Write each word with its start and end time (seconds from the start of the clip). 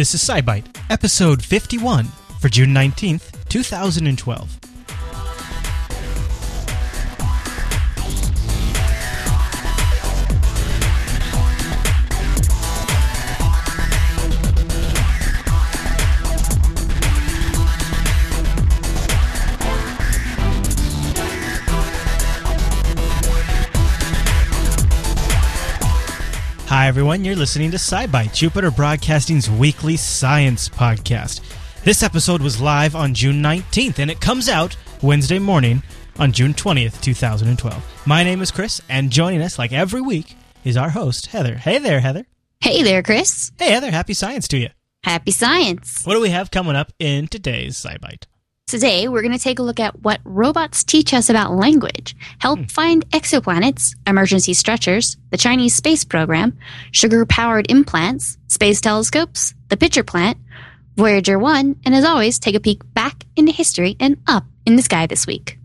This 0.00 0.14
is 0.14 0.26
SciByte, 0.26 0.64
episode 0.88 1.44
51 1.44 2.06
for 2.40 2.48
June 2.48 2.70
19th, 2.70 3.46
2012. 3.50 4.59
Everyone. 26.90 27.24
You're 27.24 27.36
listening 27.36 27.70
to 27.70 27.76
SciByte, 27.76 28.34
Jupiter 28.34 28.72
Broadcasting's 28.72 29.48
weekly 29.48 29.96
science 29.96 30.68
podcast. 30.68 31.40
This 31.84 32.02
episode 32.02 32.42
was 32.42 32.60
live 32.60 32.96
on 32.96 33.14
June 33.14 33.40
19th, 33.40 34.00
and 34.00 34.10
it 34.10 34.20
comes 34.20 34.48
out 34.48 34.76
Wednesday 35.00 35.38
morning 35.38 35.84
on 36.18 36.32
June 36.32 36.52
20th, 36.52 37.00
2012. 37.00 38.02
My 38.06 38.24
name 38.24 38.42
is 38.42 38.50
Chris, 38.50 38.80
and 38.88 39.08
joining 39.08 39.40
us, 39.40 39.56
like 39.56 39.72
every 39.72 40.00
week, 40.00 40.34
is 40.64 40.76
our 40.76 40.90
host, 40.90 41.26
Heather. 41.26 41.54
Hey 41.54 41.78
there, 41.78 42.00
Heather. 42.00 42.26
Hey 42.60 42.82
there, 42.82 43.04
Chris. 43.04 43.52
Hey, 43.56 43.70
Heather. 43.70 43.92
Happy 43.92 44.12
science 44.12 44.48
to 44.48 44.58
you. 44.58 44.70
Happy 45.04 45.30
science. 45.30 46.04
What 46.04 46.14
do 46.14 46.20
we 46.20 46.30
have 46.30 46.50
coming 46.50 46.74
up 46.74 46.92
in 46.98 47.28
today's 47.28 47.80
SciByte? 47.80 48.24
Today, 48.70 49.08
we're 49.08 49.22
going 49.22 49.36
to 49.36 49.38
take 49.42 49.58
a 49.58 49.64
look 49.64 49.80
at 49.80 50.00
what 50.00 50.20
robots 50.22 50.84
teach 50.84 51.12
us 51.12 51.28
about 51.28 51.52
language, 51.52 52.14
help 52.38 52.60
hmm. 52.60 52.66
find 52.66 53.10
exoplanets, 53.10 53.96
emergency 54.06 54.54
stretchers, 54.54 55.16
the 55.30 55.36
Chinese 55.36 55.74
space 55.74 56.04
program, 56.04 56.56
sugar 56.92 57.26
powered 57.26 57.68
implants, 57.68 58.38
space 58.46 58.80
telescopes, 58.80 59.54
the 59.70 59.76
pitcher 59.76 60.04
plant, 60.04 60.38
Voyager 60.94 61.36
1, 61.36 61.80
and 61.84 61.94
as 61.96 62.04
always, 62.04 62.38
take 62.38 62.54
a 62.54 62.60
peek 62.60 62.82
back 62.94 63.24
into 63.34 63.50
history 63.50 63.96
and 63.98 64.18
up 64.28 64.44
in 64.64 64.76
the 64.76 64.82
sky 64.82 65.04
this 65.08 65.26
week. 65.26 65.58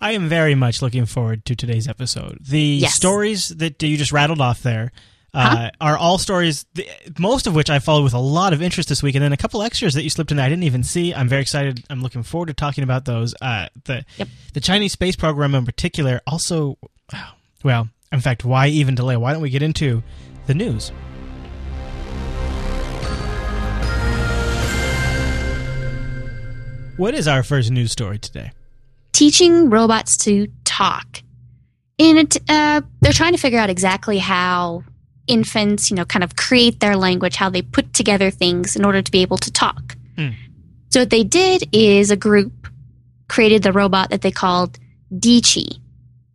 I 0.00 0.12
am 0.12 0.28
very 0.28 0.54
much 0.54 0.80
looking 0.80 1.06
forward 1.06 1.44
to 1.46 1.56
today's 1.56 1.88
episode. 1.88 2.38
The 2.46 2.60
Yes. 2.60 2.94
stories 2.94 3.48
that 3.48 3.82
you 3.82 3.96
just 3.96 4.12
rattled 4.12 4.40
off 4.40 4.62
there 4.62 4.92
uh, 5.36 5.56
Huh? 5.56 5.70
are 5.80 5.96
all 5.98 6.18
stories, 6.18 6.64
th- 6.74 6.88
most 7.18 7.46
of 7.46 7.54
which 7.54 7.70
I 7.70 7.78
followed 7.78 8.02
with 8.04 8.14
a 8.14 8.18
lot 8.18 8.52
of 8.52 8.62
interest 8.62 8.88
this 8.88 9.02
week, 9.02 9.14
and 9.14 9.22
then 9.22 9.32
a 9.32 9.36
couple 9.36 9.62
extras 9.62 9.94
that 9.94 10.02
you 10.02 10.10
slipped 10.10 10.30
in 10.30 10.38
that 10.38 10.44
I 10.46 10.48
didn't 10.48 10.64
even 10.64 10.82
see. 10.82 11.14
I'm 11.14 11.28
very 11.28 11.42
excited. 11.42 11.84
I'm 11.90 12.02
looking 12.02 12.22
forward 12.22 12.46
to 12.46 12.54
talking 12.54 12.82
about 12.82 13.04
those. 13.04 13.34
Uh, 13.40 13.68
the 13.84 14.04
Yep. 14.16 14.28
the 14.54 14.60
Chinese 14.60 14.92
space 14.92 15.14
program 15.14 15.54
in 15.54 15.64
particular. 15.64 16.20
Also, 16.26 16.78
well, 17.62 17.88
in 18.10 18.20
fact, 18.20 18.44
why 18.44 18.68
even 18.68 18.94
delay? 18.94 19.16
Why 19.16 19.32
don't 19.32 19.42
we 19.42 19.50
get 19.50 19.62
into 19.62 20.02
the 20.46 20.54
news? 20.54 20.90
What 26.96 27.14
is 27.14 27.28
our 27.28 27.42
first 27.42 27.70
news 27.70 27.92
story 27.92 28.18
today? 28.18 28.52
Teaching 29.12 29.68
robots 29.68 30.16
to 30.18 30.48
talk. 30.64 31.22
And 31.98 32.18
it, 32.18 32.36
uh, 32.48 32.80
they're 33.02 33.12
trying 33.12 33.32
to 33.32 33.38
figure 33.38 33.58
out 33.58 33.68
exactly 33.68 34.16
how 34.18 34.82
infants, 35.26 35.90
you 35.90 35.96
know, 35.96 36.04
kind 36.04 36.22
of 36.22 36.36
create 36.36 36.80
their 36.80 36.96
language, 36.96 37.36
how 37.36 37.50
they 37.50 37.62
put 37.62 37.92
together 37.92 38.30
things 38.30 38.76
in 38.76 38.84
order 38.84 39.02
to 39.02 39.10
be 39.12 39.22
able 39.22 39.38
to 39.38 39.52
talk. 39.52 39.96
Hmm. 40.16 40.30
So 40.90 41.00
what 41.00 41.10
they 41.10 41.24
did 41.24 41.68
is 41.72 42.10
a 42.10 42.16
group 42.16 42.68
created 43.28 43.62
the 43.62 43.72
robot 43.72 44.10
that 44.10 44.22
they 44.22 44.30
called 44.30 44.78
DeeChee. 45.12 45.78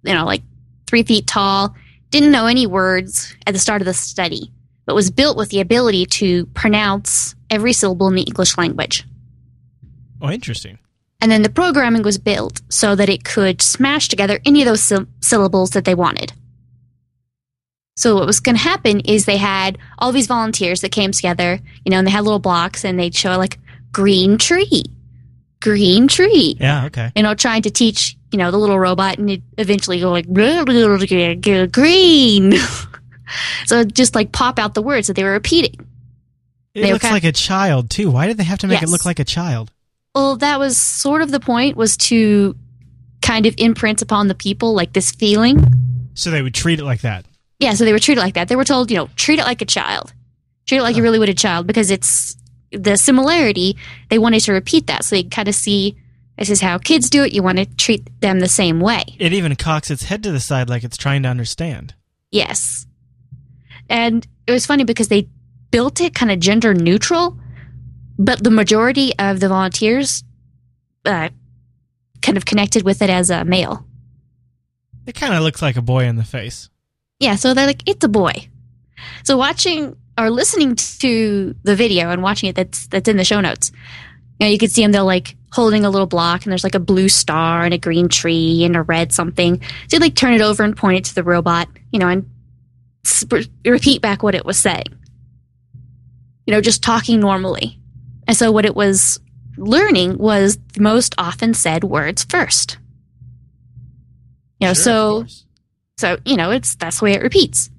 You 0.04 0.14
know, 0.14 0.26
like 0.26 0.44
three 0.88 1.04
feet 1.04 1.28
tall, 1.28 1.76
didn't 2.10 2.32
know 2.32 2.48
any 2.48 2.68
words 2.68 3.36
at 3.48 3.54
the 3.54 3.60
start 3.60 3.82
of 3.82 3.86
the 3.86 3.94
study, 3.94 4.52
but 4.86 4.96
was 4.96 5.10
built 5.10 5.38
with 5.38 5.50
the 5.50 5.62
ability 5.62 6.06
to 6.06 6.46
pronounce 6.48 7.36
every 7.50 7.74
syllable 7.74 8.08
in 8.08 8.16
the 8.16 8.24
English 8.24 8.58
language. 8.58 9.06
Oh, 10.22 10.30
interesting. 10.30 10.78
And 11.22 11.32
then 11.32 11.44
the 11.44 11.50
programming 11.50 12.02
was 12.02 12.18
built 12.18 12.62
so 12.70 12.96
that 12.96 13.10
it 13.10 13.24
could 13.24 13.62
smash 13.62 14.08
together 14.08 14.40
any 14.46 14.62
of 14.62 14.68
those 14.68 14.82
sy- 14.82 15.06
syllables 15.22 15.72
that 15.72 15.86
they 15.86 15.96
wanted. 15.96 16.34
So 18.02 18.16
what 18.16 18.26
was 18.26 18.40
going 18.40 18.56
to 18.56 18.62
happen 18.64 19.02
is 19.02 19.26
they 19.26 19.38
had 19.38 19.78
all 20.00 20.12
these 20.12 20.26
volunteers 20.26 20.82
that 20.82 20.92
came 20.92 21.12
together, 21.12 21.60
you 21.86 21.92
know, 21.92 22.00
and 22.00 22.08
they 22.08 22.12
had 22.12 22.24
little 22.24 22.40
blocks 22.40 22.84
and 22.84 22.98
they'd 22.98 23.14
show 23.14 23.38
like 23.38 23.60
green 23.92 24.40
tree, 24.40 24.86
green 25.60 26.08
tree, 26.08 26.58
Yeah. 26.60 26.86
Okay. 26.86 27.12
you 27.16 27.22
know, 27.22 27.36
trying 27.36 27.62
to 27.62 27.70
teach, 27.70 28.18
you 28.32 28.40
know, 28.40 28.50
the 28.50 28.58
little 28.58 28.80
robot 28.80 29.20
and 29.20 29.30
it 29.30 29.44
eventually 29.60 30.00
go 30.00 30.10
like 30.10 30.26
green. 31.72 32.54
so 33.68 33.84
just 33.84 34.16
like 34.16 34.32
pop 34.32 34.58
out 34.58 34.74
the 34.74 34.82
words 34.82 35.06
that 35.06 35.14
they 35.14 35.24
were 35.24 35.34
repeating. 35.34 35.76
It 36.74 36.82
They 36.82 36.94
looks 36.94 37.04
like 37.04 37.24
a 37.24 37.32
child 37.32 37.92
too. 37.92 38.10
Why 38.10 38.26
did 38.26 38.38
they 38.38 38.46
have 38.46 38.58
to 38.60 38.68
make 38.68 38.82
it 38.82 38.90
look 38.90 39.06
like 39.06 39.20
a 39.20 39.26
child? 39.26 39.70
Well, 40.16 40.38
that 40.38 40.58
was 40.58 40.76
sort 40.76 41.22
of 41.22 41.30
the 41.30 41.40
point 41.40 41.78
was 41.78 41.98
to 41.98 42.56
kind 43.22 43.46
of 43.46 43.54
imprint 43.60 44.02
upon 44.02 44.28
the 44.28 44.34
people 44.34 44.74
like 44.74 44.94
this 44.94 45.12
feeling. 45.12 45.64
So 46.16 46.32
they 46.32 46.42
would 46.42 46.56
treat 46.56 46.80
it 46.80 46.84
like 46.84 47.02
that. 47.02 47.26
Yeah, 47.62 47.76
so 47.76 47.86
they 47.86 47.94
were 47.94 48.00
treated 48.00 48.20
like 48.22 48.34
that. 48.34 48.48
They 48.48 48.56
were 48.56 48.64
told, 48.64 48.90
you 48.90 48.98
know, 48.98 49.08
treat 49.16 49.38
it 49.38 49.46
like 49.46 49.62
a 49.62 49.66
child. 49.66 50.12
Treat 50.66 50.80
it 50.80 50.82
like 50.82 50.96
you 50.96 51.04
really 51.04 51.20
would 51.20 51.30
a 51.30 51.34
child 51.36 51.68
because 51.68 51.92
it's 51.92 52.36
the 52.72 52.98
similarity. 52.98 53.78
They 54.10 54.18
wanted 54.18 54.40
to 54.42 54.54
repeat 54.54 54.88
that 54.88 55.06
so 55.06 55.16
they 55.16 55.24
kind 55.24 55.48
of 55.48 55.54
see 55.54 55.96
this 56.40 56.50
is 56.50 56.60
how 56.60 56.80
kids 56.80 57.08
do 57.08 57.24
it. 57.24 57.34
You 57.34 57.44
want 57.44 57.60
to 57.60 57.66
treat 57.66 58.10
them 58.20 58.40
the 58.40 58.48
same 58.48 58.80
way. 58.80 59.04
It 59.20 59.34
even 59.34 59.56
cocks 59.56 59.92
its 59.92 60.06
head 60.06 60.24
to 60.24 60.32
the 60.32 60.40
side 60.40 60.70
like 60.70 60.84
it's 60.84 60.98
trying 60.98 61.22
to 61.22 61.30
understand. 61.30 61.94
Yes. 62.32 62.88
And 63.88 64.26
it 64.48 64.52
was 64.52 64.66
funny 64.66 64.84
because 64.84 65.10
they 65.10 65.28
built 65.70 66.02
it 66.02 66.16
kind 66.16 66.32
of 66.32 66.40
gender 66.40 66.74
neutral, 66.74 67.38
but 68.18 68.44
the 68.44 68.50
majority 68.50 69.14
of 69.20 69.40
the 69.40 69.50
volunteers 69.50 70.24
uh, 71.06 71.30
kind 72.24 72.38
of 72.38 72.46
connected 72.46 72.82
with 72.82 73.04
it 73.04 73.12
as 73.12 73.30
a 73.30 73.46
male. 73.46 73.86
It 75.06 75.14
kind 75.14 75.36
of 75.36 75.44
looks 75.44 75.62
like 75.62 75.76
a 75.76 75.82
boy 75.84 76.06
in 76.06 76.16
the 76.16 76.24
face. 76.24 76.71
Yeah, 77.22 77.36
so 77.36 77.54
they're 77.54 77.68
like, 77.68 77.88
it's 77.88 78.04
a 78.04 78.10
boy. 78.10 78.50
So 79.24 79.38
watching 79.38 79.96
or 80.18 80.32
listening 80.32 80.76
to 80.76 81.56
the 81.64 81.76
video 81.76 82.10
and 82.10 82.24
watching 82.24 82.50
it 82.50 82.56
that's 82.56 82.88
that's 82.88 83.08
in 83.08 83.16
the 83.16 83.24
show 83.24 83.40
notes, 83.40 83.72
you 84.40 84.48
know, 84.48 84.52
you 84.52 84.58
can 84.58 84.70
see 84.70 84.82
them. 84.82 84.92
They're 84.92 85.04
like 85.04 85.36
holding 85.54 85.86
a 85.86 85.92
little 85.92 86.08
block, 86.08 86.44
and 86.44 86.52
there's 86.52 86.64
like 86.64 86.74
a 86.74 86.80
blue 86.80 87.10
star 87.10 87.64
and 87.64 87.76
a 87.76 87.78
green 87.78 88.10
tree 88.10 88.64
and 88.64 88.76
a 88.76 88.82
red 88.82 89.14
something. 89.14 89.62
So 89.88 89.98
you 89.98 90.00
like 90.00 90.16
turn 90.16 90.34
it 90.34 90.42
over 90.42 90.64
and 90.64 90.76
point 90.76 90.98
it 90.98 91.06
to 91.06 91.16
the 91.16 91.24
robot, 91.24 91.68
you 91.92 92.00
know, 92.00 92.08
and 92.08 92.28
sp- 93.06 93.46
repeat 93.64 94.02
back 94.02 94.24
what 94.24 94.34
it 94.34 94.44
was 94.44 94.58
saying. 94.58 94.88
You 96.48 96.54
know, 96.56 96.62
just 96.62 96.82
talking 96.82 97.20
normally. 97.20 97.78
And 98.28 98.36
so 98.36 98.52
what 98.52 98.66
it 98.66 98.76
was 98.76 99.20
learning 99.58 100.18
was 100.18 100.58
the 100.74 100.82
most 100.82 101.14
often 101.20 101.54
said 101.54 101.84
words 101.84 102.24
first. 102.24 102.80
You 104.60 104.70
know, 104.70 104.74
Sure, 104.74 104.84
so. 104.84 105.26
So, 106.02 106.18
you 106.26 106.36
know, 106.36 106.50
it's 106.50 106.76
that's 106.76 107.00
the 107.00 107.06
way 107.06 107.14
it 107.14 107.22
repeats. 107.22 107.70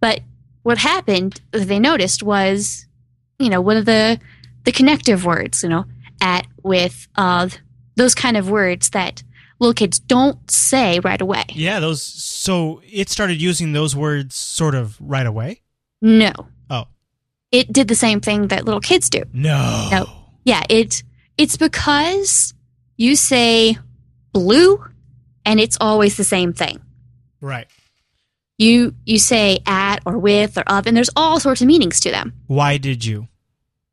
But 0.00 0.20
what 0.64 0.78
happened 0.78 1.40
that 1.52 1.68
they 1.68 1.78
noticed 1.78 2.22
was, 2.24 2.86
you 3.38 3.48
know, 3.48 3.60
one 3.60 3.76
of 3.76 3.84
the 3.84 4.18
the 4.64 4.72
connective 4.72 5.24
words, 5.24 5.62
you 5.62 5.68
know, 5.68 5.84
at 6.20 6.46
with 6.64 7.06
uh 7.14 7.48
those 7.94 8.14
kind 8.14 8.36
of 8.36 8.50
words 8.50 8.90
that 8.90 9.22
little 9.60 9.74
kids 9.74 10.00
don't 10.00 10.50
say 10.50 10.98
right 11.00 11.20
away. 11.20 11.44
Yeah, 11.50 11.78
those. 11.78 12.02
So 12.02 12.80
it 12.84 13.08
started 13.08 13.40
using 13.40 13.72
those 13.72 13.94
words 13.94 14.34
sort 14.34 14.74
of 14.74 14.96
right 15.00 15.26
away. 15.26 15.62
No. 16.02 16.32
Oh. 16.68 16.86
It 17.52 17.72
did 17.72 17.86
the 17.86 17.94
same 17.94 18.20
thing 18.20 18.48
that 18.48 18.64
little 18.64 18.80
kids 18.80 19.08
do. 19.08 19.22
No. 19.32 19.88
No. 19.92 20.06
Yeah, 20.44 20.64
it 20.68 21.04
it's 21.36 21.56
because 21.56 22.54
you 22.96 23.14
say 23.14 23.78
blue 24.32 24.84
and 25.44 25.60
it's 25.60 25.78
always 25.80 26.16
the 26.16 26.24
same 26.24 26.52
thing. 26.52 26.80
Right. 27.40 27.66
You 28.58 28.94
you 29.04 29.18
say 29.18 29.60
at 29.66 30.00
or 30.04 30.18
with 30.18 30.58
or 30.58 30.64
of 30.66 30.86
and 30.86 30.96
there's 30.96 31.10
all 31.14 31.38
sorts 31.38 31.60
of 31.60 31.66
meanings 31.66 32.00
to 32.00 32.10
them. 32.10 32.32
Why 32.46 32.76
did 32.76 33.04
you? 33.04 33.28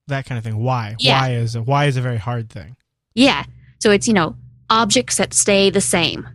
That 0.08 0.26
kind 0.26 0.38
of 0.38 0.44
thing. 0.44 0.58
Why? 0.58 0.96
Yeah. 1.00 1.22
Why 1.22 1.34
is 1.34 1.56
a 1.56 1.62
why 1.62 1.86
is 1.86 1.98
a 1.98 2.02
very 2.02 2.18
hard 2.18 2.50
thing. 2.50 2.76
Yeah. 3.14 3.46
So 3.80 3.92
it's, 3.92 4.08
you 4.08 4.14
know, 4.14 4.36
objects 4.70 5.18
that 5.18 5.34
stay 5.34 5.70
the 5.70 5.82
same, 5.82 6.28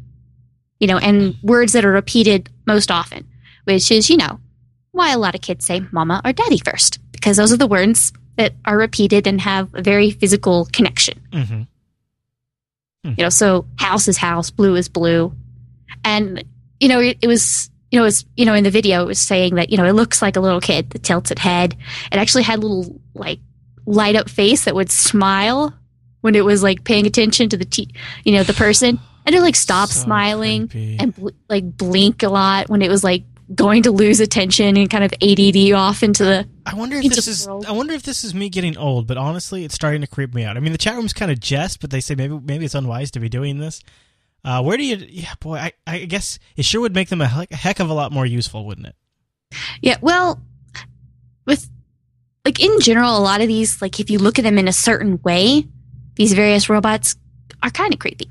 you 0.78 0.86
know, 0.86 0.98
and 0.98 1.34
words 1.42 1.72
that 1.72 1.84
are 1.84 1.92
repeated 1.92 2.48
most 2.66 2.90
often, 2.90 3.26
which 3.64 3.90
is, 3.90 4.08
you 4.08 4.16
know, 4.16 4.38
why 4.92 5.12
a 5.12 5.18
lot 5.18 5.34
of 5.34 5.40
kids 5.40 5.64
say 5.64 5.82
mama 5.90 6.20
or 6.24 6.32
daddy 6.32 6.58
first, 6.58 6.98
because 7.12 7.36
those 7.36 7.52
are 7.52 7.56
the 7.56 7.66
words 7.66 8.12
that 8.36 8.54
are 8.64 8.78
repeated 8.78 9.26
and 9.26 9.40
have 9.40 9.74
a 9.74 9.82
very 9.82 10.10
physical 10.10 10.66
connection. 10.72 11.20
Mm-hmm. 11.32 11.62
You 13.04 13.24
know, 13.24 13.28
so 13.28 13.66
house 13.76 14.08
is 14.08 14.16
house, 14.16 14.50
blue 14.50 14.76
is 14.76 14.88
blue. 14.88 15.34
And, 16.04 16.44
you 16.80 16.88
know, 16.88 17.00
it, 17.00 17.18
it 17.22 17.26
was, 17.26 17.70
you 17.90 17.98
know, 17.98 18.04
it 18.04 18.06
was, 18.08 18.24
you 18.36 18.44
know, 18.44 18.54
in 18.54 18.64
the 18.64 18.70
video, 18.70 19.02
it 19.02 19.06
was 19.06 19.20
saying 19.20 19.54
that, 19.56 19.70
you 19.70 19.76
know, 19.76 19.84
it 19.84 19.92
looks 19.92 20.20
like 20.22 20.36
a 20.36 20.40
little 20.40 20.60
kid, 20.60 20.90
the 20.90 20.98
tilted 20.98 21.38
head. 21.38 21.76
It 22.10 22.16
actually 22.18 22.42
had 22.44 22.58
a 22.58 22.62
little, 22.62 23.00
like, 23.14 23.40
light 23.86 24.16
up 24.16 24.28
face 24.30 24.64
that 24.64 24.74
would 24.74 24.90
smile 24.90 25.74
when 26.20 26.34
it 26.34 26.44
was, 26.44 26.62
like, 26.62 26.84
paying 26.84 27.06
attention 27.06 27.48
to 27.50 27.56
the, 27.56 27.64
te- 27.64 27.92
you 28.24 28.32
know, 28.32 28.42
the 28.42 28.52
person. 28.54 28.98
And 29.26 29.34
it, 29.34 29.40
like, 29.42 29.56
stop 29.56 29.88
So 29.90 30.04
smiling 30.04 30.68
creepy. 30.68 30.96
and, 30.98 31.14
bl- 31.14 31.28
like, 31.48 31.76
blink 31.76 32.22
a 32.22 32.28
lot 32.28 32.68
when 32.68 32.82
it 32.82 32.88
was, 32.90 33.02
like, 33.04 33.24
going 33.52 33.82
to 33.82 33.90
lose 33.90 34.20
attention 34.20 34.76
and 34.76 34.88
kind 34.88 35.02
of 35.02 35.12
ADD 35.20 35.72
off 35.72 36.04
into 36.04 36.22
the. 36.24 36.48
I 36.64 36.74
wonder 36.74 36.96
if 36.98 37.02
this 37.12 37.26
is. 37.26 37.48
world. 37.48 37.66
I 37.66 37.72
wonder 37.72 37.94
if 37.94 38.04
this 38.04 38.22
is 38.22 38.32
me 38.32 38.48
getting 38.48 38.76
old. 38.76 39.08
But 39.08 39.16
honestly, 39.16 39.64
it's 39.64 39.74
starting 39.74 40.02
to 40.02 40.06
creep 40.06 40.32
me 40.34 40.44
out. 40.44 40.56
I 40.56 40.60
mean, 40.60 40.70
the 40.70 40.78
chat 40.78 40.94
room's 40.94 41.12
kind 41.12 41.32
of 41.32 41.40
jest, 41.40 41.80
but 41.80 41.90
they 41.90 42.00
say 42.00 42.14
maybe 42.14 42.38
maybe 42.38 42.64
it's 42.64 42.76
unwise 42.76 43.10
to 43.10 43.18
be 43.20 43.28
doing 43.28 43.58
this. 43.58 43.82
Uh, 44.44 44.62
where 44.62 44.76
do 44.76 44.84
you? 44.84 44.96
Yeah, 44.96 45.34
boy, 45.40 45.56
I, 45.56 45.72
I 45.87 45.98
guess 46.04 46.38
it 46.56 46.64
sure 46.64 46.81
would 46.81 46.94
make 46.94 47.08
them 47.08 47.20
a 47.20 47.26
heck, 47.26 47.81
of 47.81 47.90
a 47.90 47.94
lot 47.94 48.12
more 48.12 48.26
useful, 48.26 48.64
wouldn't 48.64 48.87
it? 48.87 48.96
Yeah, 49.82 49.96
well, 50.00 50.40
with 51.44 51.69
like 52.44 52.60
in 52.60 52.81
general, 52.81 53.16
a 53.16 53.20
lot 53.20 53.40
of 53.40 53.48
these, 53.48 53.82
like 53.82 54.00
if 54.00 54.10
you 54.10 54.19
look 54.19 54.38
at 54.38 54.42
them 54.42 54.58
in 54.58 54.69
a 54.69 54.72
certain 54.72 55.20
way, 55.22 55.66
these 56.14 56.32
various 56.32 56.69
robots 56.69 57.16
are 57.62 57.70
kind 57.70 57.92
of 57.92 58.00
creepy. 58.00 58.31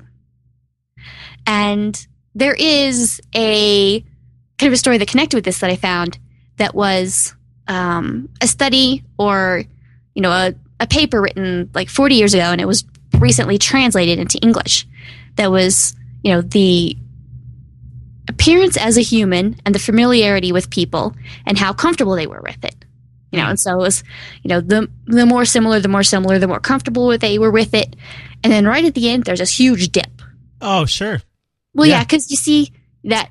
And 1.46 2.06
there 2.34 2.54
is 2.54 3.20
a 3.34 4.00
kind 4.58 4.68
of 4.68 4.72
a 4.72 4.76
story 4.76 4.98
that 4.98 5.08
connected 5.08 5.36
with 5.36 5.44
this 5.44 5.60
that 5.60 5.70
I 5.70 5.76
found 5.76 6.18
that 6.56 6.74
was 6.74 7.34
um, 7.68 8.28
a 8.40 8.46
study 8.46 9.04
or 9.18 9.64
you 10.14 10.22
know 10.22 10.30
a, 10.30 10.54
a 10.80 10.86
paper 10.86 11.20
written 11.20 11.70
like 11.74 11.88
40 11.88 12.16
years 12.16 12.34
ago, 12.34 12.42
and 12.42 12.60
it 12.60 12.66
was 12.66 12.84
recently 13.18 13.58
translated 13.58 14.18
into 14.18 14.38
English. 14.38 14.86
That 15.36 15.50
was 15.50 15.94
you 16.22 16.32
know 16.32 16.40
the 16.42 16.96
appearance 18.28 18.76
as 18.76 18.96
a 18.96 19.02
human 19.02 19.56
and 19.64 19.74
the 19.74 19.78
familiarity 19.78 20.52
with 20.52 20.70
people 20.70 21.14
and 21.46 21.58
how 21.58 21.72
comfortable 21.72 22.14
they 22.14 22.26
were 22.26 22.40
with 22.42 22.62
it. 22.64 22.76
You 23.32 23.38
know, 23.38 23.46
and 23.46 23.60
so 23.60 23.74
it 23.74 23.78
was, 23.78 24.02
you 24.42 24.48
know, 24.48 24.60
the 24.60 24.88
the 25.06 25.24
more 25.24 25.44
similar, 25.44 25.78
the 25.78 25.88
more 25.88 26.02
similar, 26.02 26.38
the 26.40 26.48
more 26.48 26.58
comfortable 26.58 27.16
they 27.16 27.38
were 27.38 27.50
with 27.52 27.74
it. 27.74 27.94
And 28.42 28.52
then 28.52 28.66
right 28.66 28.84
at 28.84 28.94
the 28.94 29.08
end, 29.08 29.24
there's 29.24 29.38
this 29.38 29.56
huge 29.58 29.90
dip. 29.92 30.10
Oh, 30.60 30.84
sure. 30.84 31.20
Well, 31.72 31.86
Yeah. 31.86 31.98
yeah, 31.98 32.04
because 32.04 32.28
you 32.30 32.36
see 32.36 32.72
that 33.04 33.30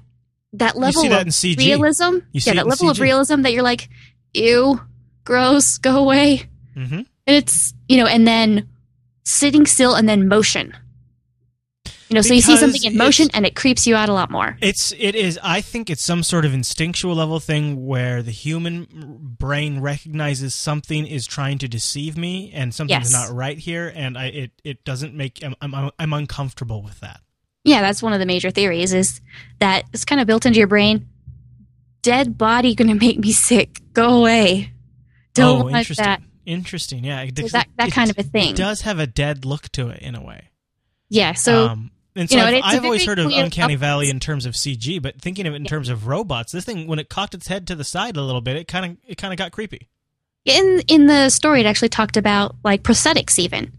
that 0.54 0.78
level 0.78 1.04
that 1.10 1.28
of 1.28 1.34
CG. 1.34 1.58
realism. 1.58 2.20
You 2.32 2.40
see 2.40 2.50
yeah, 2.52 2.56
that 2.56 2.68
level 2.68 2.90
of 2.90 3.00
realism 3.02 3.42
that 3.42 3.52
you're 3.52 3.62
like, 3.64 3.90
ew, 4.34 4.80
gross, 5.26 5.78
go 5.80 5.98
away. 5.98 6.44
hmm 6.74 6.94
And 6.94 7.06
it's 7.28 7.74
you 7.90 7.98
know, 7.98 8.06
and 8.08 8.26
then 8.26 8.70
sitting 9.26 9.66
still 9.66 9.96
and 9.96 10.08
then 10.08 10.30
motion. 10.30 10.74
You 12.10 12.16
know, 12.16 12.22
so 12.22 12.34
you 12.34 12.42
see 12.42 12.58
something 12.58 12.84
in 12.84 12.98
motion 12.98 13.30
and 13.36 13.46
it 13.46 13.56
creeps 13.56 13.86
you 13.86 13.96
out 13.96 14.10
a 14.10 14.14
lot 14.14 14.32
more. 14.32 14.58
It's 14.62 14.92
it 14.98 15.14
is. 15.14 15.40
I 15.44 15.62
think 15.62 15.92
it's 15.92 16.02
some 16.02 16.24
sort 16.24 16.44
of 16.44 16.56
instinctual 16.56 17.14
level 17.14 17.40
thing 17.40 17.86
where 17.86 18.24
the 18.24 18.32
human 18.32 18.88
brain 19.38 19.80
recognizes 19.80 20.56
something 20.56 21.06
is 21.06 21.28
trying 21.28 21.60
to 21.60 21.68
deceive 21.68 22.18
me 22.18 22.52
and 22.52 22.74
something's 22.74 23.12
Yes. 23.12 23.30
not 23.30 23.36
right 23.36 23.60
here, 23.60 23.92
and 23.96 24.18
I 24.18 24.26
it 24.26 24.52
it 24.64 24.84
doesn't 24.84 25.14
make. 25.14 25.44
I'm 25.44 25.56
I'm, 25.62 25.92
I'm 26.00 26.14
uncomfortable 26.14 26.82
with 26.82 27.00
that. 27.02 27.22
Yeah, 27.64 27.82
that's 27.82 28.02
one 28.02 28.14
of 28.14 28.20
the 28.20 28.26
major 28.26 28.50
theories 28.50 28.92
is 28.92 29.22
that 29.60 29.84
it's 29.94 30.06
kind 30.06 30.20
of 30.20 30.26
built 30.26 30.48
into 30.48 30.58
your 30.58 30.68
brain. 30.68 31.08
Dead 32.02 32.40
body 32.40 32.74
going 32.74 32.88
to 33.00 33.06
make 33.06 33.20
me 33.20 33.32
sick. 33.32 33.78
Go 33.94 34.18
away. 34.18 34.72
Don't 35.36 35.62
oh, 35.62 35.66
want 35.66 35.88
that. 35.98 36.22
Interesting. 36.48 37.04
Yeah, 37.04 37.22
it, 37.22 37.38
So 37.38 37.48
that 37.50 37.68
that 37.78 37.92
kind 37.92 38.10
of 38.10 38.18
a 38.18 38.24
thing. 38.24 38.52
It 38.52 38.56
does 38.56 38.82
have 38.82 38.98
a 38.98 39.06
dead 39.06 39.46
look 39.46 39.70
to 39.74 39.90
it 39.90 40.02
in 40.02 40.16
a 40.16 40.24
way. 40.24 40.50
Yeah. 41.10 41.34
So 41.34 41.68
um, 41.68 41.92
and 42.20 42.30
so 42.30 42.36
you 42.36 42.42
know, 42.42 42.48
I've, 42.48 42.54
and 42.54 42.58
it's 42.66 42.74
a 42.74 42.78
I've 42.78 42.86
always 42.86 43.06
heard 43.06 43.20
of 43.20 43.32
Uncanny 43.32 43.74
up- 43.76 43.80
Valley 43.80 44.10
in 44.10 44.20
terms 44.20 44.46
of 44.46 44.54
CG, 44.54 45.02
but 45.02 45.20
thinking 45.22 45.48
of 45.48 45.54
it 45.54 45.58
in 45.58 45.64
Yeah. 45.64 45.70
terms 45.70 45.90
of 45.90 46.06
robots, 46.08 46.52
this 46.52 46.66
thing 46.66 46.86
when 46.88 47.00
it 47.00 47.10
cocked 47.10 47.34
its 47.34 47.48
head 47.48 47.66
to 47.68 47.76
the 47.76 47.84
side 47.84 48.18
a 48.18 48.22
little 48.22 48.42
bit, 48.42 48.56
it 48.58 48.68
kind 48.68 48.86
of 48.86 48.98
it 49.08 49.18
kind 49.18 49.34
of 49.34 49.38
got 49.38 49.52
creepy. 49.52 49.88
in 50.46 50.82
in 50.88 51.06
the 51.08 51.30
story, 51.30 51.62
it 51.62 51.66
actually 51.66 51.90
talked 51.90 52.18
about 52.18 52.56
like 52.64 52.84
prosthetics, 52.84 53.38
even. 53.40 53.72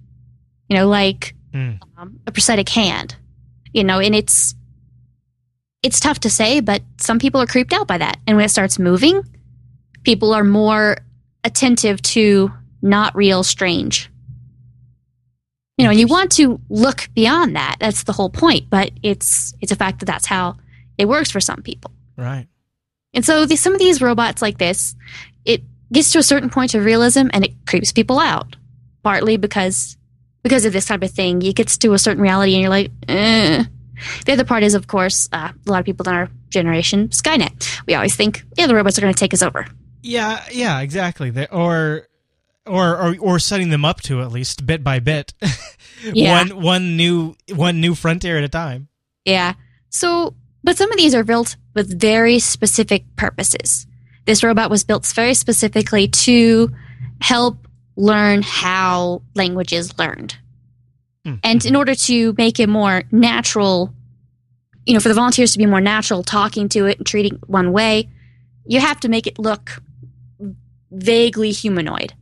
You 0.69 0.77
know, 0.77 0.89
like 0.89 1.35
Hmm. 1.53 1.73
um, 1.99 2.21
a 2.27 2.33
prosthetic 2.33 2.69
hand. 2.69 3.17
You 3.73 3.83
know, 3.85 3.99
and 4.01 4.15
it's 4.15 4.55
it's 5.83 5.99
tough 6.01 6.21
to 6.21 6.31
say, 6.31 6.61
but 6.61 6.83
some 6.99 7.19
people 7.19 7.41
are 7.41 7.47
creeped 7.47 7.73
out 7.73 7.87
by 7.87 7.99
that. 7.99 8.19
And 8.27 8.37
when 8.37 8.45
it 8.45 8.51
starts 8.51 8.79
moving, 8.79 9.23
people 10.03 10.35
are 10.35 10.45
more 10.45 10.99
attentive 11.45 12.03
to 12.03 12.53
not 12.83 13.15
real, 13.17 13.43
strange. 13.43 14.10
You 15.81 15.87
know, 15.87 15.91
and 15.93 15.99
you 15.99 16.07
want 16.07 16.33
to 16.33 16.61
look 16.69 17.09
beyond 17.15 17.57
that. 17.57 17.77
That's 17.81 18.05
the 18.05 18.13
whole 18.13 18.29
point. 18.29 18.69
But 18.69 18.91
it's 19.03 19.55
it's 19.63 19.73
a 19.73 19.77
fact 19.77 20.01
that 20.01 20.07
that's 20.07 20.27
how 20.27 20.57
it 20.99 21.09
works 21.09 21.31
for 21.31 21.41
some 21.41 21.63
people. 21.63 21.91
Right. 22.19 22.47
And 23.15 23.25
so 23.25 23.47
the, 23.47 23.57
some 23.57 23.73
of 23.73 23.79
these 23.79 24.03
robots 24.03 24.43
like 24.43 24.59
this, 24.59 24.95
it 25.47 25.63
gets 25.91 26.13
to 26.13 26.19
a 26.19 26.23
certain 26.23 26.51
point 26.51 26.75
of 26.75 26.85
realism 26.85 27.29
and 27.33 27.47
it 27.47 27.53
creeps 27.67 27.93
people 27.93 28.19
out. 28.19 28.57
Partly 29.03 29.39
because 29.39 29.97
because 30.43 30.67
of 30.67 30.75
this 30.75 30.85
type 30.85 31.03
of 31.03 31.11
thing, 31.11 31.41
it 31.41 31.57
gets 31.57 31.79
to 31.79 31.95
a 31.95 31.99
certain 31.99 32.23
reality 32.23 32.53
and 32.53 32.61
you're 32.61 32.69
like, 32.69 32.91
eh. 33.09 33.65
The 34.27 34.33
other 34.33 34.45
part 34.45 34.63
is, 34.63 34.75
of 34.75 34.87
course, 34.87 35.31
uh, 35.33 35.53
a 35.67 35.71
lot 35.71 35.81
of 35.81 35.87
people 35.87 36.07
in 36.09 36.15
our 36.15 36.29
generation, 36.51 37.09
Skynet. 37.09 37.81
We 37.87 37.95
always 37.95 38.15
think, 38.15 38.45
yeah, 38.59 38.67
the 38.67 38.75
robots 38.75 38.99
are 38.99 39.01
going 39.01 39.15
to 39.15 39.19
take 39.19 39.33
us 39.33 39.43
over. 39.43 39.67
Yeah, 40.03 40.45
yeah, 40.53 40.81
exactly. 40.81 41.31
They, 41.31 41.47
or, 41.47 42.07
or, 42.71 42.97
or, 42.97 43.17
or 43.21 43.39
setting 43.39 43.71
them 43.71 43.85
up 43.85 44.01
to 44.03 44.21
at 44.23 44.33
least 44.33 44.67
bit 44.67 44.83
by 44.85 44.99
bit, 45.01 45.35
Yeah. 46.03 46.39
one 46.39 46.63
one 46.63 46.97
new 46.97 47.35
one 47.55 47.81
new 47.81 47.95
frontier 47.95 48.39
at 48.39 48.45
a 48.45 48.49
time. 48.49 48.89
Yeah. 49.25 49.55
So, 49.91 50.35
but 50.65 50.79
some 50.79 50.91
of 50.91 50.97
these 50.97 51.15
are 51.15 51.25
built 51.25 51.57
with 51.75 52.01
very 52.01 52.39
specific 52.39 53.05
purposes. 53.17 53.87
This 54.25 54.43
robot 54.43 54.71
was 54.71 54.85
built 54.85 55.07
very 55.07 55.35
specifically 55.35 56.09
to 56.09 56.71
help 57.21 57.67
learn 57.97 58.43
how 58.43 59.23
language 59.35 59.73
is 59.73 59.99
learned. 59.99 60.37
Hmm. 61.27 61.35
And 61.45 61.65
in 61.67 61.77
order 61.77 61.95
to 61.95 62.35
make 62.39 62.61
it 62.61 62.69
more 62.69 63.03
natural, 63.13 63.93
you 64.87 64.95
know, 64.95 65.01
for 65.01 65.09
the 65.09 65.15
volunteers 65.15 65.53
to 65.53 65.59
be 65.59 65.67
more 65.67 65.81
natural 65.83 66.23
talking 66.23 66.69
to 66.71 66.87
it 66.87 66.99
and 66.99 67.07
treating 67.07 67.35
it 67.35 67.49
one 67.49 67.73
way, 67.73 68.09
you 68.65 68.81
have 68.81 69.01
to 69.01 69.09
make 69.09 69.27
it 69.27 69.39
look 69.39 69.83
vaguely 70.91 71.51
humanoid. 71.51 72.15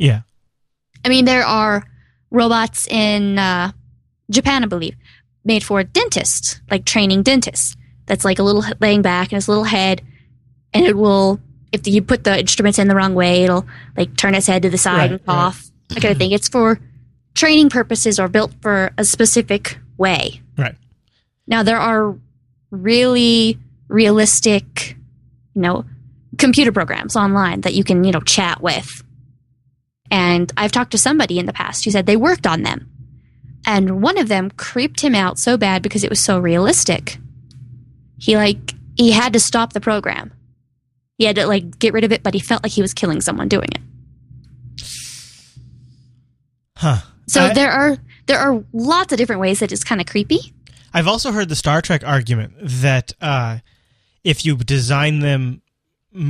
Yeah, 0.00 0.22
I 1.04 1.08
mean, 1.08 1.24
there 1.24 1.44
are 1.44 1.84
robots 2.30 2.86
in 2.88 3.38
uh, 3.38 3.72
Japan, 4.30 4.64
I 4.64 4.66
believe, 4.66 4.96
made 5.44 5.62
for 5.62 5.82
dentists, 5.82 6.60
like 6.70 6.84
training 6.84 7.22
dentists. 7.22 7.76
That's 8.06 8.24
like 8.24 8.38
a 8.38 8.42
little 8.42 8.64
laying 8.80 9.02
back 9.02 9.30
and 9.30 9.36
its 9.36 9.46
a 9.46 9.50
little 9.50 9.64
head, 9.64 10.02
and 10.72 10.84
it 10.84 10.96
will, 10.96 11.40
if 11.72 11.86
you 11.86 12.02
put 12.02 12.24
the 12.24 12.38
instruments 12.38 12.78
in 12.78 12.88
the 12.88 12.94
wrong 12.94 13.14
way, 13.14 13.44
it'll 13.44 13.66
like 13.96 14.16
turn 14.16 14.34
its 14.34 14.46
head 14.46 14.62
to 14.62 14.70
the 14.70 14.78
side 14.78 14.98
Right, 14.98 15.10
and 15.12 15.26
cough. 15.26 15.70
That 15.88 16.02
kind 16.02 16.12
of 16.12 16.18
thing. 16.18 16.32
It's 16.32 16.48
for 16.48 16.80
training 17.34 17.70
purposes 17.70 18.18
or 18.18 18.28
built 18.28 18.52
for 18.60 18.92
a 18.98 19.04
specific 19.04 19.78
way. 19.96 20.40
Right. 20.56 20.74
Now 21.46 21.62
there 21.62 21.78
are 21.78 22.16
really 22.70 23.58
realistic, 23.88 24.96
you 25.54 25.62
know, 25.62 25.84
computer 26.38 26.72
programs 26.72 27.16
online 27.16 27.62
that 27.62 27.74
you 27.74 27.84
can, 27.84 28.04
you 28.04 28.12
know, 28.12 28.20
chat 28.20 28.60
with. 28.60 29.02
And 30.10 30.52
I've 30.56 30.72
talked 30.72 30.90
to 30.92 30.98
somebody 30.98 31.38
in 31.38 31.46
the 31.46 31.52
past 31.52 31.84
who 31.84 31.90
said 31.90 32.06
they 32.06 32.16
worked 32.16 32.46
on 32.46 32.62
them. 32.62 32.90
And 33.66 34.02
one 34.02 34.18
of 34.18 34.28
them 34.28 34.50
creeped 34.52 35.00
him 35.02 35.14
out 35.14 35.38
so 35.38 35.56
bad 35.56 35.82
because 35.82 36.02
it 36.02 36.10
was 36.10 36.18
so 36.20 36.38
realistic. 36.38 37.18
He 38.18 38.36
like 38.36 38.74
he 38.96 39.12
had 39.12 39.32
to 39.34 39.40
stop 39.40 39.72
the 39.72 39.80
program. 39.80 40.32
He 41.18 41.24
had 41.26 41.36
to 41.36 41.46
like 41.46 41.78
get 41.78 41.92
rid 41.92 42.04
of 42.04 42.12
it, 42.12 42.22
but 42.22 42.34
he 42.34 42.40
felt 42.40 42.62
like 42.62 42.72
he 42.72 42.82
was 42.82 42.94
killing 42.94 43.20
someone 43.20 43.48
doing 43.48 43.68
it. 43.72 44.82
huh. 46.76 46.98
So 47.28 47.42
I- 47.44 47.54
there 47.54 47.70
are 47.70 47.96
there 48.26 48.38
are 48.38 48.64
lots 48.72 49.12
of 49.12 49.18
different 49.18 49.40
ways 49.40 49.60
that 49.60 49.72
it's 49.72 49.84
kind 49.84 50.00
of 50.00 50.06
creepy. 50.06 50.52
I've 50.92 51.06
also 51.08 51.30
heard 51.32 51.48
the 51.48 51.56
Star 51.56 51.80
Trek 51.82 52.02
argument 52.04 52.54
that 52.60 53.12
uh, 53.20 53.58
if 54.24 54.44
you 54.44 54.56
design 54.56 55.20
them 55.20 55.62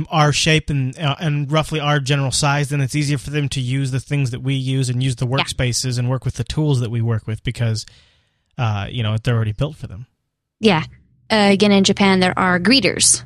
our 0.09 0.31
shape 0.31 0.69
and 0.69 0.97
uh, 0.97 1.15
and 1.19 1.51
roughly 1.51 1.79
our 1.79 1.99
general 1.99 2.31
size, 2.31 2.69
then 2.69 2.81
it's 2.81 2.95
easier 2.95 3.17
for 3.17 3.31
them 3.31 3.49
to 3.49 3.61
use 3.61 3.91
the 3.91 3.99
things 3.99 4.31
that 4.31 4.41
we 4.41 4.53
use 4.53 4.89
and 4.89 5.01
use 5.01 5.15
the 5.15 5.27
workspaces 5.27 5.97
and 5.97 6.09
work 6.09 6.23
with 6.23 6.35
the 6.35 6.43
tools 6.43 6.79
that 6.81 6.91
we 6.91 7.01
work 7.01 7.25
with 7.25 7.43
because 7.43 7.85
uh, 8.57 8.87
you 8.89 9.01
know 9.01 9.17
they're 9.17 9.35
already 9.35 9.53
built 9.53 9.75
for 9.75 9.87
them. 9.87 10.05
Yeah. 10.59 10.83
Uh, 11.29 11.49
again, 11.51 11.71
in 11.71 11.83
Japan, 11.83 12.19
there 12.19 12.37
are 12.37 12.59
greeters. 12.59 13.23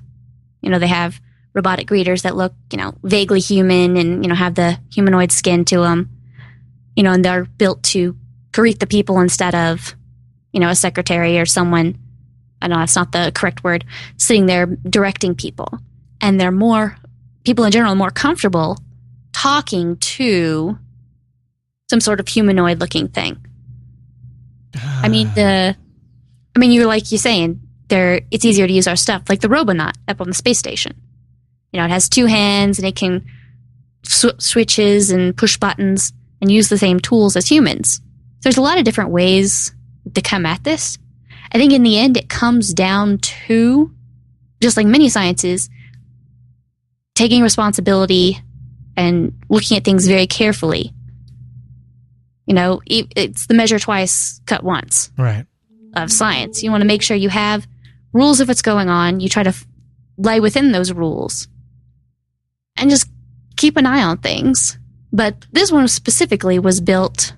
You 0.62 0.70
know, 0.70 0.80
they 0.80 0.88
have 0.88 1.20
robotic 1.54 1.88
greeters 1.88 2.22
that 2.22 2.36
look, 2.36 2.54
you 2.72 2.78
know, 2.78 2.94
vaguely 3.04 3.40
human 3.40 3.98
and, 3.98 4.24
you 4.24 4.30
know, 4.30 4.36
have 4.36 4.56
the 4.56 4.80
humanoid 4.94 5.32
skin 5.32 5.66
to 5.66 5.80
them. 5.80 6.10
You 6.96 7.04
know, 7.04 7.12
and 7.12 7.26
they're 7.26 7.46
built 7.46 7.84
to 7.84 8.16
greet 8.54 8.80
the 8.80 8.88
people 8.88 9.20
instead 9.20 9.56
of, 9.56 9.96
you 10.52 10.60
know, 10.60 10.70
a 10.70 10.76
secretary 10.76 11.40
or 11.40 11.46
someone. 11.46 11.98
I 12.62 12.68
don't 12.68 12.78
know 12.78 12.82
that's 12.82 12.96
not 12.96 13.12
the 13.12 13.32
correct 13.36 13.64
word, 13.64 13.86
sitting 14.18 14.46
there 14.46 14.66
directing 14.66 15.36
people. 15.36 15.80
And 16.26 16.42
they're 16.42 16.52
more, 16.52 16.98
people 17.44 17.66
in 17.66 17.72
general, 17.72 17.94
more 17.94 18.10
comfortable 18.10 18.80
talking 19.32 19.96
to 19.98 20.76
some 21.88 22.00
sort 22.00 22.20
of 22.20 22.28
humanoid 22.28 22.80
looking 22.80 23.10
thing. 23.10 23.38
I 24.76 25.08
mean 25.08 25.32
the 25.36 25.76
I 26.56 26.60
mean 26.60 26.72
you're 26.72 26.88
like 26.88 27.12
you're 27.12 27.20
saying 27.20 27.62
there 27.90 28.22
it's 28.32 28.44
easier 28.44 28.66
to 28.66 28.74
use 28.74 28.88
our 28.88 28.96
stuff 28.96 29.30
like 29.30 29.42
the 29.42 29.50
Robonaut 29.50 29.94
up 30.08 30.20
on 30.20 30.28
the 30.28 30.34
space 30.34 30.58
station. 30.58 31.00
You 31.72 31.80
know, 31.80 31.86
it 31.86 31.92
has 31.92 32.10
two 32.10 32.26
hands 32.26 32.80
and 32.80 32.88
it 32.88 32.96
can 32.96 33.24
sw- 34.04 34.40
switches 34.40 35.12
and 35.12 35.38
push 35.38 35.58
buttons 35.58 36.12
and 36.42 36.52
use 36.52 36.70
the 36.70 36.80
same 36.80 37.00
tools 37.00 37.36
as 37.36 37.48
humans. 37.48 37.98
So 37.98 38.02
there's 38.50 38.58
a 38.58 38.62
lot 38.62 38.80
of 38.80 38.84
different 38.84 39.12
ways 39.12 39.76
to 40.12 40.22
come 40.24 40.48
at 40.48 40.64
this. 40.64 40.98
I 41.52 41.60
think 41.60 41.72
in 41.72 41.84
the 41.84 42.00
end 42.00 42.18
it 42.18 42.30
comes 42.30 42.74
down 42.74 43.20
to 43.20 43.94
just 44.60 44.76
like 44.76 44.88
many 44.88 45.08
sciences, 45.08 45.70
taking 47.16 47.42
responsibility 47.42 48.40
and 48.98 49.34
looking 49.50 49.78
at 49.78 49.84
things 49.84 50.08
very 50.08 50.28
carefully. 50.28 50.94
You 52.46 52.54
know, 52.54 52.82
it- 52.86 53.12
it's 53.16 53.48
the 53.48 53.54
measure 53.56 53.80
twice, 53.80 54.40
cut 54.46 54.64
once 54.64 55.10
Right. 55.18 55.46
of 55.96 56.12
science. 56.12 56.62
You 56.64 56.72
want 56.72 56.82
to 56.82 56.88
make 56.88 57.02
sure 57.02 57.18
you 57.18 57.30
have 57.30 57.68
rules 58.14 58.40
of 58.40 58.48
what's 58.48 58.62
going 58.62 58.90
on. 58.90 59.20
You 59.20 59.30
try 59.30 59.44
to 59.44 59.50
f- 59.50 59.66
lay 60.18 60.40
within 60.40 60.72
those 60.72 60.92
rules 60.92 61.48
and 62.78 62.90
just 62.90 63.10
keep 63.58 63.78
an 63.78 63.86
eye 63.86 64.04
on 64.04 64.18
things. 64.18 64.78
But 65.12 65.46
this 65.52 65.72
one 65.72 65.88
specifically 65.88 66.60
was 66.60 66.82
built 66.82 67.34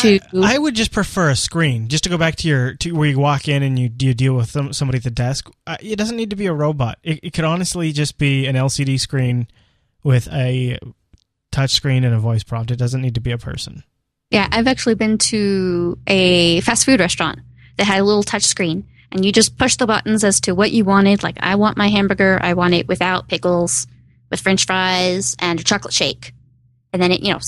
to. 0.00 0.20
I, 0.34 0.54
I 0.54 0.58
would 0.58 0.74
just 0.74 0.92
prefer 0.92 1.30
a 1.30 1.36
screen, 1.36 1.88
just 1.88 2.04
to 2.04 2.10
go 2.10 2.18
back 2.18 2.36
to 2.36 2.48
your 2.48 2.74
to 2.74 2.92
where 2.92 3.08
you 3.08 3.18
walk 3.18 3.48
in 3.48 3.62
and 3.62 3.78
you 3.78 3.90
you 3.98 4.14
deal 4.14 4.34
with 4.34 4.50
some, 4.50 4.72
somebody 4.72 4.96
at 4.98 5.04
the 5.04 5.10
desk. 5.10 5.50
It 5.80 5.96
doesn't 5.96 6.16
need 6.16 6.30
to 6.30 6.36
be 6.36 6.46
a 6.46 6.52
robot. 6.52 6.98
It, 7.02 7.20
it 7.22 7.32
could 7.32 7.44
honestly 7.44 7.92
just 7.92 8.18
be 8.18 8.46
an 8.46 8.56
LCD 8.56 8.98
screen 9.00 9.48
with 10.02 10.28
a 10.32 10.78
touch 11.50 11.70
screen 11.70 12.04
and 12.04 12.14
a 12.14 12.18
voice 12.18 12.42
prompt. 12.42 12.70
It 12.70 12.76
doesn't 12.76 13.02
need 13.02 13.14
to 13.14 13.20
be 13.20 13.30
a 13.32 13.38
person. 13.38 13.84
yeah, 14.30 14.48
I've 14.50 14.66
actually 14.66 14.94
been 14.94 15.18
to 15.18 15.98
a 16.06 16.60
fast 16.62 16.86
food 16.86 17.00
restaurant 17.00 17.40
that 17.76 17.84
had 17.84 18.00
a 18.00 18.04
little 18.04 18.22
touch 18.22 18.44
screen, 18.44 18.86
and 19.10 19.24
you 19.24 19.32
just 19.32 19.58
push 19.58 19.76
the 19.76 19.86
buttons 19.86 20.24
as 20.24 20.40
to 20.40 20.54
what 20.54 20.72
you 20.72 20.84
wanted. 20.84 21.22
Like, 21.22 21.36
I 21.40 21.56
want 21.56 21.76
my 21.76 21.88
hamburger, 21.88 22.38
I 22.42 22.54
want 22.54 22.74
it 22.74 22.88
without 22.88 23.28
pickles, 23.28 23.86
with 24.30 24.40
French 24.40 24.64
fries 24.64 25.36
and 25.38 25.60
a 25.60 25.64
chocolate 25.64 25.92
shake, 25.92 26.32
and 26.92 27.02
then 27.02 27.12
it, 27.12 27.22
you 27.22 27.32
know, 27.32 27.38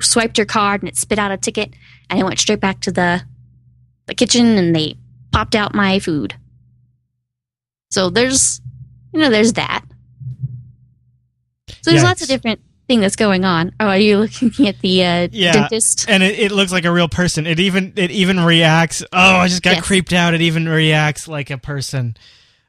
swiped 0.00 0.38
your 0.38 0.46
card 0.46 0.82
and 0.82 0.88
it 0.88 0.96
spit 0.96 1.18
out 1.18 1.30
a 1.32 1.36
ticket, 1.36 1.72
and 2.10 2.18
it 2.18 2.24
went 2.24 2.38
straight 2.38 2.60
back 2.60 2.80
to 2.80 2.92
the 2.92 3.22
the 4.06 4.14
kitchen, 4.14 4.46
and 4.58 4.74
they 4.74 4.96
popped 5.32 5.54
out 5.54 5.74
my 5.74 5.98
food. 5.98 6.34
So 7.90 8.10
there's, 8.10 8.60
you 9.12 9.20
know, 9.20 9.30
there's 9.30 9.54
that. 9.54 9.84
So 11.82 11.90
there's 11.90 12.02
lots 12.02 12.22
of 12.22 12.28
different 12.28 12.60
thing 12.88 13.00
that's 13.00 13.16
going 13.16 13.44
on. 13.44 13.72
Oh, 13.80 13.86
are 13.86 13.98
you 13.98 14.18
looking 14.18 14.50
at 14.68 14.78
the 14.80 15.04
uh, 15.04 15.28
Yeah. 15.32 15.52
dentist? 15.52 16.06
And 16.08 16.22
it, 16.22 16.38
it 16.38 16.52
looks 16.52 16.72
like 16.72 16.84
a 16.84 16.92
real 16.92 17.08
person. 17.08 17.46
It 17.46 17.58
even 17.60 17.92
it 17.96 18.10
even 18.10 18.40
reacts. 18.40 19.02
Oh, 19.12 19.36
I 19.36 19.48
just 19.48 19.62
got 19.62 19.76
Yes. 19.76 19.84
creeped 19.86 20.12
out. 20.12 20.34
It 20.34 20.40
even 20.42 20.68
reacts 20.68 21.26
like 21.28 21.50
a 21.50 21.58
person. 21.58 22.16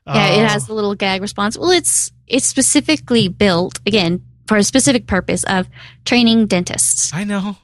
Yeah, 0.06 0.30
Oh. 0.36 0.42
it 0.42 0.48
has 0.48 0.70
a 0.70 0.74
little 0.74 0.96
gag 0.96 1.22
response. 1.22 1.58
Well, 1.58 1.72
it's 1.72 2.12
it's 2.28 2.46
specifically 2.46 3.28
built 3.28 3.80
again 3.86 4.24
for 4.48 4.58
a 4.58 4.64
specific 4.64 5.08
purpose 5.08 5.44
of 5.46 5.68
training 6.06 6.48
dentists. 6.48 7.14
I 7.14 7.24
know. 7.24 7.58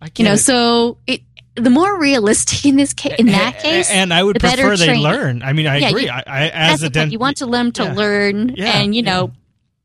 I 0.00 0.08
You 0.16 0.24
know, 0.24 0.32
it. 0.32 0.38
so 0.38 0.98
it 1.06 1.20
the 1.56 1.68
more 1.70 1.98
realistic 2.00 2.64
in 2.64 2.76
this 2.76 2.94
case, 2.94 3.16
in 3.18 3.26
that 3.26 3.58
case, 3.58 3.90
and 3.90 4.14
I 4.14 4.22
would 4.22 4.36
the 4.36 4.40
prefer 4.40 4.76
they 4.76 4.96
learn. 4.96 5.42
I 5.42 5.52
mean, 5.52 5.66
I 5.66 5.76
Yeah, 5.78 5.88
agree. 5.90 6.04
you- 6.04 6.10
I, 6.10 6.22
I 6.26 6.48
as 6.48 6.80
a 6.82 6.84
the 6.84 6.86
point. 6.86 6.94
dent, 6.94 7.12
You 7.12 7.18
want 7.18 7.36
to 7.38 7.46
them 7.46 7.72
to 7.72 7.82
yeah. 7.84 7.92
learn 7.94 8.54
Yeah, 8.56 8.78
and 8.80 8.94
you 8.94 9.02
know 9.02 9.32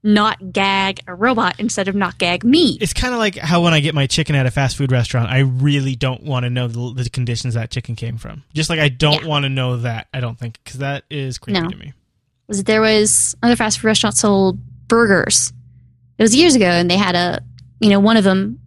not 0.03 0.53
gag 0.53 0.99
a 1.07 1.15
robot 1.15 1.55
instead 1.59 1.87
of 1.87 1.95
not 1.95 2.17
gag 2.19 2.43
me. 2.43 2.77
it's 2.79 2.93
kind 2.93 3.11
of 3.13 3.19
like 3.19 3.35
how 3.37 3.63
when 3.63 3.73
I 3.73 3.79
get 3.79 3.95
my 3.95 4.05
chicken 4.05 4.35
at 4.35 4.45
a 4.45 4.51
fast 4.51 4.77
food 4.77 4.91
restaurant, 4.91 5.31
I 5.31 5.39
really 5.39 5.95
don't 5.95 6.21
want 6.21 6.43
to 6.43 6.51
know 6.51 6.67
the, 6.67 7.03
the 7.03 7.09
conditions 7.09 7.55
that 7.55 7.71
chicken 7.71 7.95
came 7.95 8.17
from. 8.19 8.43
Just 8.53 8.69
like 8.69 8.79
I 8.79 8.87
don't 8.89 9.23
Yeah. 9.23 9.27
want 9.27 9.43
to 9.43 9.49
know 9.49 9.77
that. 9.77 10.07
I 10.13 10.19
don't 10.19 10.37
think 10.37 10.59
because 10.63 10.79
that 10.79 11.05
is 11.09 11.39
creepy 11.39 11.59
No. 11.59 11.69
to 11.69 11.75
me. 11.75 11.93
was 12.47 12.63
there 12.65 12.81
was 12.81 13.35
another 13.41 13.55
fast 13.55 13.79
food 13.79 13.87
restaurant 13.87 14.15
sold 14.15 14.59
burgers. 14.87 15.51
It 16.17 16.23
was 16.23 16.35
years 16.35 16.55
ago, 16.55 16.65
and 16.65 16.89
they 16.89 16.97
had 16.97 17.15
a, 17.15 17.41
you 17.79 17.89
know, 17.89 17.99
one 17.99 18.17
of 18.17 18.23
them 18.23 18.59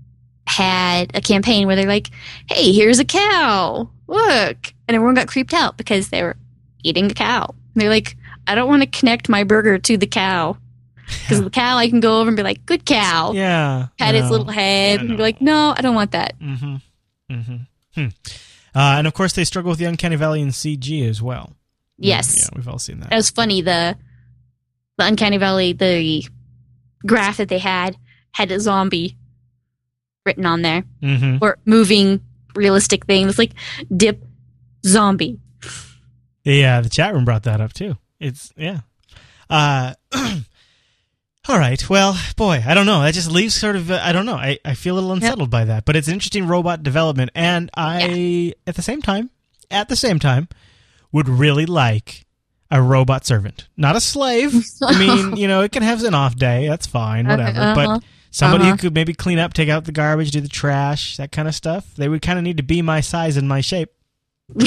had 0.47 1.15
a 1.15 1.21
campaign 1.21 1.67
where 1.67 1.77
they're 1.77 1.87
like, 1.87 2.11
"Hey, 2.49 2.73
here's 2.73 2.99
a 2.99 3.05
cow, 3.05 3.89
look," 4.07 4.57
and 4.87 4.95
everyone 4.95 5.15
got 5.15 5.29
creeped 5.29 5.55
out 5.55 5.77
because 5.77 6.09
they 6.09 6.23
were 6.23 6.37
eating 6.83 7.11
a 7.11 7.15
cow. 7.15 7.55
And 7.75 7.81
they're 7.83 7.89
like, 7.91 8.17
"I 8.47 8.55
don't 8.55 8.69
want 8.69 8.83
to 8.83 8.99
connect 8.99 9.29
my 9.29 9.45
burger 9.45 9.79
to 9.79 9.97
the 9.97 10.07
cow 10.07 10.57
because 11.07 11.43
the 11.43 11.51
cow 11.51 11.77
I 11.77 11.89
can 11.89 12.01
go 12.01 12.21
over 12.21 12.29
and 12.29 12.37
be 12.37 12.43
like, 12.43 12.65
good 12.67 12.85
cow." 12.85 13.33
Yeah, 13.33 13.89
Had 13.99 14.15
its 14.15 14.31
little 14.31 14.49
head 14.49 15.01
and 15.01 15.17
be 15.17 15.23
like, 15.23 15.41
"No, 15.41 15.75
I 15.77 15.81
don't 15.81 15.95
want 15.95 16.13
that." 16.13 16.39
Mm-hmm. 16.39 16.77
Mm-hmm. 17.31 17.57
Hmm. 17.95 18.07
Uh, 18.75 18.97
and 18.99 19.07
of 19.07 19.15
course, 19.15 19.33
they 19.33 19.45
struggle 19.45 19.71
with 19.71 19.79
the 19.79 19.85
uncanny 19.87 20.17
valley 20.17 20.41
in 20.41 20.49
CG 20.49 21.09
as 21.09 21.21
well. 21.23 21.57
Yes, 21.99 22.37
Yeah, 22.39 22.49
we've 22.55 22.69
all 22.69 22.79
seen 22.79 23.01
that. 23.01 23.11
That 23.11 23.17
was 23.17 23.31
funny. 23.31 23.61
The 23.61 23.97
the 24.99 25.05
Uncanny 25.07 25.37
Valley, 25.37 25.73
the 25.73 26.25
graph 27.07 27.39
that 27.39 27.49
they 27.49 27.59
had 27.59 27.97
had 28.33 28.51
a 28.51 28.61
zombie 28.61 29.17
written 30.25 30.47
on 30.47 30.63
there 30.63 30.85
mm-hmm. 31.03 31.39
or 31.41 31.59
moving 31.65 32.21
realistic 32.55 33.07
thing. 33.07 33.33
Like 33.37 33.53
dip 33.95 34.25
zombie. 34.85 35.41
Yeah, 36.45 36.81
the 36.81 36.89
chat 36.89 37.15
room 37.15 37.25
brought 37.25 37.45
that 37.45 37.61
up 37.61 37.73
too. 37.73 37.97
It's 38.21 38.53
yeah. 38.57 38.81
Uh, 39.51 39.95
all 41.49 41.59
right. 41.59 41.89
Well, 41.89 42.19
boy, 42.37 42.63
I 42.67 42.75
don't 42.75 42.87
know. 42.87 43.03
That 43.03 43.15
just 43.15 43.31
leaves 43.31 43.55
sort 43.55 43.77
of. 43.77 43.91
Uh, 43.91 44.01
I 44.03 44.13
don't 44.13 44.27
know. 44.27 44.37
I, 44.37 44.59
I 44.65 44.75
feel 44.75 44.95
a 44.95 44.97
little 44.97 45.13
unsettled 45.13 45.51
by 45.51 45.65
that. 45.67 45.85
But 45.85 45.97
it's 45.97 46.09
an 46.09 46.15
interesting 46.15 46.47
robot 46.47 46.83
development, 46.83 47.31
and 47.35 47.71
I 47.77 48.55
at 48.67 48.77
the 48.77 48.83
same 48.83 49.03
time, 49.03 49.31
at 49.71 49.89
the 49.89 49.97
same 49.97 50.19
time, 50.19 50.49
would 51.13 51.29
really 51.29 51.67
like 51.67 52.27
a 52.71 52.83
robot 52.83 53.25
servant, 53.27 53.69
not 53.77 53.97
a 53.97 54.01
slave. 54.01 54.55
I 54.83 54.99
mean, 54.99 55.37
you 55.37 55.49
know, 55.49 55.63
it 55.63 55.73
can 55.73 55.83
have 55.83 56.03
an 56.05 56.15
off 56.15 56.37
day. 56.37 56.69
That's 56.69 56.87
fine, 56.87 57.27
whatever. 57.27 57.59
Uh-huh. 57.59 57.75
But 57.75 58.05
somebody 58.31 58.65
Uh-huh. 58.65 58.73
who 58.73 58.79
could 58.79 58.95
maybe 58.95 59.15
clean 59.15 59.39
up, 59.39 59.55
take 59.55 59.69
out 59.69 59.85
the 59.85 59.93
garbage, 59.93 60.31
do 60.33 60.41
the 60.41 60.49
trash, 60.49 61.17
that 61.17 61.33
kind 61.33 61.49
of 61.49 61.55
stuff. 61.55 61.95
They 61.97 62.09
would 62.09 62.21
kind 62.23 62.39
of 62.39 62.45
need 62.45 62.57
to 62.59 62.63
be 62.63 62.83
my 62.83 63.01
size 63.01 63.37
and 63.37 63.49
my 63.49 63.61
shape. 63.61 63.91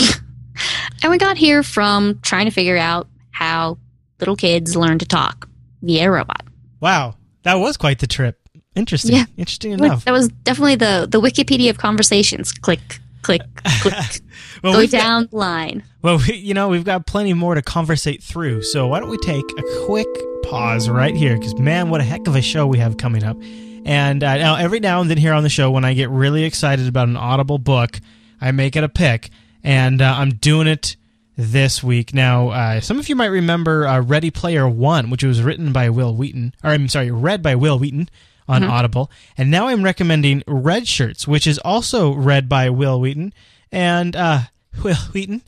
And 1.03 1.09
we 1.09 1.17
got 1.17 1.37
here 1.37 1.63
from 1.63 2.19
trying 2.21 2.45
to 2.45 2.51
figure 2.51 2.77
out 2.77 3.07
how 3.31 3.79
little 4.19 4.35
kids 4.35 4.75
learn 4.75 4.99
to 4.99 5.05
talk 5.05 5.49
via 5.81 6.11
robot. 6.11 6.43
Wow, 6.79 7.15
that 7.43 7.55
was 7.55 7.77
quite 7.77 7.99
the 7.99 8.05
trip. 8.07 8.37
Interesting. 8.75 9.15
Yeah. 9.15 9.25
Interesting 9.37 9.71
enough. 9.71 10.05
That 10.05 10.11
was 10.11 10.27
definitely 10.27 10.75
the 10.75 11.07
the 11.09 11.19
Wikipedia 11.21 11.69
of 11.71 11.77
conversations. 11.77 12.51
Click, 12.51 12.99
click, 13.23 13.41
click. 13.81 13.93
Well, 14.63 14.73
Go 14.73 14.79
we've 14.79 14.91
got- 14.91 14.97
down 15.01 15.29
line. 15.31 15.83
Well, 16.01 16.19
we, 16.27 16.35
you 16.35 16.53
know, 16.53 16.69
we've 16.69 16.83
got 16.83 17.05
plenty 17.05 17.33
more 17.33 17.55
to 17.55 17.61
conversate 17.61 18.23
through. 18.23 18.63
So 18.63 18.87
why 18.87 18.99
don't 18.99 19.09
we 19.09 19.17
take 19.17 19.45
a 19.57 19.85
quick 19.85 20.07
pause 20.43 20.89
right 20.89 21.15
here? 21.15 21.37
Because 21.37 21.57
man, 21.59 21.89
what 21.89 22.01
a 22.01 22.03
heck 22.03 22.27
of 22.27 22.35
a 22.35 22.41
show 22.41 22.65
we 22.65 22.79
have 22.79 22.97
coming 22.97 23.23
up. 23.23 23.37
And 23.85 24.23
uh, 24.23 24.37
now, 24.37 24.55
every 24.55 24.79
now 24.79 25.01
and 25.01 25.09
then 25.09 25.17
here 25.17 25.33
on 25.33 25.43
the 25.43 25.49
show, 25.49 25.71
when 25.71 25.85
I 25.85 25.93
get 25.93 26.09
really 26.09 26.43
excited 26.43 26.87
about 26.87 27.07
an 27.07 27.17
Audible 27.17 27.57
book, 27.57 27.99
I 28.39 28.51
make 28.51 28.75
it 28.75 28.83
a 28.83 28.89
pick, 28.89 29.29
and 29.63 30.01
uh, 30.01 30.15
I'm 30.17 30.35
doing 30.35 30.67
it 30.67 30.95
this 31.35 31.83
week. 31.83 32.13
Now, 32.13 32.49
uh, 32.49 32.79
some 32.79 32.99
of 32.99 33.09
you 33.09 33.15
might 33.15 33.27
remember 33.27 33.87
uh, 33.87 34.01
Ready 34.01 34.29
Player 34.29 34.69
One, 34.69 35.09
which 35.09 35.23
was 35.23 35.41
written 35.41 35.73
by 35.73 35.89
Wil 35.89 36.15
Wheaton, 36.15 36.53
or 36.63 36.71
I'm 36.71 36.87
sorry, 36.87 37.09
read 37.09 37.41
by 37.41 37.55
Wil 37.55 37.79
Wheaton 37.79 38.09
on 38.47 38.63
Audible, 38.63 39.09
and 39.37 39.49
now 39.49 39.67
I'm 39.67 39.83
recommending 39.83 40.43
Red 40.45 40.87
Shirts, 40.87 41.27
which 41.27 41.47
is 41.47 41.57
also 41.59 42.11
read 42.13 42.49
by 42.49 42.69
Wil 42.69 42.99
Wheaton 42.99 43.33
and 43.71 44.15
uh, 44.15 44.41
Wil 44.83 44.95
Wheaton. 45.13 45.41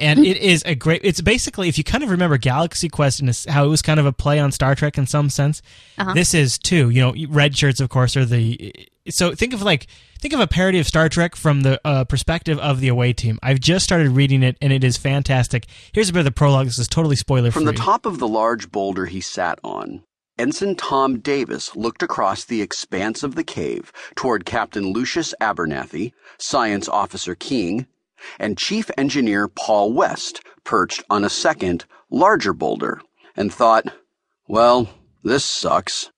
And 0.00 0.24
it 0.26 0.38
is 0.38 0.62
a 0.66 0.74
great. 0.74 1.02
It's 1.04 1.20
basically, 1.20 1.68
if 1.68 1.76
you 1.78 1.84
kind 1.84 2.02
of 2.02 2.10
remember 2.10 2.38
Galaxy 2.38 2.88
Quest 2.88 3.20
and 3.20 3.38
how 3.48 3.64
it 3.64 3.68
was 3.68 3.82
kind 3.82 4.00
of 4.00 4.06
a 4.06 4.12
play 4.12 4.38
on 4.38 4.50
Star 4.50 4.74
Trek 4.74 4.96
in 4.98 5.06
some 5.06 5.28
sense, 5.30 5.60
Uh-huh. 5.98 6.14
this 6.14 6.34
is 6.34 6.58
too. 6.58 6.90
You 6.90 7.00
know, 7.02 7.14
red 7.28 7.56
shirts, 7.56 7.80
of 7.80 7.88
course, 7.90 8.16
are 8.16 8.24
the. 8.24 8.72
So 9.08 9.34
think 9.34 9.52
of 9.54 9.62
like 9.62 9.86
think 10.20 10.34
of 10.34 10.40
a 10.40 10.46
parody 10.46 10.78
of 10.78 10.86
Star 10.86 11.08
Trek 11.08 11.36
from 11.36 11.62
the 11.62 11.80
uh, 11.84 12.04
perspective 12.04 12.58
of 12.58 12.80
the 12.80 12.88
away 12.88 13.12
team. 13.12 13.38
I've 13.42 13.60
just 13.60 13.84
started 13.84 14.08
reading 14.10 14.42
it, 14.42 14.56
and 14.60 14.72
it 14.72 14.82
is 14.84 14.96
fantastic. 14.96 15.66
Here's 15.92 16.08
a 16.08 16.12
bit 16.12 16.20
of 16.20 16.24
the 16.26 16.30
prologue. 16.32 16.66
This 16.66 16.78
is 16.78 16.88
totally 16.88 17.16
spoiler 17.16 17.50
free. 17.50 17.64
From 17.64 17.64
the 17.66 17.72
top 17.80 18.06
of 18.06 18.18
the 18.18 18.28
large 18.28 18.70
boulder 18.70 19.06
he 19.06 19.20
sat 19.20 19.58
on, 19.64 20.02
Ensign 20.38 20.76
Tom 20.76 21.18
Davis 21.18 21.74
looked 21.76 22.02
across 22.02 22.44
the 22.44 22.62
expanse 22.62 23.22
of 23.22 23.34
the 23.34 23.44
cave 23.44 23.92
toward 24.14 24.44
Captain 24.46 24.92
Lucius 24.92 25.34
Abernathy, 25.40 26.12
Science 26.38 26.88
Officer 26.88 27.34
King, 27.34 27.86
and 28.38 28.58
Chief 28.58 28.90
Engineer 28.98 29.48
Paul 29.48 29.92
West, 29.92 30.40
perched 30.64 31.02
on 31.10 31.24
a 31.24 31.30
second, 31.30 31.84
larger 32.10 32.52
boulder, 32.52 33.00
and 33.36 33.52
thought, 33.52 33.86
well, 34.48 34.88
this 35.22 35.44
sucks. 35.44 36.10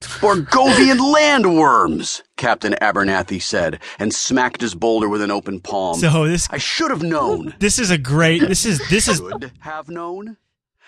Borgovian 0.00 0.98
landworms, 1.14 2.22
Captain 2.36 2.74
Abernathy 2.82 3.40
said, 3.40 3.80
and 3.98 4.12
smacked 4.12 4.60
his 4.60 4.74
boulder 4.74 5.08
with 5.08 5.22
an 5.22 5.30
open 5.30 5.60
palm. 5.60 5.96
So 5.98 6.26
this 6.26 6.48
I 6.50 6.58
should 6.58 6.90
have 6.90 7.02
known. 7.02 7.54
this 7.60 7.78
is 7.78 7.90
a 7.90 7.98
great. 7.98 8.40
This 8.42 8.64
is 8.64 8.80
this 8.88 9.06
is 9.08 9.18
Should 9.18 9.52
have 9.60 9.88
known. 9.88 10.36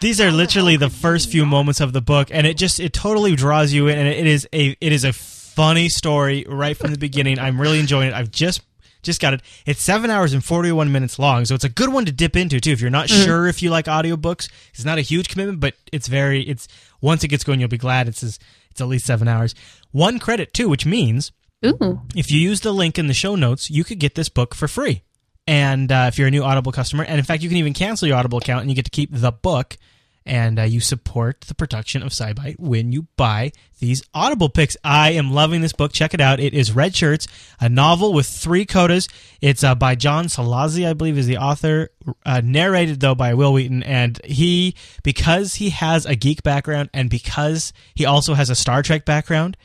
these 0.00 0.20
are 0.20 0.32
literally 0.32 0.76
the 0.76 0.90
first 0.90 1.30
few 1.30 1.46
moments 1.46 1.80
of 1.80 1.92
the 1.92 2.00
book 2.02 2.28
and 2.32 2.46
it 2.46 2.56
just 2.56 2.80
it 2.80 2.92
totally 2.92 3.36
draws 3.36 3.72
you 3.72 3.86
in 3.86 3.96
and 3.98 4.08
it 4.08 4.26
is 4.26 4.48
a 4.52 4.76
it 4.80 4.92
is 4.92 5.04
a 5.04 5.12
funny 5.12 5.88
story 5.88 6.44
right 6.48 6.76
from 6.76 6.90
the 6.90 6.98
beginning 6.98 7.38
i'm 7.38 7.60
really 7.60 7.78
enjoying 7.78 8.08
it 8.08 8.14
i've 8.14 8.30
just 8.32 8.60
just 9.04 9.20
got 9.20 9.34
it. 9.34 9.42
It's 9.66 9.80
seven 9.80 10.10
hours 10.10 10.32
and 10.32 10.44
41 10.44 10.90
minutes 10.90 11.18
long 11.18 11.44
so 11.44 11.54
it's 11.54 11.64
a 11.64 11.68
good 11.68 11.92
one 11.92 12.04
to 12.06 12.12
dip 12.12 12.36
into 12.36 12.60
too 12.60 12.72
if 12.72 12.80
you're 12.80 12.90
not 12.90 13.08
sure 13.08 13.46
if 13.46 13.62
you 13.62 13.70
like 13.70 13.86
audiobooks. 13.86 14.48
It's 14.72 14.84
not 14.84 14.98
a 14.98 15.02
huge 15.02 15.28
commitment 15.28 15.60
but 15.60 15.74
it's 15.92 16.08
very 16.08 16.42
it's 16.42 16.66
once 17.00 17.22
it 17.24 17.28
gets 17.28 17.44
going 17.44 17.60
you'll 17.60 17.68
be 17.68 17.78
glad 17.78 18.08
it's 18.08 18.22
it's 18.22 18.38
at 18.80 18.88
least 18.88 19.06
seven 19.06 19.28
hours. 19.28 19.54
One 19.92 20.18
credit 20.18 20.52
too 20.52 20.68
which 20.68 20.86
means 20.86 21.32
Ooh, 21.64 22.02
if 22.14 22.30
you 22.30 22.38
use 22.38 22.60
the 22.60 22.72
link 22.72 22.98
in 22.98 23.06
the 23.06 23.14
show 23.14 23.36
notes, 23.36 23.70
you 23.70 23.84
could 23.84 23.98
get 23.98 24.14
this 24.14 24.28
book 24.28 24.54
for 24.54 24.68
free. 24.68 25.02
And 25.46 25.90
uh, 25.90 26.06
if 26.08 26.18
you're 26.18 26.28
a 26.28 26.30
new 26.30 26.42
Audible 26.42 26.72
customer, 26.72 27.04
and 27.04 27.18
in 27.18 27.24
fact, 27.24 27.42
you 27.42 27.48
can 27.48 27.58
even 27.58 27.74
cancel 27.74 28.08
your 28.08 28.16
Audible 28.16 28.38
account 28.38 28.62
and 28.62 28.70
you 28.70 28.76
get 28.76 28.86
to 28.86 28.90
keep 28.90 29.10
the 29.12 29.32
book 29.32 29.76
and 30.26 30.58
uh, 30.58 30.62
you 30.62 30.80
support 30.80 31.42
the 31.42 31.54
production 31.54 32.02
of 32.02 32.10
SciByte 32.10 32.58
when 32.58 32.92
you 32.92 33.06
buy 33.16 33.52
these 33.78 34.02
Audible 34.14 34.48
picks. 34.48 34.76
I 34.82 35.10
am 35.12 35.32
loving 35.32 35.60
this 35.60 35.72
book. 35.72 35.92
Check 35.92 36.14
it 36.14 36.20
out. 36.20 36.40
It 36.40 36.54
is 36.54 36.72
Red 36.72 36.96
Shirts, 36.96 37.28
a 37.60 37.68
novel 37.68 38.12
with 38.12 38.26
three 38.26 38.64
codas. 38.64 39.08
It's 39.42 39.62
uh, 39.62 39.74
by 39.74 39.94
John 39.94 40.26
Scalzi, 40.26 40.88
I 40.88 40.94
believe, 40.94 41.18
is 41.18 41.26
the 41.26 41.36
author. 41.36 41.90
Uh, 42.24 42.40
narrated 42.42 43.00
though 43.00 43.14
by 43.14 43.34
Wil 43.34 43.52
Wheaton, 43.52 43.82
and 43.82 44.18
he 44.24 44.74
because 45.02 45.54
he 45.54 45.70
has 45.70 46.06
a 46.06 46.14
geek 46.14 46.42
background 46.42 46.90
and 46.92 47.10
because 47.10 47.72
he 47.94 48.04
also 48.04 48.34
has 48.34 48.50
a 48.50 48.54
Star 48.54 48.82
Trek 48.82 49.04
background, 49.04 49.56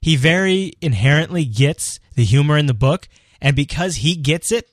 he 0.00 0.16
very 0.16 0.74
inherently 0.80 1.44
gets 1.44 1.98
the 2.14 2.24
humor 2.24 2.56
in 2.56 2.66
the 2.66 2.74
book, 2.74 3.08
and 3.40 3.56
because 3.56 3.96
he 3.96 4.14
gets 4.14 4.52
it, 4.52 4.68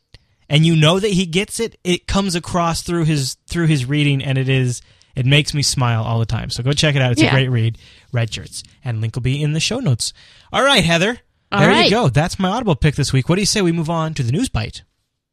and 0.48 0.66
you 0.66 0.76
know 0.76 1.00
that 1.00 1.12
he 1.12 1.26
gets 1.26 1.60
it, 1.60 1.80
it 1.84 2.06
comes 2.06 2.36
across 2.36 2.84
through 2.84 3.06
his 3.06 3.38
through 3.48 3.68
his 3.68 3.86
reading, 3.86 4.24
and 4.24 4.38
it 4.38 4.50
is 4.50 4.82
it 5.16 5.26
makes 5.26 5.54
me 5.54 5.62
smile 5.62 6.04
all 6.04 6.20
the 6.20 6.26
time. 6.26 6.50
So 6.50 6.64
go 6.64 6.72
check 6.74 6.96
it 6.96 7.02
out. 7.02 7.12
It's 7.14 7.22
Yeah. 7.22 7.30
a 7.30 7.32
great 7.32 7.50
read. 7.50 7.78
Red 8.12 8.34
shirts, 8.34 8.64
and 8.84 9.02
link 9.02 9.16
will 9.16 9.22
be 9.22 9.42
in 9.42 9.54
the 9.54 9.60
show 9.60 9.80
notes. 9.80 10.14
All 10.52 10.64
right, 10.64 10.84
Heather. 10.84 11.20
All 11.52 11.60
there 11.62 11.84
you 11.84 11.90
go. 11.90 12.10
That's 12.10 12.40
my 12.40 12.50
Audible 12.50 12.76
pick 12.76 12.96
this 12.96 13.12
week. 13.14 13.28
What 13.30 13.36
do 13.36 13.42
you 13.42 13.46
say 13.46 13.62
we 13.62 13.72
move 13.72 13.90
on 13.90 14.14
to 14.16 14.24
the 14.24 14.32
news 14.32 14.50
bite? 14.50 14.84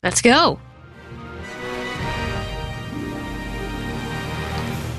Let's 0.02 0.20
go. 0.23 0.61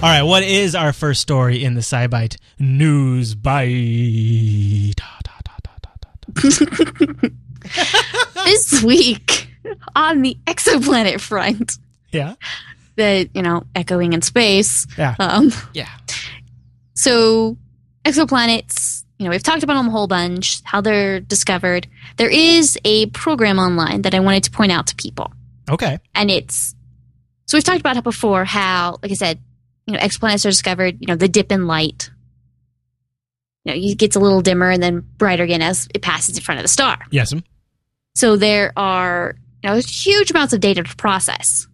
All 0.01 0.07
right, 0.07 0.23
what 0.23 0.43
is 0.43 0.75
our 0.75 0.93
first 0.93 1.19
story 1.21 1.61
in 1.61 1.73
the 1.73 1.81
SciByte 1.81 2.37
news 2.57 3.35
bite? 3.35 4.93
This 8.45 8.81
week 8.81 9.47
on 9.95 10.21
the 10.21 10.37
exoplanet 10.47 11.19
front, 11.19 11.77
Yeah, 12.11 12.35
the 12.99 13.29
you 13.33 13.41
know 13.41 13.63
echoing 13.73 14.13
in 14.13 14.21
space. 14.21 14.85
yeah, 14.97 15.15
Um, 15.19 15.51
yeah. 15.73 15.89
so 16.93 17.57
exoplanets, 18.05 19.03
you 19.17 19.25
know, 19.25 19.31
we've 19.31 19.43
talked 19.43 19.63
about 19.63 19.75
them 19.75 19.87
a 19.87 19.91
whole 19.91 20.07
bunch, 20.07 20.61
how 20.63 20.81
they're 20.81 21.19
discovered. 21.19 21.87
There 22.17 22.29
is 22.29 22.77
a 22.85 23.07
program 23.07 23.59
online 23.59 24.03
that 24.03 24.13
I 24.13 24.19
wanted 24.19 24.43
to 24.45 24.51
point 24.51 24.71
out 24.71 24.87
to 24.87 24.95
people, 24.95 25.31
Okay. 25.69 25.97
and 26.15 26.29
it's 26.31 26.75
so 27.45 27.57
we've 27.57 27.63
talked 27.63 27.79
about 27.79 27.97
it 27.97 28.03
before. 28.03 28.45
How, 28.45 28.99
like 29.01 29.11
I 29.11 29.15
said, 29.15 29.39
you 29.87 29.93
know, 29.93 29.99
exoplanets 29.99 30.45
are 30.45 30.49
discovered. 30.51 30.97
You 30.99 31.07
know, 31.07 31.15
the 31.15 31.27
dip 31.27 31.51
in 31.51 31.65
light. 31.67 32.11
You 33.65 33.73
know, 33.73 33.79
it 33.91 33.97
gets 33.97 34.15
a 34.15 34.19
little 34.19 34.41
dimmer 34.41 34.69
and 34.69 34.81
then 34.81 34.99
brighter 35.17 35.43
again 35.43 35.61
as 35.61 35.87
it 35.93 36.01
passes 36.01 36.37
in 36.37 36.43
front 36.43 36.59
of 36.59 36.63
the 36.63 36.67
star. 36.69 36.99
Yes. 37.11 37.33
So 38.15 38.35
there 38.37 38.71
are 38.77 39.35
you 39.63 39.69
know 39.69 39.75
huge 39.77 40.31
amounts 40.31 40.53
of 40.53 40.59
data 40.59 40.83
to 40.83 40.95
process. 40.95 41.67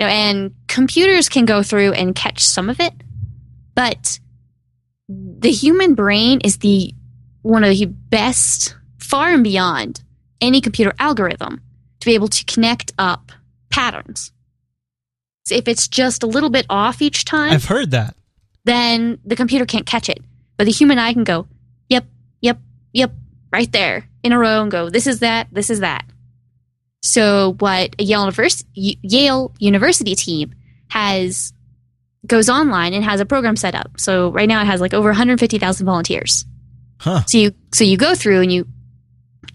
You 0.00 0.06
know, 0.06 0.12
and 0.12 0.54
computers 0.66 1.28
can 1.28 1.44
go 1.44 1.62
through 1.62 1.92
and 1.92 2.14
catch 2.14 2.40
some 2.40 2.70
of 2.70 2.80
it, 2.80 2.94
but 3.74 4.18
the 5.06 5.50
human 5.50 5.94
brain 5.94 6.40
is 6.42 6.56
the 6.56 6.94
one 7.42 7.64
of 7.64 7.76
the 7.76 7.84
best, 7.84 8.76
far 8.98 9.30
and 9.30 9.44
beyond 9.44 10.02
any 10.40 10.62
computer 10.62 10.94
algorithm 10.98 11.60
to 12.00 12.06
be 12.06 12.14
able 12.14 12.28
to 12.28 12.44
connect 12.46 12.94
up 12.96 13.30
patterns. 13.68 14.32
So 15.44 15.54
if 15.54 15.68
it's 15.68 15.86
just 15.86 16.22
a 16.22 16.26
little 16.26 16.48
bit 16.48 16.64
off 16.70 17.02
each 17.02 17.26
time, 17.26 17.52
I've 17.52 17.66
heard 17.66 17.90
that. 17.90 18.16
then 18.64 19.18
the 19.26 19.36
computer 19.36 19.66
can't 19.66 19.84
catch 19.84 20.08
it. 20.08 20.20
But 20.56 20.64
the 20.64 20.72
human 20.72 20.98
eye 20.98 21.12
can 21.12 21.24
go, 21.24 21.46
yep, 21.90 22.06
yep, 22.40 22.58
yep, 22.94 23.12
right 23.52 23.70
there 23.70 24.08
in 24.22 24.32
a 24.32 24.38
row 24.38 24.62
and 24.62 24.70
go, 24.70 24.88
this 24.88 25.06
is 25.06 25.20
that, 25.20 25.48
this 25.52 25.68
is 25.68 25.80
that. 25.80 26.06
So 27.02 27.54
what 27.58 27.94
a 27.98 28.02
Yale 28.02 28.20
University, 28.20 28.98
Yale 29.02 29.54
University 29.58 30.14
team 30.14 30.54
has 30.88 31.52
goes 32.26 32.50
online 32.50 32.92
and 32.92 33.02
has 33.02 33.20
a 33.20 33.24
program 33.24 33.56
set 33.56 33.74
up. 33.74 33.98
So 33.98 34.30
right 34.30 34.48
now 34.48 34.60
it 34.60 34.66
has 34.66 34.80
like 34.80 34.92
over 34.92 35.08
150,000 35.08 35.86
volunteers. 35.86 36.44
Huh. 36.98 37.24
So 37.26 37.38
you 37.38 37.52
so 37.72 37.84
you 37.84 37.96
go 37.96 38.14
through 38.14 38.42
and 38.42 38.52
you 38.52 38.66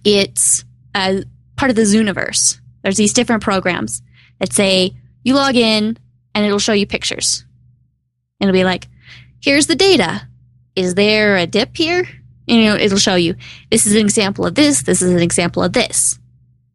it's 0.03 0.65
uh, 0.95 1.21
part 1.55 1.69
of 1.69 1.75
the 1.75 1.83
Zooniverse. 1.83 2.59
There's 2.81 2.97
these 2.97 3.13
different 3.13 3.43
programs 3.43 4.01
that 4.39 4.53
say 4.53 4.95
you 5.23 5.35
log 5.35 5.55
in 5.55 5.97
and 6.33 6.45
it'll 6.45 6.59
show 6.59 6.73
you 6.73 6.85
pictures. 6.85 7.45
And 8.39 8.49
it'll 8.49 8.59
be 8.59 8.63
like, 8.63 8.87
here's 9.41 9.67
the 9.67 9.75
data. 9.75 10.27
Is 10.75 10.95
there 10.95 11.37
a 11.37 11.47
dip 11.47 11.77
here? 11.77 12.07
And, 12.47 12.57
you 12.59 12.65
know, 12.65 12.75
it'll 12.75 12.97
show 12.97 13.15
you 13.15 13.35
this 13.71 13.87
is 13.87 13.93
an 13.93 14.01
example 14.01 14.45
of 14.45 14.55
this, 14.55 14.83
this 14.83 15.01
is 15.01 15.11
an 15.11 15.21
example 15.21 15.63
of 15.63 15.73
this. 15.73 16.19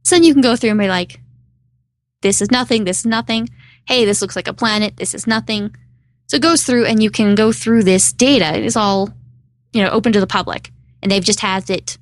So 0.03 0.17
then 0.17 0.25
you 0.25 0.33
can 0.33 0.43
go 0.43 0.57
through 0.57 0.71
and 0.71 0.79
be 0.79 0.89
like, 0.89 1.21
this 2.23 2.41
is 2.41 2.51
nothing, 2.51 2.85
this 2.85 3.01
is 3.01 3.07
nothing. 3.07 3.49
Hey, 3.87 4.05
this 4.05 4.21
looks 4.21 4.37
like 4.37 4.49
a 4.49 4.55
planet, 4.55 4.97
this 4.97 5.15
is 5.15 5.27
nothing. 5.27 5.75
So 6.29 6.37
it 6.37 6.43
goes 6.43 6.63
through 6.63 6.87
and 6.87 7.03
you 7.03 7.11
can 7.11 7.35
go 7.35 7.53
through 7.53 7.83
this 7.85 8.13
data. 8.13 8.57
It 8.57 8.65
is 8.65 8.77
all, 8.77 9.11
you 9.73 9.83
know, 9.83 9.91
open 9.91 10.13
to 10.13 10.21
the 10.21 10.27
public. 10.27 10.71
And 11.03 11.11
they've 11.11 11.25
just 11.25 11.41
had 11.41 11.69
it 11.71 11.99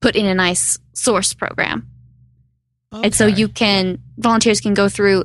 put 0.00 0.16
in 0.16 0.26
a 0.26 0.34
nice 0.34 0.78
source 0.94 1.32
program. 1.32 1.88
And 2.92 3.14
so 3.14 3.26
you 3.26 3.48
can 3.48 3.98
volunteers 4.18 4.60
can 4.60 4.74
go 4.74 4.88
through. 4.88 5.24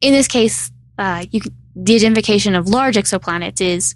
In 0.00 0.12
this 0.12 0.28
case, 0.28 0.70
uh, 0.98 1.24
you 1.30 1.40
can, 1.40 1.54
the 1.74 1.94
identification 1.94 2.54
of 2.54 2.68
large 2.68 2.96
exoplanets 2.96 3.60
is 3.60 3.94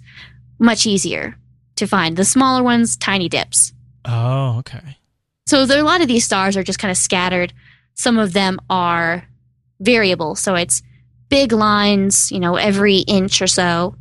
much 0.57 0.87
easier 0.87 1.37
to 1.75 1.85
find. 1.85 2.17
The 2.17 2.25
smaller 2.25 2.63
ones, 2.63 2.97
tiny 2.97 3.29
dips. 3.29 3.73
Oh, 4.05 4.57
okay. 4.59 4.97
So 5.45 5.65
there, 5.65 5.79
a 5.79 5.83
lot 5.83 6.01
of 6.01 6.07
these 6.07 6.25
stars 6.25 6.55
are 6.55 6.63
just 6.63 6.79
kind 6.79 6.91
of 6.91 6.97
scattered. 6.97 7.53
Some 7.95 8.17
of 8.17 8.33
them 8.33 8.59
are 8.69 9.27
variable, 9.79 10.35
so 10.35 10.55
it's 10.55 10.81
big 11.29 11.51
lines, 11.51 12.31
you 12.31 12.39
know, 12.39 12.55
every 12.55 12.99
inch 12.99 13.41
or 13.41 13.47
so. 13.47 13.95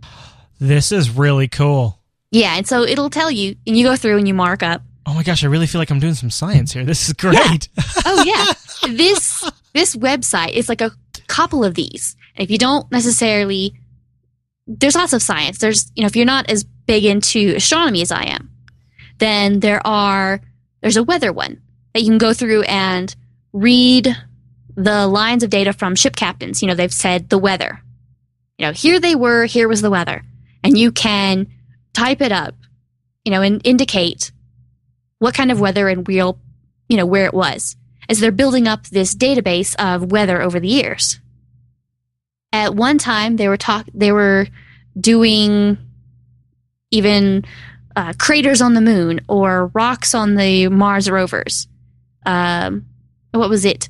This 0.60 0.92
is 0.92 1.10
really 1.10 1.48
cool. 1.48 1.98
Yeah, 2.30 2.56
and 2.56 2.66
so 2.66 2.82
it'll 2.82 3.10
tell 3.10 3.30
you, 3.30 3.56
and 3.66 3.76
you 3.76 3.84
go 3.84 3.96
through 3.96 4.18
and 4.18 4.28
you 4.28 4.34
mark 4.34 4.62
up. 4.62 4.82
Oh 5.04 5.14
my 5.14 5.22
gosh, 5.22 5.42
I 5.42 5.48
really 5.48 5.66
feel 5.66 5.80
like 5.80 5.90
I'm 5.90 5.98
doing 5.98 6.14
some 6.14 6.30
science 6.30 6.72
here. 6.72 6.84
This 6.84 7.08
is 7.08 7.12
great. 7.14 7.36
Yeah. 7.76 7.82
Oh 8.04 8.24
yeah, 8.24 8.92
this 8.94 9.48
this 9.74 9.96
website 9.96 10.52
is 10.52 10.68
like 10.68 10.80
a 10.80 10.90
couple 11.28 11.64
of 11.64 11.74
these. 11.74 12.16
And 12.36 12.44
if 12.44 12.50
you 12.50 12.58
don't 12.58 12.90
necessarily, 12.90 13.74
there's 14.66 14.94
lots 14.96 15.12
of 15.12 15.22
science. 15.22 15.58
There's 15.58 15.90
you 15.94 16.02
know 16.02 16.06
if 16.06 16.16
you're 16.16 16.26
not 16.26 16.50
as 16.50 16.64
big 16.64 17.04
into 17.04 17.54
astronomy 17.56 18.02
as 18.02 18.10
I 18.12 18.24
am, 18.24 18.50
then 19.18 19.60
there 19.60 19.84
are 19.86 20.40
there's 20.82 20.96
a 20.96 21.02
weather 21.02 21.32
one 21.32 21.62
that 21.94 22.02
you 22.02 22.08
can 22.08 22.18
go 22.18 22.34
through 22.34 22.62
and 22.62 23.14
read 23.52 24.14
the 24.74 25.06
lines 25.06 25.42
of 25.42 25.50
data 25.50 25.72
from 25.72 25.94
ship 25.94 26.16
captains. 26.16 26.60
You 26.60 26.68
know 26.68 26.74
they've 26.74 26.92
said 26.92 27.28
the 27.30 27.38
weather. 27.38 27.80
You 28.58 28.66
know 28.66 28.72
here 28.72 29.00
they 29.00 29.14
were, 29.14 29.46
here 29.46 29.68
was 29.68 29.80
the 29.80 29.90
weather, 29.90 30.22
and 30.62 30.76
you 30.76 30.92
can 30.92 31.46
type 31.94 32.20
it 32.20 32.32
up. 32.32 32.54
You 33.24 33.32
know 33.32 33.42
and 33.42 33.60
indicate 33.64 34.32
what 35.18 35.34
kind 35.34 35.52
of 35.52 35.60
weather 35.60 35.88
and 35.88 36.06
real 36.06 36.38
you 36.88 36.96
know 36.96 37.06
where 37.06 37.26
it 37.26 37.34
was 37.34 37.76
as 38.08 38.20
they're 38.20 38.32
building 38.32 38.66
up 38.66 38.86
this 38.88 39.14
database 39.14 39.74
of 39.76 40.10
weather 40.10 40.42
over 40.42 40.58
the 40.58 40.68
years. 40.68 41.20
At 42.52 42.74
one 42.74 42.98
time, 42.98 43.36
they 43.36 43.48
were 43.48 43.56
talk 43.56 43.86
they 43.94 44.12
were 44.12 44.48
doing 44.98 45.78
even 46.90 47.44
uh, 47.96 48.12
craters 48.18 48.60
on 48.62 48.74
the 48.74 48.80
moon 48.80 49.20
or 49.28 49.66
rocks 49.68 50.14
on 50.14 50.34
the 50.34 50.68
Mars 50.68 51.10
rovers. 51.10 51.68
Um, 52.24 52.86
what 53.32 53.50
was 53.50 53.64
it? 53.64 53.88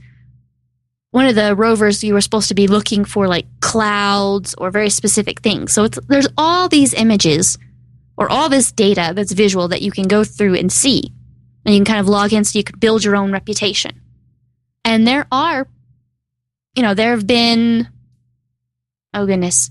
One 1.10 1.26
of 1.26 1.34
the 1.34 1.54
rovers 1.54 2.02
you 2.02 2.14
were 2.14 2.20
supposed 2.20 2.48
to 2.48 2.54
be 2.54 2.66
looking 2.66 3.04
for 3.04 3.28
like 3.28 3.46
clouds 3.60 4.54
or 4.54 4.70
very 4.70 4.88
specific 4.88 5.40
things. 5.40 5.72
So 5.72 5.88
there's 5.88 6.28
all 6.38 6.68
these 6.68 6.94
images 6.94 7.58
or 8.16 8.30
all 8.30 8.48
this 8.48 8.72
data 8.72 9.12
that's 9.14 9.32
visual 9.32 9.68
that 9.68 9.82
you 9.82 9.90
can 9.90 10.08
go 10.08 10.24
through 10.24 10.54
and 10.54 10.72
see 10.72 11.12
and 11.64 11.74
you 11.74 11.80
can 11.80 11.84
kind 11.84 12.00
of 12.00 12.08
log 12.08 12.32
in 12.32 12.44
so 12.44 12.58
you 12.58 12.64
can 12.64 12.78
build 12.78 13.04
your 13.04 13.16
own 13.16 13.32
reputation. 13.32 14.00
And 14.84 15.06
there 15.06 15.26
are, 15.30 15.68
you 16.74 16.82
know, 16.82 16.94
there 16.94 17.10
have 17.10 17.26
been, 17.26 17.88
oh 19.14 19.26
goodness, 19.26 19.70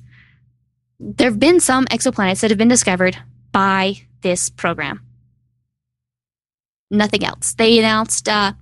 there 1.00 1.30
have 1.30 1.40
been 1.40 1.60
some 1.60 1.86
exoplanets 1.86 2.42
that 2.42 2.52
have 2.52 2.58
been 2.58 2.68
discovered 2.68 3.18
by 3.52 3.96
this 4.22 4.50
program. 4.50 5.02
Nothing 6.90 7.24
else. 7.24 7.54
They 7.54 7.80
announced 7.80 8.28
uh, 8.28 8.54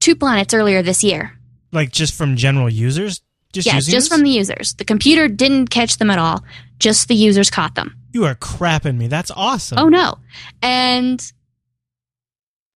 two 0.00 0.16
planets 0.16 0.54
earlier 0.54 0.82
this 0.82 1.04
year. 1.04 1.38
like 1.72 1.92
just 1.92 2.14
from 2.14 2.36
general 2.36 2.70
users? 2.70 3.20
Just 3.52 3.66
using 3.66 3.92
just 3.92 4.08
this? 4.08 4.08
from 4.08 4.22
the 4.22 4.30
users. 4.30 4.74
The 4.74 4.84
computer 4.84 5.28
didn't 5.28 5.68
catch 5.68 5.98
them 5.98 6.10
at 6.10 6.18
all. 6.18 6.44
Just 6.78 7.08
the 7.08 7.14
users 7.14 7.50
caught 7.50 7.74
them. 7.74 7.96
You 8.12 8.24
are 8.24 8.34
crapping 8.34 8.96
me. 8.96 9.08
That's 9.08 9.30
awesome. 9.32 9.78
Oh 9.78 9.88
no. 9.88 10.18
And 10.62 11.20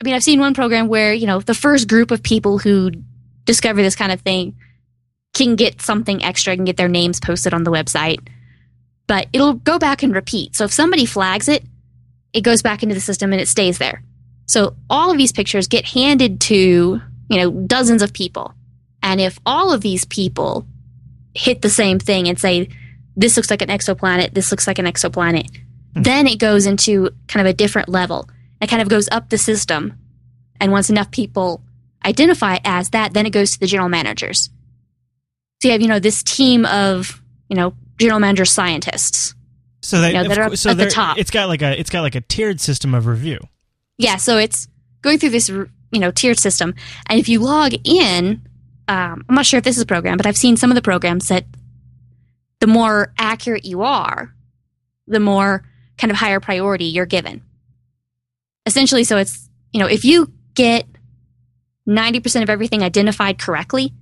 I 0.01 0.05
mean, 0.05 0.15
I've 0.15 0.23
seen 0.23 0.41
one 0.41 0.55
program 0.55 0.89
where, 0.89 1.15
you 1.15 1.27
know, 1.27 1.41
the 1.41 1.55
first 1.55 1.89
group 1.89 2.11
of 2.11 2.23
people 2.23 2.59
who 2.59 2.91
discover 3.45 3.83
this 3.83 3.97
kind 3.97 4.13
of 4.13 4.21
thing 4.21 4.57
can 5.33 5.57
get 5.57 5.81
something 5.81 6.23
extra 6.23 6.53
and 6.53 6.67
get 6.67 6.77
their 6.77 6.89
names 6.89 7.21
posted 7.21 7.55
on 7.55 7.65
the 7.65 7.71
website. 7.71 8.27
But 9.07 9.29
it'll 9.33 9.55
go 9.55 9.79
back 9.79 10.03
and 10.03 10.15
repeat. 10.15 10.57
So 10.57 10.65
if 10.65 10.73
somebody 10.73 11.05
flags 11.07 11.49
it, 11.49 11.65
it 12.33 12.43
goes 12.43 12.63
back 12.63 12.83
into 12.83 12.95
the 12.95 13.01
system 13.01 13.33
and 13.33 13.41
it 13.41 13.49
stays 13.49 13.79
there. 13.79 14.03
So 14.47 14.77
all 14.91 15.11
of 15.11 15.19
these 15.19 15.33
pictures 15.33 15.69
get 15.69 15.85
handed 15.85 16.41
to, 16.43 17.01
you 17.29 17.37
know, 17.37 17.51
dozens 17.51 18.03
of 18.03 18.13
people. 18.13 18.55
And 19.03 19.21
if 19.21 19.39
all 19.45 19.73
of 19.73 19.81
these 19.81 20.05
people 20.05 20.67
hit 21.35 21.63
the 21.63 21.71
same 21.71 21.99
thing 21.99 22.29
and 22.29 22.39
say, 22.39 22.69
this 23.17 23.37
looks 23.37 23.51
like 23.51 23.63
an 23.63 23.69
exoplanet, 23.69 24.35
this 24.35 24.51
looks 24.51 24.67
like 24.67 24.79
an 24.79 24.87
exoplanet. 24.87 25.49
Hmm. 25.95 26.03
Then 26.03 26.27
it 26.27 26.39
goes 26.39 26.67
into 26.67 27.11
kind 27.29 27.47
of 27.47 27.51
a 27.51 27.57
different 27.57 27.89
level. 27.89 28.29
It 28.61 28.69
kind 28.69 28.83
of 28.83 28.89
goes 28.89 29.09
up 29.13 29.29
the 29.29 29.39
system. 29.39 29.99
And 30.61 30.73
once 30.73 30.91
enough 30.91 31.11
people 31.11 31.63
identify 32.05 32.59
as 32.65 32.91
that, 32.91 33.13
then 33.13 33.27
it 33.27 33.31
goes 33.31 33.53
to 33.53 33.61
the 33.61 33.67
general 33.67 33.89
managers. 33.89 34.51
So 35.61 35.69
you 35.69 35.73
have, 35.73 35.81
you 35.81 35.89
know, 35.89 35.99
this 35.99 36.23
team 36.23 36.67
of, 36.67 37.23
you 37.49 37.57
know, 37.57 37.75
general 37.99 38.21
manager 38.21 38.45
scientists. 38.45 39.35
So 39.83 40.01
they, 40.01 40.09
You 40.09 40.23
know, 40.23 40.29
that 40.29 40.39
are 40.39 40.57
so 40.57 40.71
at 40.71 40.79
the 40.79 40.87
top. 40.87 41.19
It's 41.19 41.31
got 41.31 41.49
like 41.49 41.63
a 41.63 41.79
it's 41.79 41.91
got 41.91 42.01
like 42.03 42.15
a 42.15 42.21
tiered 42.23 42.61
system 42.61 42.95
of 42.95 43.07
review. 43.07 43.39
Yeah, 43.99 44.17
so 44.17 44.39
it's 44.39 44.67
going 45.03 45.19
through 45.19 45.31
this, 45.31 45.49
you 45.49 45.69
know, 45.93 46.11
tiered 46.11 46.39
system. 46.39 46.75
And 47.09 47.21
if 47.21 47.29
you 47.29 47.41
log 47.41 47.75
in, 47.85 48.43
um, 48.89 49.25
I'm 49.29 49.35
not 49.35 49.47
sure 49.47 49.59
if 49.59 49.65
this 49.65 49.77
is 49.77 49.83
a 49.83 49.87
program, 49.87 50.17
but 50.17 50.27
I've 50.27 50.37
seen 50.37 50.57
some 50.57 50.71
of 50.71 50.75
the 50.75 50.83
programs 50.83 51.29
that 51.29 51.45
the 52.61 52.67
more 52.67 53.13
accurate 53.19 53.65
you 53.65 53.83
are, 53.83 54.35
the 55.07 55.21
more 55.21 55.65
kind 55.99 56.11
of 56.11 56.17
higher 56.17 56.41
priority 56.41 56.87
you're 56.87 57.07
given. 57.07 57.43
Essentially, 58.67 59.05
so 59.05 59.19
it's, 59.19 59.49
you 59.73 59.81
know, 59.81 59.87
if 59.87 60.05
you 60.05 60.33
get 60.55 60.87
90% 61.87 62.43
of 62.43 62.51
everything 62.51 62.83
identified 62.83 63.39
correctly, 63.39 63.93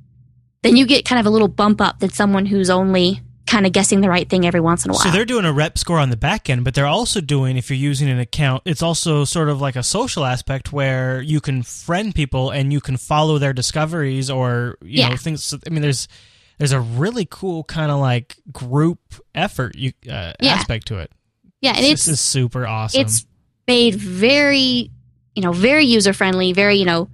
then 0.62 0.76
you 0.76 0.86
get 0.86 1.04
kind 1.04 1.18
of 1.18 1.26
a 1.26 1.30
little 1.30 1.48
bump 1.48 1.80
up 1.80 1.98
than 1.98 2.10
someone 2.10 2.46
who's 2.46 2.70
only 2.70 3.20
kind 3.52 3.66
of 3.66 3.72
guessing 3.72 4.00
the 4.00 4.08
right 4.08 4.28
thing 4.28 4.46
every 4.46 4.60
once 4.60 4.84
in 4.84 4.90
a 4.90 4.94
while. 4.94 5.02
So 5.02 5.10
they're 5.10 5.24
doing 5.26 5.44
a 5.44 5.52
rep 5.52 5.76
score 5.76 5.98
on 5.98 6.08
the 6.10 6.16
back 6.16 6.48
end, 6.48 6.64
but 6.64 6.74
they're 6.74 6.86
also 6.86 7.20
doing 7.20 7.56
if 7.58 7.68
you're 7.70 7.76
using 7.76 8.08
an 8.08 8.18
account, 8.18 8.62
it's 8.64 8.82
also 8.82 9.24
sort 9.24 9.48
of 9.50 9.60
like 9.60 9.76
a 9.76 9.82
social 9.82 10.24
aspect 10.24 10.72
where 10.72 11.20
you 11.20 11.40
can 11.40 11.62
friend 11.62 12.14
people 12.14 12.50
and 12.50 12.72
you 12.72 12.80
can 12.80 12.96
follow 12.96 13.38
their 13.38 13.52
discoveries 13.52 14.30
or 14.30 14.76
you 14.82 15.08
know 15.08 15.16
things. 15.16 15.54
I 15.66 15.70
mean, 15.70 15.82
there's 15.82 16.08
there's 16.58 16.72
a 16.72 16.80
really 16.80 17.26
cool 17.30 17.64
kind 17.64 17.90
of 17.90 17.98
like 18.00 18.36
group 18.52 18.98
effort 19.34 19.74
you 19.76 19.92
uh, 20.10 20.32
Yeah. 20.40 20.54
aspect 20.54 20.86
to 20.88 20.98
it. 20.98 21.10
yeah, 21.60 21.72
and 21.76 21.84
this 21.84 21.92
it's 21.92 22.08
is 22.08 22.20
super 22.20 22.66
awesome. 22.66 23.00
it's 23.02 23.26
made 23.68 23.94
very 23.96 24.90
you 25.34 25.42
know 25.42 25.52
very 25.52 25.84
user 25.84 26.12
friendly 26.12 26.52
very 26.52 26.76
you 26.76 26.84
know 26.84 27.08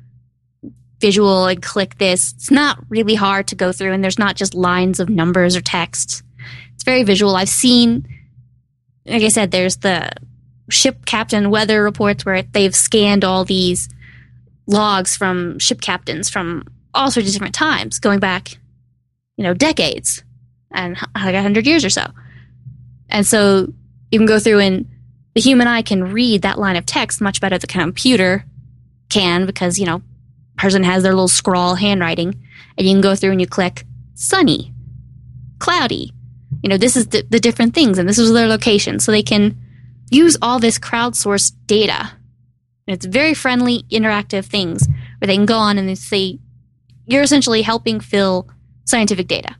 visual 1.00 1.46
and 1.46 1.62
click 1.62 1.96
this 1.98 2.32
it's 2.32 2.50
not 2.50 2.78
really 2.88 3.14
hard 3.14 3.46
to 3.46 3.54
go 3.54 3.70
through 3.70 3.92
and 3.92 4.02
there's 4.02 4.18
not 4.18 4.34
just 4.34 4.54
lines 4.54 4.98
of 4.98 5.08
numbers 5.08 5.54
or 5.56 5.60
text 5.60 6.22
it's 6.78 6.84
very 6.84 7.02
visual. 7.02 7.34
I've 7.34 7.48
seen 7.48 8.06
like 9.04 9.22
i 9.22 9.28
said 9.28 9.50
there's 9.50 9.76
the 9.78 10.10
ship 10.68 11.06
captain 11.06 11.48
weather 11.48 11.82
reports 11.82 12.24
where 12.26 12.42
they've 12.42 12.76
scanned 12.76 13.24
all 13.24 13.42
these 13.42 13.88
logs 14.66 15.16
from 15.16 15.58
ship 15.58 15.80
captains 15.80 16.28
from 16.28 16.62
all 16.92 17.10
sorts 17.10 17.26
of 17.26 17.32
different 17.32 17.54
times 17.54 17.98
going 17.98 18.20
back 18.20 18.58
you 19.36 19.44
know 19.44 19.54
decades 19.54 20.22
and 20.70 20.96
like 21.14 21.34
a 21.34 21.42
hundred 21.42 21.66
years 21.66 21.84
or 21.84 21.90
so. 21.90 22.06
And 23.08 23.26
so 23.26 23.72
you 24.10 24.18
can 24.18 24.26
go 24.26 24.38
through 24.38 24.58
and 24.58 24.86
the 25.34 25.40
human 25.40 25.66
eye 25.66 25.82
can 25.82 26.12
read 26.12 26.42
that 26.42 26.58
line 26.58 26.76
of 26.76 26.84
text 26.84 27.20
much 27.20 27.40
better 27.40 27.54
than 27.54 27.60
the 27.60 27.66
computer 27.66 28.44
can 29.08 29.46
because 29.46 29.78
you 29.78 29.86
know 29.86 30.02
person 30.58 30.82
has 30.82 31.02
their 31.02 31.12
little 31.12 31.28
scrawl 31.28 31.76
handwriting 31.76 32.34
and 32.76 32.86
you 32.86 32.92
can 32.92 33.00
go 33.00 33.14
through 33.14 33.30
and 33.30 33.40
you 33.40 33.46
click 33.46 33.84
sunny 34.14 34.74
cloudy 35.60 36.12
you 36.62 36.68
know 36.68 36.76
this 36.76 36.96
is 36.96 37.08
the, 37.08 37.24
the 37.28 37.40
different 37.40 37.74
things 37.74 37.98
and 37.98 38.08
this 38.08 38.18
is 38.18 38.32
their 38.32 38.46
location 38.46 38.98
so 38.98 39.12
they 39.12 39.22
can 39.22 39.56
use 40.10 40.36
all 40.42 40.58
this 40.58 40.78
crowdsourced 40.78 41.52
data 41.66 42.12
and 42.86 42.94
it's 42.94 43.06
very 43.06 43.34
friendly 43.34 43.84
interactive 43.90 44.44
things 44.46 44.86
where 45.18 45.26
they 45.26 45.36
can 45.36 45.46
go 45.46 45.58
on 45.58 45.78
and 45.78 45.88
they 45.88 45.94
say 45.94 46.38
you're 47.06 47.22
essentially 47.22 47.62
helping 47.62 48.00
fill 48.00 48.48
scientific 48.84 49.28
data 49.28 49.54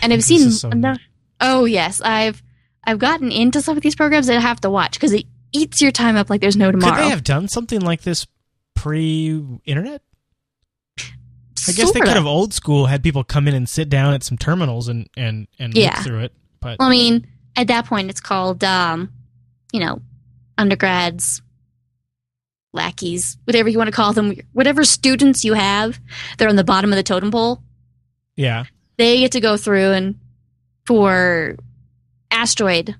and 0.00 0.12
i've 0.12 0.24
seen 0.24 0.48
is 0.48 0.60
so 0.60 0.70
enough. 0.70 0.98
Oh 1.40 1.64
yes, 1.64 2.00
I've 2.00 2.42
I've 2.84 2.98
gotten 2.98 3.30
into 3.30 3.60
some 3.60 3.76
of 3.76 3.82
these 3.82 3.94
programs 3.94 4.26
that 4.26 4.36
I 4.36 4.40
have 4.40 4.60
to 4.62 4.70
watch 4.70 4.92
because 4.92 5.12
it 5.12 5.26
eats 5.52 5.80
your 5.80 5.92
time 5.92 6.16
up 6.16 6.30
like 6.30 6.40
there's 6.40 6.56
no 6.56 6.70
tomorrow. 6.70 6.96
Could 6.96 7.04
they 7.04 7.10
have 7.10 7.24
done 7.24 7.48
something 7.48 7.80
like 7.80 8.02
this 8.02 8.26
pre-internet? 8.74 10.02
I 11.68 11.72
guess 11.72 11.92
they 11.92 11.98
Sorta. 12.00 12.12
have 12.12 12.26
old 12.26 12.52
school 12.54 12.86
had 12.86 13.02
people 13.02 13.24
come 13.24 13.46
in 13.48 13.54
and 13.54 13.68
sit 13.68 13.88
down 13.88 14.14
at 14.14 14.22
some 14.22 14.38
terminals 14.38 14.88
and 14.88 15.08
and 15.16 15.46
and 15.58 15.74
Yeah. 15.74 15.94
look 15.96 16.04
through 16.06 16.20
it. 16.20 16.32
But 16.60 16.78
Well, 16.78 16.88
I 16.88 16.90
mean, 16.90 17.26
at 17.56 17.66
that 17.68 17.86
point, 17.86 18.10
it's 18.10 18.20
called, 18.20 18.62
um, 18.64 19.10
you 19.72 19.80
know, 19.80 20.00
undergrads, 20.56 21.40
lackeys, 22.72 23.36
whatever 23.44 23.68
you 23.68 23.78
want 23.78 23.88
to 23.88 23.92
call 23.96 24.12
them. 24.12 24.34
Whatever 24.52 24.84
students 24.84 25.44
you 25.44 25.54
have, 25.54 25.98
they're 26.36 26.48
on 26.48 26.56
the 26.56 26.64
bottom 26.64 26.92
of 26.92 26.96
the 26.96 27.02
totem 27.02 27.30
pole. 27.30 27.62
yeah, 28.36 28.64
They 28.96 29.20
get 29.20 29.32
to 29.32 29.40
go 29.40 29.56
through 29.56 29.92
and 29.92 30.14
for 30.86 31.56
asteroid 32.30 32.94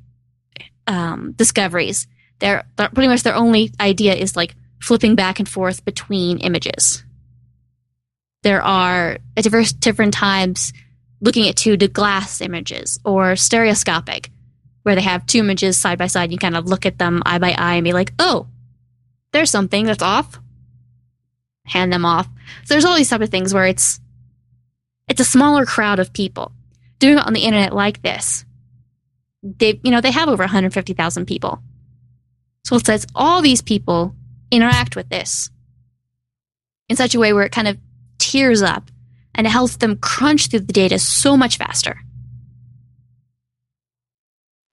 um, 0.87 1.33
discoveries, 1.33 2.07
they're, 2.39 2.65
they're 2.77 2.89
pretty 2.89 3.09
much 3.09 3.23
their 3.23 3.35
only 3.35 3.71
idea 3.81 4.15
is 4.15 4.37
like 4.37 4.55
flipping 4.81 5.15
back 5.15 5.39
and 5.39 5.49
forth 5.49 5.85
between 5.85 6.39
images. 6.39 7.05
There 8.43 8.63
are 8.63 9.19
at 9.37 9.45
diverse 9.45 9.73
different 9.73 10.15
times 10.15 10.73
looking 11.21 11.49
at 11.49 11.57
two 11.57 11.77
glass 11.77 12.41
images 12.41 12.99
or 13.05 13.37
stereoscopic, 13.37 14.31
where 14.83 14.95
they 14.95 15.03
have 15.03 15.27
two 15.27 15.41
images 15.41 15.77
side 15.77 15.99
by 15.99 16.07
side. 16.07 16.33
You 16.33 16.39
kind 16.39 16.57
of 16.57 16.67
look 16.67 16.87
at 16.87 16.99
them 16.99 17.23
eye 17.27 17.39
by 17.39 17.53
eye 17.53 17.75
and 17.75 17.85
be 17.85 17.93
like, 17.93 18.13
"Oh, 18.19 18.47
there's 19.33 19.51
something 19.51 19.87
that's 19.87 20.03
off." 20.03 20.39
Hand 21.65 21.93
them 21.93 22.05
off. 22.05 22.27
So 22.65 22.75
there's 22.75 22.85
all 22.85 22.97
these 22.97 23.11
type 23.11 23.21
of 23.21 23.31
things 23.31 23.53
where 23.53 23.67
it's 23.67 24.01
it's 25.09 25.21
a 25.21 25.25
smaller 25.25 25.67
crowd 25.67 25.99
of 25.99 26.13
people 26.13 26.53
doing 26.99 27.19
it 27.19 27.27
on 27.27 27.33
the 27.33 27.45
internet 27.45 27.75
like 27.75 28.03
this. 28.03 28.45
They, 29.43 29.81
you 29.83 29.91
know, 29.91 30.01
they 30.01 30.11
have 30.11 30.29
over 30.29 30.43
150,000 30.43 31.27
people. 31.27 31.63
So 32.65 32.77
it 32.77 32.87
says 32.87 33.07
all 33.15 33.41
these 33.41 33.63
people 33.63 34.15
interact 34.51 34.97
with 34.97 35.09
this 35.09 35.51
in 36.89 36.97
such 36.97 37.15
a 37.15 37.19
way 37.19 37.33
where 37.33 37.45
it 37.45 37.53
kind 37.53 37.69
of 37.69 37.79
tears 38.31 38.63
up 38.63 38.91
and 39.35 39.47
it 39.47 39.51
helps 39.51 39.77
them 39.77 39.97
crunch 39.97 40.49
through 40.49 40.61
the 40.61 40.73
data 40.73 40.99
so 40.99 41.37
much 41.37 41.57
faster. 41.57 41.97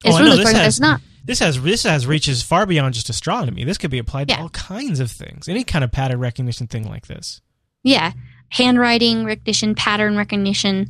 Oh, 0.03 0.09
It's 0.09 0.15
I 0.17 0.19
one 0.19 0.23
know 0.25 0.31
of 0.31 0.37
those 0.37 0.37
this 0.37 0.45
programs 0.45 0.65
has- 0.65 0.77
that's 0.77 0.79
not. 0.91 1.01
this 1.25 1.39
has 1.39 1.61
this 1.61 1.83
has 1.83 2.07
reaches 2.07 2.41
far 2.43 2.65
beyond 2.65 2.93
just 2.93 3.09
astronomy. 3.09 3.63
This 3.63 3.77
could 3.77 3.91
be 3.91 3.97
applied 3.99 4.27
to 4.29 4.39
all 4.39 4.49
kinds 4.49 4.99
of 4.99 5.11
things. 5.11 5.47
Any 5.47 5.63
kind 5.63 5.83
of 5.83 5.91
pattern 5.91 6.19
recognition 6.19 6.67
thing 6.67 6.87
like 6.87 7.07
this. 7.07 7.41
Yeah, 7.83 8.11
handwriting 8.49 9.25
recognition, 9.25 9.75
pattern 9.75 10.17
recognition, 10.17 10.89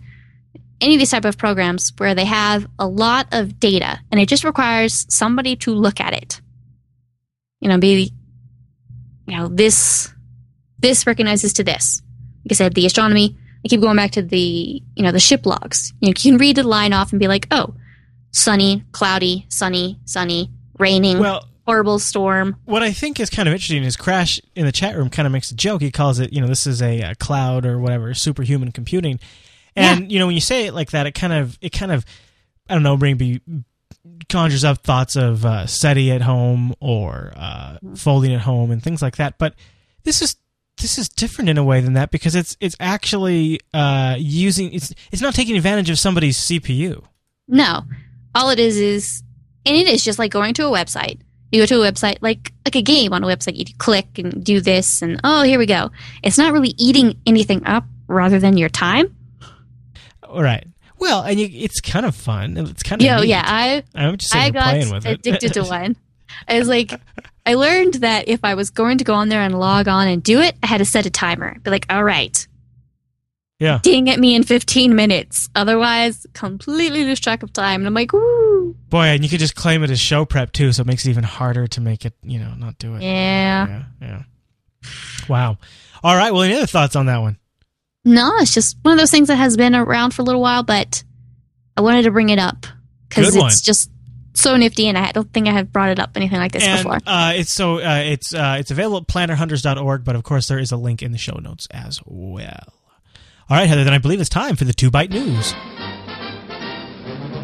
any 0.81 0.95
of 0.95 0.99
these 0.99 1.11
type 1.11 1.25
of 1.25 1.37
programs 1.37 1.91
where 1.97 2.15
they 2.15 2.25
have 2.25 2.67
a 2.79 2.87
lot 2.87 3.27
of 3.31 3.59
data 3.59 3.99
and 4.11 4.19
it 4.19 4.27
just 4.29 4.43
requires 4.43 5.05
somebody 5.09 5.55
to 5.57 5.73
look 5.73 5.99
at 5.99 6.13
it. 6.13 6.41
You 7.61 7.69
know, 7.69 7.77
be 7.77 8.11
you 9.27 9.37
know 9.37 9.47
this 9.47 10.11
this 10.79 11.07
recognizes 11.07 11.53
to 11.53 11.63
this. 11.63 12.01
Like 12.45 12.51
I 12.51 12.53
said, 12.55 12.75
the 12.75 12.85
astronomy. 12.85 13.35
I 13.63 13.67
keep 13.67 13.81
going 13.81 13.95
back 13.97 14.11
to 14.11 14.21
the 14.21 14.81
you 14.95 15.03
know 15.03 15.11
the 15.11 15.19
ship 15.19 15.45
logs. 15.45 15.91
You, 15.99 16.07
know, 16.07 16.13
you 16.17 16.31
can 16.31 16.37
read 16.37 16.55
the 16.57 16.63
line 16.63 16.93
off 16.93 17.11
and 17.11 17.19
be 17.19 17.27
like, 17.27 17.47
oh, 17.51 17.73
sunny, 18.31 18.83
cloudy, 18.91 19.45
sunny, 19.49 19.99
sunny, 20.05 20.51
raining, 20.77 21.17
Well, 21.19 21.47
horrible 21.65 21.97
storm. 21.97 22.57
what 22.65 22.83
I 22.83 22.91
think 22.91 23.19
is 23.19 23.29
kind 23.31 23.47
of 23.47 23.53
interesting 23.53 23.83
is 23.83 23.97
Crash 23.97 24.39
in 24.55 24.65
the 24.65 24.71
chat 24.71 24.95
room 24.95 25.09
kind 25.09 25.25
of 25.25 25.31
makes 25.31 25.49
a 25.49 25.55
joke. 25.55 25.81
He 25.81 25.89
calls 25.89 26.19
it, 26.19 26.31
you 26.31 26.41
know, 26.41 26.47
this 26.47 26.67
is 26.67 26.81
a, 26.81 27.01
uh 27.01 27.13
cloud 27.19 27.65
or 27.65 27.79
whatever, 27.79 28.13
superhuman 28.13 28.71
computing. 28.71 29.19
And 29.75 30.11
you 30.11 30.19
know, 30.19 30.27
when 30.27 30.35
you 30.35 30.41
say 30.41 30.67
it 30.67 30.73
like 30.73 30.91
that, 30.91 31.07
it 31.07 31.13
kind 31.13 31.33
of, 31.33 31.57
it 31.59 31.71
kind 31.71 31.91
of, 31.91 32.05
I 32.69 32.75
don't 32.75 32.83
know, 32.83 32.97
maybe 32.97 33.41
conjures 34.29 34.63
up 34.63 34.83
thoughts 34.83 35.15
of 35.15 35.45
uh, 35.45 35.65
SETI 35.65 36.11
at 36.11 36.21
home 36.21 36.73
or 36.79 37.33
uh, 37.35 37.77
folding 37.95 38.33
at 38.33 38.41
home 38.41 38.71
and 38.71 38.81
things 38.81 39.01
like 39.01 39.17
that. 39.17 39.37
But 39.37 39.55
this 40.03 40.21
is 40.21 40.35
this 40.85 40.99
is 40.99 41.09
different 41.09 41.49
in 41.49 41.57
a 41.57 41.63
way 41.63 41.81
than 41.81 41.93
that 41.93 42.11
because 42.11 42.35
it's 42.35 42.55
it's 42.59 42.75
actually 42.79 43.59
uh, 43.73 44.15
using 44.19 44.71
it's 44.71 44.93
it's 45.11 45.21
not 45.21 45.33
taking 45.33 45.55
advantage 45.57 45.89
of 45.89 45.97
somebody's 45.97 46.37
CPU. 46.37 47.03
No. 47.47 47.81
All 48.35 48.51
it 48.51 48.59
is 48.59 48.77
is 48.77 49.23
and 49.65 49.75
it 49.75 49.87
is 49.87 50.03
just 50.03 50.19
like 50.19 50.29
going 50.31 50.53
to 50.53 50.67
a 50.67 50.69
website. 50.69 51.19
You 51.51 51.59
go 51.63 51.65
to 51.65 51.81
a 51.81 51.91
website 51.91 52.17
like 52.21 52.53
like 52.65 52.75
a 52.75 52.83
game 52.83 53.13
on 53.13 53.23
a 53.23 53.27
website, 53.27 53.55
you 53.55 53.65
click 53.79 54.19
and 54.19 54.43
do 54.45 54.61
this 54.61 55.01
and 55.01 55.19
oh 55.23 55.41
here 55.41 55.57
we 55.57 55.65
go. 55.65 55.89
It's 56.21 56.37
not 56.37 56.53
really 56.53 56.75
eating 56.77 57.19
anything 57.25 57.65
up 57.65 57.85
rather 58.07 58.37
than 58.37 58.55
your 58.55 58.69
time. 58.69 59.15
All 60.21 60.43
right. 60.43 60.67
Well, 60.99 61.23
and 61.23 61.39
you, 61.39 61.49
it's 61.51 61.81
kind 61.81 62.05
of 62.05 62.15
fun. 62.15 62.57
It's 62.57 62.83
kind 62.83 63.01
of 63.01 63.05
Yo, 63.07 63.21
neat. 63.21 63.29
yeah, 63.29 63.43
I 63.43 63.83
I'm 63.95 64.17
just 64.17 64.35
I 64.35 64.51
got 64.51 64.69
playing 64.69 64.91
with 64.91 65.07
it. 65.07 65.19
addicted 65.19 65.53
to 65.53 65.63
one. 65.67 65.95
I 66.47 66.59
was 66.59 66.67
like 66.67 66.99
I 67.45 67.53
learned 67.53 67.95
that 67.95 68.27
if 68.27 68.43
I 68.43 68.55
was 68.55 68.71
going 68.71 68.97
to 68.97 69.03
go 69.03 69.13
on 69.13 69.29
there 69.29 69.41
and 69.41 69.57
log 69.57 69.87
on 69.87 70.07
and 70.07 70.23
do 70.23 70.41
it, 70.41 70.55
I 70.63 70.67
had 70.67 70.79
to 70.79 70.85
set 70.85 71.05
a 71.05 71.11
timer. 71.11 71.59
Be 71.59 71.69
like, 71.69 71.85
all 71.89 72.03
right, 72.03 72.47
yeah. 73.59 73.79
ding 73.83 74.09
at 74.09 74.19
me 74.19 74.35
in 74.35 74.43
15 74.43 74.95
minutes. 74.95 75.47
Otherwise, 75.55 76.25
completely 76.33 77.03
lose 77.03 77.19
track 77.19 77.43
of 77.43 77.53
time. 77.53 77.81
And 77.81 77.87
I'm 77.87 77.93
like, 77.93 78.13
woo. 78.13 78.75
Boy, 78.89 79.05
and 79.05 79.23
you 79.23 79.29
could 79.29 79.39
just 79.39 79.55
claim 79.55 79.83
it 79.83 79.91
as 79.91 79.99
show 79.99 80.25
prep 80.25 80.53
too, 80.53 80.71
so 80.71 80.81
it 80.81 80.87
makes 80.87 81.05
it 81.05 81.11
even 81.11 81.23
harder 81.23 81.67
to 81.67 81.81
make 81.81 82.05
it, 82.05 82.13
you 82.23 82.39
know, 82.39 82.53
not 82.55 82.77
do 82.79 82.95
it. 82.95 83.03
Yeah. 83.03 83.67
Yeah. 83.67 83.83
yeah. 84.01 84.23
Wow. 85.29 85.57
All 86.03 86.15
right. 86.15 86.33
Well, 86.33 86.43
any 86.43 86.55
other 86.55 86.65
thoughts 86.65 86.95
on 86.95 87.05
that 87.07 87.19
one? 87.19 87.37
No, 88.03 88.37
it's 88.37 88.53
just 88.53 88.77
one 88.83 88.93
of 88.93 88.99
those 88.99 89.11
things 89.11 89.27
that 89.27 89.37
has 89.37 89.57
been 89.57 89.75
around 89.75 90.13
for 90.13 90.21
a 90.21 90.25
little 90.25 90.41
while, 90.41 90.63
but 90.63 91.03
I 91.75 91.81
wanted 91.81 92.03
to 92.03 92.11
bring 92.11 92.29
it 92.29 92.39
up 92.39 92.67
because 93.09 93.35
it's 93.35 93.61
just 93.61 93.89
so 94.41 94.55
nifty, 94.57 94.87
and 94.87 94.97
I 94.97 95.11
don't 95.11 95.31
think 95.33 95.47
I 95.47 95.51
have 95.51 95.71
brought 95.71 95.89
it 95.89 95.99
up 95.99 96.11
anything 96.15 96.39
like 96.39 96.51
this 96.51 96.63
and 96.63 96.77
before. 96.83 96.99
uh, 97.05 97.33
it's 97.35 97.51
so 97.51 97.79
uh, 97.79 98.01
it's 98.05 98.33
uh, 98.33 98.57
it's 98.59 98.71
available 98.71 98.97
at 98.97 99.07
planethunters.org, 99.07 100.03
but 100.03 100.15
of 100.15 100.23
course 100.23 100.47
there 100.47 100.59
is 100.59 100.71
a 100.71 100.77
link 100.77 101.01
in 101.01 101.11
the 101.11 101.17
show 101.17 101.37
notes 101.41 101.67
as 101.71 101.99
well. 102.05 102.73
All 103.49 103.57
right, 103.57 103.67
Heather. 103.67 103.83
Then 103.83 103.93
I 103.93 103.99
believe 103.99 104.19
it's 104.19 104.29
time 104.29 104.55
for 104.55 104.65
the 104.65 104.73
two 104.73 104.89
bite 104.91 105.11
news. 105.11 105.53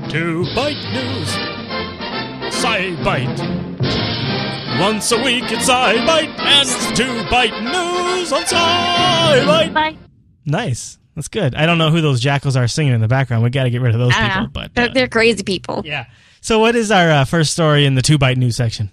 Two 0.10 0.44
bite 0.56 0.82
news. 0.92 1.30
Side 2.56 3.04
bite. 3.04 3.40
Once 4.80 5.12
a 5.12 5.22
week 5.24 5.44
it's 5.52 5.66
side 5.68 6.06
bite, 6.06 6.30
and 6.40 6.68
it's 6.70 6.98
two 6.98 7.24
bite 7.30 7.54
news 7.64 8.32
on 8.34 8.46
side 8.46 9.46
bite. 9.46 9.74
Bye. 9.74 9.98
Nice. 10.46 10.98
That's 11.16 11.28
good. 11.28 11.56
I 11.56 11.66
don't 11.66 11.78
know 11.78 11.92
who 11.92 12.02
those 12.02 12.20
jackals 12.20 12.56
are 12.56 12.68
singing 12.68 12.94
in 12.94 13.02
the 13.02 13.08
background. 13.08 13.44
We 13.44 13.50
got 13.50 13.64
to 13.64 13.70
get 13.70 13.82
rid 13.82 13.94
of 13.94 14.00
those 14.00 14.14
I 14.16 14.28
people. 14.30 14.42
know. 14.44 14.50
But 14.54 14.74
they're, 14.74 14.90
uh, 14.90 14.94
they're 14.94 15.08
crazy 15.08 15.44
people. 15.44 15.82
yeah. 15.86 16.06
So 16.42 16.60
what 16.60 16.76
is 16.76 16.92
our 16.92 17.10
uh, 17.12 17.26
first 17.26 17.54
story 17.54 17.86
in 17.86 17.96
the 17.96 18.02
two 18.02 18.18
bite 18.18 18.38
news 18.38 18.56
section? 18.56 18.92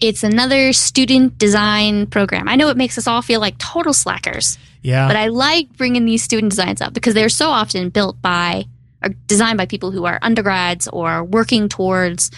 It's 0.00 0.22
another 0.22 0.72
student 0.72 1.38
design 1.38 2.06
program. 2.06 2.48
I 2.48 2.56
know 2.56 2.68
it 2.68 2.76
makes 2.76 2.98
us 2.98 3.06
all 3.06 3.22
feel 3.22 3.40
like 3.40 3.56
total 3.58 3.92
slackers, 3.94 4.58
Yeah. 4.82 5.06
but 5.06 5.16
I 5.16 5.28
like 5.28 5.72
bringing 5.76 6.04
these 6.04 6.22
student 6.22 6.50
designs 6.50 6.80
up 6.82 6.92
because 6.92 7.14
they're 7.14 7.28
so 7.28 7.48
often 7.48 7.88
built 7.90 8.20
by 8.20 8.64
or 9.02 9.10
designed 9.26 9.56
by 9.58 9.66
people 9.66 9.90
who 9.92 10.04
are 10.04 10.18
undergrads 10.20 10.88
or 10.88 11.22
working 11.24 11.68
towards, 11.68 12.30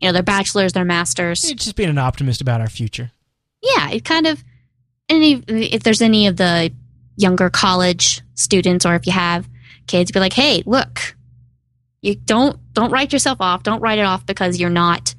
you 0.00 0.08
know, 0.08 0.12
their 0.12 0.22
bachelors, 0.22 0.72
their 0.72 0.84
masters. 0.84 1.42
It's 1.50 1.64
just 1.64 1.76
being 1.76 1.88
an 1.90 1.98
optimist 1.98 2.40
about 2.40 2.60
our 2.60 2.68
future. 2.68 3.10
yeah, 3.62 3.90
it 3.90 4.04
kind 4.04 4.26
of. 4.26 4.42
Any 5.08 5.34
if 5.48 5.82
there's 5.82 6.00
any 6.00 6.26
of 6.28 6.36
the 6.38 6.72
younger 7.16 7.50
college 7.50 8.22
students, 8.34 8.86
or 8.86 8.94
if 8.94 9.06
you 9.06 9.12
have 9.12 9.46
kids, 9.86 10.10
be 10.12 10.18
like, 10.20 10.32
hey, 10.32 10.62
look, 10.64 11.14
you 12.04 12.14
don't 12.14 12.58
don't 12.74 12.90
write 12.90 13.12
yourself 13.12 13.38
off. 13.40 13.62
Don't 13.62 13.80
write 13.80 13.98
it 13.98 14.04
off 14.04 14.26
because 14.26 14.60
you're 14.60 14.68
not 14.68 15.14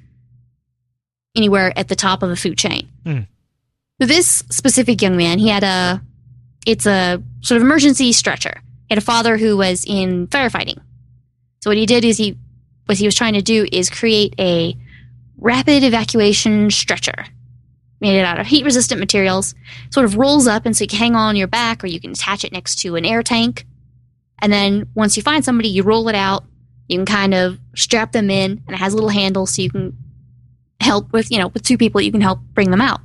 anywhere 1.36 1.74
at 1.76 1.88
the 1.88 1.95
top 1.95 2.21
of 2.21 2.30
the 2.30 2.36
food 2.36 2.58
chain. 2.58 2.88
Hmm. 3.04 3.19
This 3.98 4.43
specific 4.50 5.02
young 5.02 5.17
man, 5.17 5.39
he 5.39 5.50
had 5.50 5.63
a 5.63 6.02
it's 6.67 6.86
a 6.86 7.24
sort 7.41 7.58
of 7.58 7.63
emergency 7.63 8.13
stretcher. 8.13 8.62
He 8.88 8.93
had 8.93 9.00
a 9.00 9.06
father 9.06 9.38
who 9.38 9.58
was 9.58 9.84
in 9.86 10.28
firefighting. 10.28 10.80
So 11.63 11.71
what 11.71 11.78
he 11.78 11.88
did 11.88 12.06
is 12.06 12.17
he 12.17 12.38
what 12.86 13.00
he 13.00 13.06
was 13.06 13.15
trying 13.15 13.34
to 13.34 13.41
do 13.41 13.65
is 13.71 13.89
create 13.89 14.36
a 14.38 14.78
rapid 15.38 15.84
evacuation 15.84 16.69
stretcher 16.69 17.26
made 18.00 18.19
it 18.19 18.26
out 18.26 18.39
of 18.39 18.45
heat 18.45 18.63
resistant 18.63 19.00
materials, 19.00 19.56
sort 19.89 20.06
of 20.06 20.17
rolls 20.17 20.45
up 20.45 20.65
and 20.65 20.78
so 20.78 20.84
you 20.84 20.88
can 20.88 21.00
hang 21.00 21.15
on 21.15 21.36
your 21.36 21.48
back 21.48 21.84
or 21.84 21.88
you 21.88 22.00
can 22.00 22.12
attach 22.12 22.43
it 22.43 22.52
next 22.52 22.76
to 22.82 22.95
an 22.95 23.06
air 23.06 23.24
tank. 23.24 23.65
And 24.39 24.54
then 24.54 24.88
once 24.93 25.17
you 25.17 25.24
find 25.24 25.43
somebody, 25.43 25.69
you 25.69 25.82
roll 25.82 26.08
it 26.10 26.15
out. 26.15 26.43
You 26.88 26.98
can 26.98 27.06
kind 27.06 27.34
of 27.34 27.60
strap 27.76 28.12
them 28.12 28.30
in 28.30 28.62
and 28.67 28.76
it 28.76 28.78
has 28.78 28.93
a 28.93 28.95
little 28.95 29.10
handle 29.10 29.45
so 29.45 29.62
you 29.62 29.69
can 29.69 29.98
help 30.80 31.12
with, 31.13 31.32
you 31.32 31.39
know, 31.39 31.48
with 31.48 31.63
two 31.63 31.78
people, 31.78 32.00
you 32.02 32.12
can 32.12 32.21
help 32.21 32.39
bring 32.54 32.69
them 32.71 32.82
out. 32.82 33.02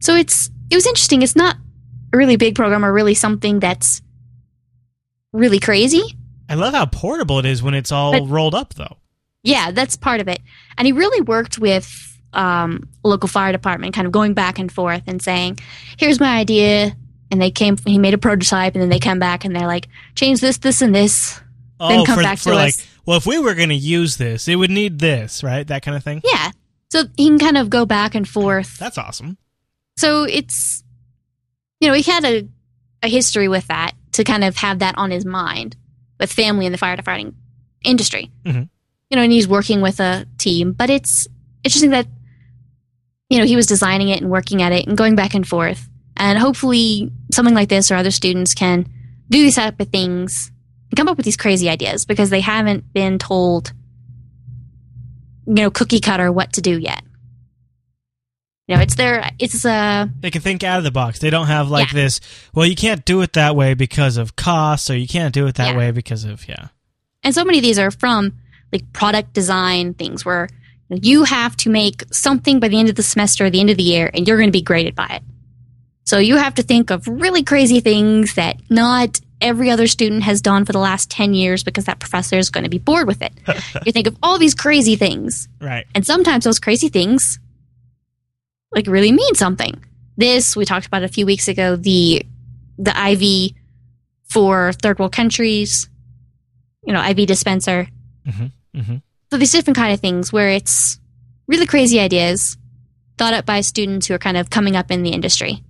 So 0.00 0.16
it's, 0.16 0.50
it 0.70 0.74
was 0.74 0.86
interesting. 0.86 1.22
It's 1.22 1.36
not 1.36 1.56
a 2.12 2.16
really 2.16 2.36
big 2.36 2.54
program 2.54 2.84
or 2.84 2.92
really 2.92 3.14
something 3.14 3.60
that's 3.60 4.02
really 5.32 5.58
crazy. 5.60 6.02
I 6.48 6.54
love 6.54 6.74
how 6.74 6.86
portable 6.86 7.38
it 7.38 7.46
is 7.46 7.62
when 7.62 7.74
it's 7.74 7.92
all 7.92 8.12
But- 8.12 8.28
rolled 8.28 8.54
up, 8.54 8.74
though. 8.74 8.96
Yeah, 9.42 9.70
that's 9.70 9.96
part 9.96 10.20
of 10.20 10.28
it. 10.28 10.40
And 10.76 10.84
he 10.86 10.92
really 10.92 11.22
worked 11.22 11.58
with 11.58 12.18
um, 12.34 12.88
local 13.02 13.28
fire 13.28 13.52
department, 13.52 13.94
kind 13.94 14.06
of 14.06 14.12
going 14.12 14.34
back 14.34 14.58
and 14.58 14.70
forth 14.70 15.02
and 15.06 15.20
saying, 15.22 15.58
"Here's 15.96 16.20
my 16.20 16.36
idea." 16.38 16.94
And 17.30 17.40
they 17.40 17.50
came. 17.50 17.76
He 17.86 17.98
made 17.98 18.14
a 18.14 18.18
prototype, 18.18 18.74
and 18.74 18.82
then 18.82 18.88
they 18.88 18.98
come 18.98 19.18
back 19.18 19.44
and 19.44 19.54
they're 19.54 19.66
like, 19.66 19.88
"Change 20.16 20.40
this, 20.40 20.58
this, 20.58 20.82
and 20.82 20.94
this." 20.94 21.38
Then 21.78 22.00
Oh, 22.00 22.04
come 22.04 22.16
for, 22.18 22.22
back 22.22 22.38
for 22.38 22.50
to 22.50 22.56
like, 22.56 22.74
us. 22.74 22.86
well, 23.06 23.16
if 23.16 23.24
we 23.26 23.38
were 23.38 23.54
going 23.54 23.68
to 23.70 23.74
use 23.74 24.16
this, 24.16 24.48
it 24.48 24.56
would 24.56 24.70
need 24.70 24.98
this, 24.98 25.42
right? 25.42 25.66
That 25.66 25.82
kind 25.82 25.96
of 25.96 26.02
thing. 26.04 26.20
Yeah. 26.24 26.50
So 26.90 27.04
he 27.16 27.26
can 27.28 27.38
kind 27.38 27.56
of 27.56 27.70
go 27.70 27.86
back 27.86 28.14
and 28.14 28.28
forth. 28.28 28.76
That's 28.78 28.98
awesome. 28.98 29.38
So 29.96 30.24
it's, 30.24 30.82
you 31.80 31.88
know, 31.88 31.94
he 31.94 32.02
had 32.02 32.24
a, 32.24 32.48
a 33.02 33.08
history 33.08 33.48
with 33.48 33.66
that 33.68 33.92
to 34.12 34.24
kind 34.24 34.44
of 34.44 34.56
have 34.56 34.80
that 34.80 34.96
on 34.98 35.10
his 35.10 35.24
mind 35.24 35.76
with 36.18 36.32
family 36.32 36.66
in 36.66 36.72
the 36.72 36.78
fire 36.78 36.96
firefighting 36.96 37.32
industry. 37.84 38.30
Mhm. 38.44 38.68
You 39.08 39.16
know, 39.16 39.22
and 39.22 39.32
he's 39.32 39.48
working 39.48 39.80
with 39.80 40.00
a 40.00 40.26
team, 40.36 40.72
but 40.72 40.90
it's 40.90 41.28
interesting 41.64 41.90
that, 41.90 42.06
you 43.30 43.38
know, 43.38 43.44
he 43.46 43.56
was 43.56 43.66
designing 43.66 44.08
it 44.08 44.20
and 44.20 44.30
working 44.30 44.60
at 44.62 44.72
it 44.72 44.86
and 44.86 44.98
going 44.98 45.14
back 45.14 45.34
and 45.34 45.46
forth. 45.48 45.88
And 46.16 46.38
hopefully 46.38 47.10
something 47.32 47.54
like 47.54 47.68
this 47.68 47.90
or 47.90 47.96
other 47.96 48.10
students 48.10 48.54
can 48.54 48.82
do 49.28 49.42
these 49.42 49.54
type 49.56 49.78
of 49.80 49.88
things 49.88 50.50
and 50.90 50.96
come 50.96 51.08
up 51.08 51.16
with 51.16 51.24
these 51.24 51.36
crazy 51.36 51.68
ideas 51.68 52.04
because 52.04 52.30
they 52.30 52.40
haven't 52.40 52.92
been 52.92 53.18
told, 53.18 53.72
you 55.46 55.54
know, 55.54 55.70
cookie 55.70 56.00
cutter 56.00 56.30
what 56.32 56.52
to 56.54 56.60
do 56.60 56.78
yet. 56.78 57.02
You 58.66 58.76
know, 58.76 58.82
it's 58.82 58.94
their, 58.94 59.28
it's 59.40 59.64
uh 59.64 60.06
They 60.20 60.30
can 60.30 60.42
think 60.42 60.62
out 60.62 60.78
of 60.78 60.84
the 60.84 60.90
box. 60.92 61.18
They 61.18 61.30
don't 61.30 61.48
have 61.48 61.68
like 61.70 61.92
Yeah. 61.92 62.02
this. 62.02 62.20
Well, 62.54 62.66
you 62.66 62.76
can't 62.76 63.04
do 63.04 63.20
it 63.22 63.32
that 63.32 63.56
way 63.56 63.74
because 63.74 64.16
of 64.16 64.36
costs, 64.36 64.88
or 64.90 64.96
you 64.96 65.08
can't 65.08 65.34
do 65.34 65.46
it 65.48 65.56
that 65.56 65.70
Yeah. 65.72 65.76
way 65.78 65.90
because 65.90 66.24
of 66.24 66.48
yeah. 66.48 66.68
And 67.24 67.34
so 67.34 67.44
many 67.44 67.58
of 67.58 67.62
these 67.64 67.78
are 67.78 67.90
from 67.90 68.32
like 68.72 68.92
product 68.92 69.32
design 69.32 69.94
things 69.94 70.24
where 70.24 70.48
you 70.88 71.24
have 71.24 71.56
to 71.56 71.70
make 71.70 72.04
something 72.12 72.60
by 72.60 72.68
the 72.68 72.78
end 72.78 72.88
of 72.88 72.94
the 72.94 73.02
semester 73.02 73.44
or 73.46 73.50
the 73.50 73.60
end 73.60 73.70
of 73.70 73.76
the 73.76 73.82
year 73.82 74.10
and 74.14 74.26
you're 74.26 74.36
going 74.38 74.48
to 74.48 74.52
be 74.52 74.62
graded 74.62 74.94
by 74.94 75.06
it. 75.06 75.22
So 76.04 76.18
you 76.18 76.36
have 76.36 76.54
to 76.56 76.62
think 76.62 76.90
of 76.90 77.06
really 77.06 77.42
crazy 77.44 77.80
things 77.80 78.34
that 78.34 78.56
not 78.68 79.20
every 79.40 79.70
other 79.70 79.86
student 79.86 80.22
has 80.24 80.40
done 80.42 80.64
for 80.64 80.72
the 80.72 80.78
last 80.78 81.10
10 81.10 81.32
years 81.34 81.62
because 81.62 81.84
that 81.86 81.98
professor 81.98 82.36
is 82.36 82.50
going 82.50 82.64
to 82.64 82.70
be 82.70 82.78
bored 82.78 83.06
with 83.06 83.22
it. 83.22 83.32
you 83.86 83.92
think 83.92 84.06
of 84.06 84.16
all 84.22 84.38
these 84.38 84.54
crazy 84.54 84.96
things 84.96 85.48
Right. 85.60 85.86
and 85.94 86.04
sometimes 86.04 86.44
those 86.44 86.58
crazy 86.58 86.88
things 86.88 87.38
like 88.74 88.86
really 88.86 89.12
mean 89.12 89.34
something. 89.34 89.82
This 90.16 90.56
we 90.56 90.64
talked 90.64 90.86
about 90.86 91.02
a 91.02 91.08
few 91.08 91.26
weeks 91.26 91.48
ago 91.48 91.76
the 91.76 92.22
the 92.78 92.90
IV 93.12 93.52
for 94.28 94.72
third 94.72 94.98
world 94.98 95.12
countries, 95.12 95.88
you 96.84 96.92
know, 96.92 97.02
IV 97.04 97.26
dispenser. 97.26 97.86
hmm 98.28 98.96
So 99.30 99.36
these 99.38 99.52
different 99.52 99.76
kind 99.76 99.92
of 99.94 100.00
things 100.00 100.32
where 100.32 100.48
it's 100.50 100.98
really 101.46 101.66
crazy 101.66 101.98
ideas 102.00 102.56
thought 103.16 103.32
up 103.34 103.46
by 103.46 103.60
students 103.60 104.06
who 104.06 104.14
are 104.14 104.18
kind 104.18 104.36
of 104.36 104.50
coming 104.50 104.76
up 104.76 104.90
in 104.90 105.02
the 105.02 105.10
industry. 105.10 105.62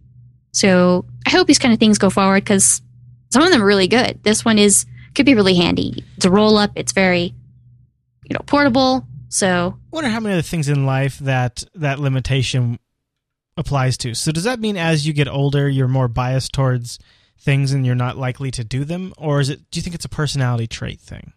So 0.53 1.05
I 1.27 1.31
hope 1.31 1.47
these 1.47 1.59
kind 1.59 1.73
of 1.73 1.81
things 1.81 1.99
go 1.99 2.11
forward 2.11 2.45
because 2.45 2.83
some 3.31 3.43
of 3.43 3.51
them 3.51 3.63
are 3.63 3.67
really 3.67 3.89
good. 3.89 4.23
This 4.23 4.45
one 4.45 4.59
is 4.59 4.87
could 5.15 5.27
be 5.27 5.35
really 5.35 5.55
handy. 5.55 6.05
It's 6.17 6.25
a 6.25 6.31
roll 6.31 6.57
up. 6.57 6.73
It's 6.77 6.93
very, 6.93 7.35
you 8.25 8.35
know, 8.35 8.41
portable. 8.47 9.07
So 9.29 9.77
I 9.77 9.97
wonder 9.97 10.11
how 10.11 10.21
many 10.21 10.35
other 10.35 10.43
things 10.43 10.69
in 10.69 10.87
life 10.87 11.19
that 11.21 11.65
that 11.75 11.99
limitation 11.99 12.79
applies 13.57 13.97
to. 13.99 14.15
So 14.15 14.33
does 14.33 14.45
that 14.45 14.61
mean 14.61 14.77
as 14.77 15.07
you 15.07 15.13
get 15.13 15.29
older, 15.29 15.69
you're 15.69 15.89
more 15.89 16.09
biased 16.09 16.53
towards 16.53 16.99
things 17.39 17.73
and 17.73 17.87
you're 17.87 17.95
not 17.95 18.17
likely 18.17 18.51
to 18.53 18.65
do 18.65 18.85
them, 18.85 19.13
or 19.17 19.41
is 19.41 19.51
it? 19.51 19.71
Do 19.71 19.79
you 19.79 19.83
think 19.83 19.95
it's 19.95 20.05
a 20.05 20.11
personality 20.11 20.67
trait 20.67 21.01
thing? 21.01 21.33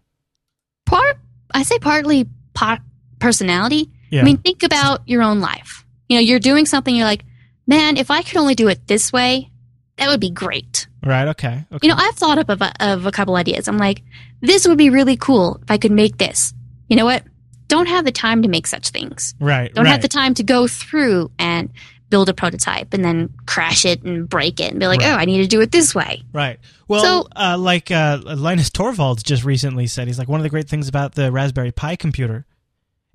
part 0.86 1.18
I 1.54 1.64
say 1.64 1.80
partly 1.80 2.28
po- 2.54 2.78
personality. 3.20 3.90
Yeah. 4.10 4.22
I 4.22 4.24
mean, 4.24 4.38
think 4.38 4.64
about 4.64 5.08
your 5.08 5.22
own 5.22 5.40
life. 5.40 5.86
You 6.10 6.18
know, 6.18 6.22
you're 6.22 6.40
doing 6.40 6.66
something. 6.66 6.96
You're 6.96 7.06
like, 7.08 7.24
man, 7.68 7.98
if 7.98 8.12
I 8.12 8.22
could 8.22 8.38
only 8.38 8.56
do 8.56 8.68
it 8.68 8.88
this 8.88 9.12
way, 9.14 9.50
that 9.98 10.08
would 10.10 10.20
be 10.20 10.32
great. 10.32 10.88
right. 11.06 11.28
Okay. 11.30 11.66
Okay. 11.72 11.88
You 11.88 11.90
know, 11.94 12.00
I've 12.00 12.16
thought 12.16 12.38
up 12.40 12.50
of 12.50 12.62
a, 12.62 12.72
of 12.80 13.06
a 13.06 13.12
couple 13.12 13.36
ideas. 13.36 13.68
I'm 13.68 13.78
like, 13.78 14.02
this 14.42 14.68
would 14.68 14.78
be 14.78 14.90
really 14.90 15.16
cool 15.18 15.60
if 15.62 15.70
I 15.70 15.78
could 15.78 15.92
make 15.92 16.18
this. 16.18 16.54
You 16.90 16.96
know 16.96 17.06
what? 17.06 17.24
Don't 17.68 17.88
have 17.88 18.04
the 18.06 18.12
time 18.12 18.42
to 18.42 18.48
make 18.48 18.68
such 18.68 18.90
things. 18.90 19.34
right. 19.40 19.74
Don't 19.74 19.86
right. 19.86 19.92
have 19.92 20.02
the 20.02 20.08
time 20.08 20.34
to 20.36 20.44
go 20.44 20.68
through 20.68 21.32
and 21.40 21.70
build 22.10 22.30
a 22.30 22.34
prototype 22.34 22.94
and 22.94 23.04
then 23.04 23.30
crash 23.48 23.86
it 23.86 24.04
and 24.04 24.30
break 24.30 24.60
it 24.60 24.70
and 24.72 24.80
be 24.80 24.86
like, 24.86 25.00
Right. 25.00 25.12
oh, 25.12 25.16
I 25.16 25.26
need 25.26 25.42
to 25.42 25.48
do 25.48 25.62
it 25.62 25.72
this 25.72 25.96
way. 25.96 26.22
Right. 26.34 26.60
Well, 26.88 27.02
So- 27.04 27.28
uh, 27.36 27.58
like 27.58 27.90
uh, 27.90 28.20
Linus 28.24 28.70
Torvalds 28.70 29.24
just 29.24 29.44
recently 29.44 29.88
said, 29.88 30.08
he's 30.08 30.20
like 30.20 30.28
one 30.28 30.40
of 30.40 30.44
the 30.44 30.50
great 30.50 30.68
things 30.70 30.88
about 30.88 31.16
the 31.16 31.32
Raspberry 31.32 31.72
Pi 31.72 31.96
computer 31.96 32.46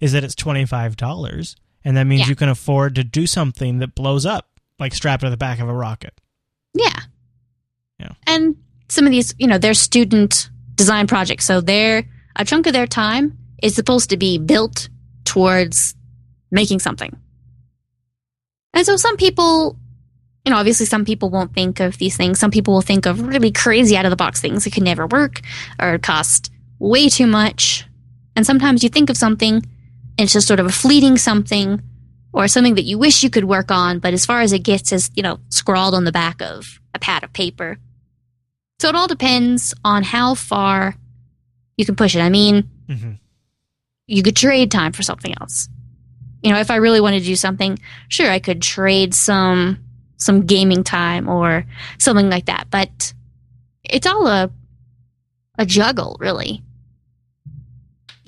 is 0.01 0.13
that 0.13 0.25
it's 0.25 0.35
twenty 0.35 0.65
five 0.65 0.97
dollars, 0.97 1.55
and 1.89 1.97
that 1.97 2.05
means 2.05 2.21
Yeah. 2.21 2.29
you 2.29 2.37
can 2.37 2.51
afford 2.51 2.97
to 2.97 3.03
do 3.03 3.27
something 3.27 3.79
that 3.79 3.95
blows 3.95 4.27
up, 4.27 4.61
like 4.79 4.93
strapped 4.95 5.23
to 5.23 5.31
the 5.31 5.39
back 5.39 5.59
of 5.59 5.71
a 5.71 5.73
rocket. 5.73 6.13
Yeah. 6.75 7.01
Yeah. 7.99 8.11
And 8.27 8.57
some 8.91 9.07
of 9.07 9.11
these, 9.11 9.35
you 9.39 9.47
know, 9.47 9.57
they're 9.57 9.73
student 9.73 10.51
design 10.75 11.07
projects. 11.07 11.47
So 11.47 11.63
they're 11.63 12.05
a 12.37 12.45
chunk 12.45 12.67
of 12.67 12.75
their 12.75 12.87
time 12.87 13.39
is 13.63 13.75
supposed 13.75 14.11
to 14.11 14.19
be 14.19 14.37
built 14.37 14.91
towards 15.25 15.95
making 16.51 16.81
something. 16.81 17.17
And 18.75 18.85
so 18.85 18.97
some 18.97 19.17
people, 19.17 19.79
you 20.45 20.53
know, 20.53 20.59
obviously 20.59 20.85
some 20.85 21.07
people 21.07 21.31
won't 21.31 21.55
think 21.55 21.81
of 21.81 21.97
these 21.97 22.19
things. 22.19 22.39
Some 22.39 22.51
people 22.51 22.75
will 22.75 22.83
think 22.83 23.07
of 23.07 23.27
really 23.27 23.51
crazy 23.51 23.97
out 23.97 24.05
of 24.05 24.11
the 24.11 24.17
box 24.17 24.43
things 24.43 24.65
that 24.65 24.75
could 24.75 24.83
never 24.83 25.07
work 25.07 25.41
or 25.81 25.97
cost 25.97 26.53
way 26.79 27.09
too 27.09 27.27
much. 27.27 27.87
And 28.37 28.45
sometimes 28.45 28.83
you 28.85 28.91
think 28.91 29.09
of 29.09 29.17
something 29.17 29.65
it's 30.19 30.33
just 30.33 30.49
sort 30.49 30.61
of 30.61 30.67
a 30.67 30.73
fleeting 30.73 31.17
something 31.17 31.81
or 32.33 32.49
something 32.49 32.75
that 32.75 32.83
you 32.85 32.99
wish 32.99 33.23
you 33.23 33.31
could 33.31 33.45
work 33.45 33.71
on, 33.71 33.99
but 34.01 34.13
as 34.13 34.27
far 34.27 34.41
as 34.41 34.53
it 34.53 34.61
gets 34.61 34.93
is, 34.93 35.11
you 35.15 35.23
know, 35.23 35.39
scrawled 35.49 35.95
on 35.95 36.05
the 36.05 36.13
back 36.13 36.43
of 36.43 36.81
a 36.95 36.99
pad 36.99 37.25
of 37.25 37.33
paper. 37.33 37.79
So 38.81 38.89
it 38.89 38.95
all 38.95 39.09
depends 39.09 39.75
on 39.85 40.03
how 40.03 40.35
far 40.35 40.95
you 41.77 41.85
can 41.87 41.97
push 41.97 42.15
it. 42.15 42.21
I 42.21 42.29
mean, 42.29 42.69
hmm 42.89 43.13
you 44.11 44.23
could 44.23 44.37
trade 44.37 44.71
time 44.71 44.93
for 44.93 45.03
something 45.03 45.35
else. 45.39 45.69
You 46.43 46.51
know, 46.51 46.59
if 46.59 46.71
I 46.71 46.77
really 46.77 47.01
wanted 47.01 47.21
to 47.21 47.27
do 47.27 47.37
something, 47.37 47.79
sure, 48.09 48.31
I 48.31 48.39
could 48.39 48.63
trade 48.63 49.13
some 49.13 49.81
some 50.17 50.47
gaming 50.47 50.83
time 50.83 51.29
or 51.29 51.67
something 51.99 52.31
like 52.31 52.47
that. 52.47 52.69
But 52.71 53.13
it's 53.85 54.07
all 54.07 54.27
a 54.27 54.51
a 55.59 55.67
juggle, 55.67 56.17
really. 56.21 56.63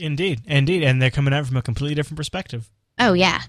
Indeed, 0.01 0.43
indeed, 0.47 0.83
and 0.83 1.01
they're 1.01 1.11
coming 1.11 1.35
it 1.35 1.47
from 1.47 1.57
a 1.57 1.63
completely 1.63 1.95
different 1.95 2.17
perspective. 2.17 2.71
Oh 2.99 3.13
yeah, 3.13 3.43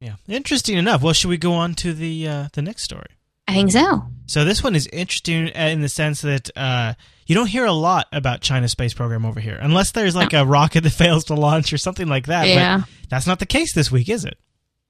Yeah, 0.00 0.16
interesting 0.28 0.76
enough. 0.76 1.02
Well, 1.02 1.12
should 1.12 1.28
we 1.28 1.36
go 1.38 1.52
on 1.52 1.74
to 1.76 1.92
the 1.92 2.28
uh, 2.28 2.48
the 2.52 2.62
next 2.62 2.82
story? 2.82 3.08
I 3.48 3.54
think 3.54 3.70
so. 3.70 4.02
So 4.26 4.44
this 4.44 4.62
one 4.62 4.74
is 4.74 4.88
interesting 4.88 5.48
in 5.48 5.80
the 5.80 5.88
sense 5.88 6.20
that 6.22 6.50
uh, 6.56 6.94
you 7.26 7.34
don't 7.34 7.46
hear 7.46 7.64
a 7.64 7.72
lot 7.72 8.08
about 8.12 8.40
China's 8.40 8.72
space 8.72 8.92
program 8.92 9.24
over 9.24 9.38
here, 9.38 9.58
unless 9.60 9.92
there's 9.92 10.16
like 10.16 10.32
a 10.32 10.44
rocket 10.44 10.82
that 10.82 10.90
fails 11.04 11.24
to 11.26 11.34
launch 11.34 11.72
or 11.72 11.78
something 11.78 12.08
like 12.08 12.26
that. 12.26 12.48
yeah. 12.48 12.78
But 12.78 12.88
that's 13.08 13.26
not 13.26 13.38
the 13.38 13.46
case 13.46 13.72
this 13.72 13.90
week, 13.90 14.08
is 14.08 14.24
it? 14.24 14.36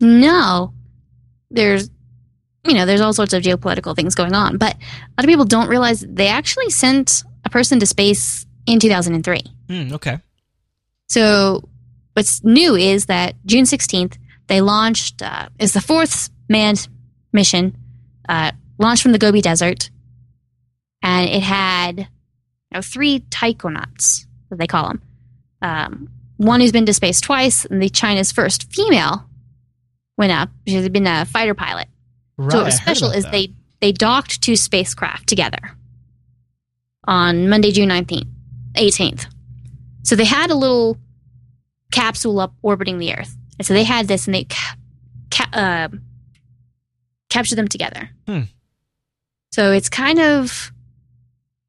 No, 0.01 0.73
there's 1.51 1.90
you 2.64 2.75
know 2.75 2.87
there's 2.87 3.01
all 3.01 3.12
sorts 3.12 3.33
of 3.33 3.42
geopolitical 3.42 3.95
things 3.95 4.14
going 4.14 4.35
on, 4.35 4.57
but 4.59 4.75
a 4.75 5.12
lot 5.19 5.25
of 5.25 5.27
people 5.27 5.45
don't 5.45 5.69
realize 5.69 6.01
they 6.01 6.29
actually 6.29 6.71
sent 6.71 7.23
a 7.45 7.51
person 7.51 7.79
to 7.81 7.87
space 7.87 8.47
in 8.66 8.81
2003. 8.81 9.40
Hmm, 9.69 9.95
okay. 9.95 10.19
So 11.09 11.69
what's 12.14 12.42
new 12.45 12.75
is 12.75 13.07
that 13.07 13.35
June 13.47 13.64
16th 13.64 14.16
they 14.49 14.61
launched 14.61 15.23
uh, 15.23 15.49
is 15.59 15.73
the 15.73 15.81
fourth 15.81 16.31
manned 16.49 16.88
mission 17.33 17.77
uh, 18.29 18.53
launched 18.79 19.03
from 19.03 19.12
the 19.12 19.19
Gobi 19.19 19.40
Desert, 19.40 19.90
and 21.03 21.29
it 21.29 21.42
had 21.42 21.99
you 21.99 22.07
know, 22.73 22.81
three 22.81 23.21
taikonauts, 23.21 24.27
as 24.51 24.59
they 24.59 24.66
call 24.66 24.88
them. 24.88 25.03
Um, 25.62 26.09
one 26.37 26.61
who's 26.61 26.73
been 26.73 26.87
to 26.87 26.95
space 26.95 27.21
twice, 27.21 27.64
and 27.64 27.81
the 27.81 27.88
China's 27.88 28.33
first 28.33 28.73
female 28.73 29.25
went 30.19 30.33
up. 30.33 30.51
She 30.66 30.75
had 30.75 30.92
been 30.92 31.07
a 31.07 31.25
fighter 31.25 31.55
pilot. 31.55 31.88
Right. 32.37 32.53
so 32.53 32.59
what 32.59 32.66
was 32.66 32.77
special 32.77 33.11
is 33.11 33.25
that. 33.25 33.33
they 33.33 33.53
they 33.81 33.92
docked 33.92 34.42
two 34.42 34.57
spacecraft 34.57 35.27
together 35.27 35.59
on 37.05 37.49
Monday, 37.49 37.73
June 37.73 37.88
nineteenth, 37.88 38.29
eighteenth. 38.75 39.27
So 40.07 40.14
they 40.14 40.25
had 40.25 40.51
a 40.51 40.55
little 40.55 40.99
capsule 41.90 42.38
up 42.38 42.55
orbiting 42.62 42.99
the 42.99 43.12
Earth, 43.12 43.37
and 43.59 43.66
so 43.66 43.75
they 43.75 43.83
had 43.83 44.07
this, 44.07 44.27
and 44.27 44.35
they 44.35 44.45
ca- 44.45 44.77
ca- 45.33 45.51
uh, 45.53 45.88
captured 47.29 47.57
them 47.57 47.66
together. 47.66 48.11
Hmm. 48.29 48.42
So 49.51 49.73
it's 49.73 49.88
kind 49.88 50.21
of 50.21 50.71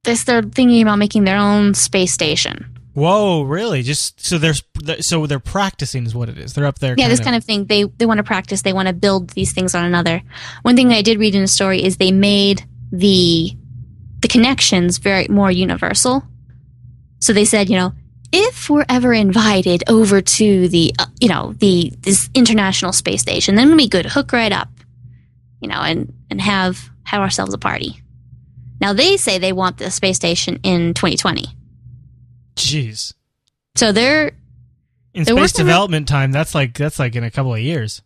this. 0.04 0.24
They're 0.24 0.44
thinking 0.44 0.84
about 0.84 1.00
making 1.00 1.24
their 1.24 1.38
own 1.38 1.74
space 1.74 2.14
station. 2.14 2.78
Whoa, 2.94 3.42
really? 3.42 3.82
Just 3.82 4.24
so 4.24 4.38
there's 4.38 4.64
so 5.00 5.26
they're 5.26 5.40
practicing 5.40 6.06
is 6.06 6.14
what 6.14 6.30
it 6.30 6.38
is. 6.38 6.54
They're 6.54 6.66
up 6.68 6.78
there. 6.78 6.94
yeah, 6.96 7.10
this 7.10 7.20
kind 7.20 7.36
of 7.36 7.44
thing. 7.44 7.66
They 7.66 7.86
they 7.86 8.06
want 8.06 8.20
to 8.20 8.24
practice. 8.24 8.62
They 8.62 8.74
want 8.74 8.88
to 8.88 8.94
build 8.94 9.32
these 9.32 9.52
things 9.52 9.74
on 9.74 9.84
another. 9.84 10.22
One 10.62 10.76
thing 10.76 10.92
I 10.92 11.02
did 11.02 11.18
read 11.18 11.34
in 11.34 11.42
the 11.42 11.48
story 11.48 11.84
is 11.84 11.98
they 11.98 12.12
made 12.12 12.64
the 12.92 13.52
the 14.22 14.28
connections 14.28 15.00
very 15.00 15.28
more 15.28 15.50
universal. 15.50 16.24
So 17.20 17.34
they 17.34 17.46
said, 17.46 17.68
you 17.70 17.78
know, 17.78 17.94
if 18.32 18.70
we're 18.70 18.86
ever 18.90 19.14
invited 19.14 19.84
over 19.88 20.22
to 20.22 20.68
the 20.68 20.94
uh, 21.00 21.06
you 21.22 21.30
know 21.30 21.54
the 21.60 21.92
this 22.02 22.30
international 22.34 22.92
space 22.94 23.22
station, 23.22 23.56
then 23.56 23.76
we 23.76 23.88
could 23.90 24.06
hook 24.06 24.32
right 24.34 24.52
up, 24.52 24.70
you 25.62 25.68
know, 25.68 25.80
and 25.82 26.14
and 26.30 26.42
have 26.42 26.90
have 27.04 27.22
ourselves 27.22 27.54
a 27.54 27.58
party. 27.58 28.02
Now 28.82 28.94
they 28.94 29.18
say 29.18 29.38
they 29.40 29.54
want 29.54 29.78
the 29.78 29.90
space 29.90 30.18
station 30.18 30.60
in 30.64 30.94
2020. 30.94 31.46
Jeez. 32.56 33.14
So 33.76 33.92
they're 33.92 34.32
In 35.14 35.24
They're 35.24 35.36
space 35.36 35.42
with- 35.54 35.54
development 35.56 36.08
time, 36.08 36.32
that's 36.32 36.54
like 36.56 36.74
that's 36.78 37.00
like 37.00 37.16
in 37.16 37.24
a 37.24 37.32
couple 37.32 37.54
of 37.54 37.60
years. 37.60 38.02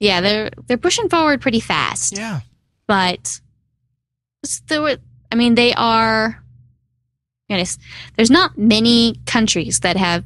yeah 0.00 0.20
they're 0.20 0.50
they're 0.66 0.76
pushing 0.78 1.08
forward 1.08 1.40
pretty 1.40 1.60
fast. 1.60 2.16
Yeah. 2.16 2.40
but 2.86 3.40
there 4.66 4.82
were, 4.82 4.96
I 5.30 5.36
mean, 5.36 5.54
they 5.54 5.72
are. 5.74 6.41
There's 8.16 8.30
not 8.30 8.56
many 8.56 9.16
countries 9.26 9.80
that 9.80 9.96
have 9.96 10.24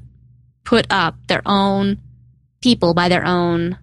put 0.64 0.86
up 0.90 1.16
their 1.28 1.42
own 1.46 1.98
people 2.60 2.94
by 2.94 3.08
their 3.08 3.24
own 3.24 3.78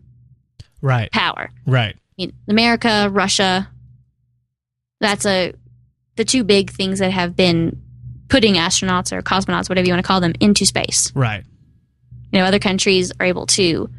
Right. 0.82 1.10
power. 1.12 1.50
Right. 1.66 1.96
I 1.96 2.00
mean, 2.18 2.34
America, 2.48 3.10
Russia. 3.12 3.70
That's 5.00 5.26
a 5.26 5.54
the 6.16 6.26
two 6.26 6.44
big 6.44 6.70
things 6.70 7.00
that 7.00 7.12
have 7.12 7.36
been 7.36 7.82
putting 8.30 8.56
astronauts 8.56 9.12
or 9.12 9.22
cosmonauts, 9.22 9.68
whatever 9.70 9.88
you 9.88 9.94
want 9.94 10.04
to 10.04 10.08
call 10.08 10.22
them, 10.22 10.34
into 10.40 10.66
space. 10.66 11.12
Right. 11.16 11.44
You 12.32 12.40
know, 12.40 12.46
other 12.46 12.60
countries 12.60 13.12
are 13.20 13.26
able 13.26 13.46
to 13.48 13.90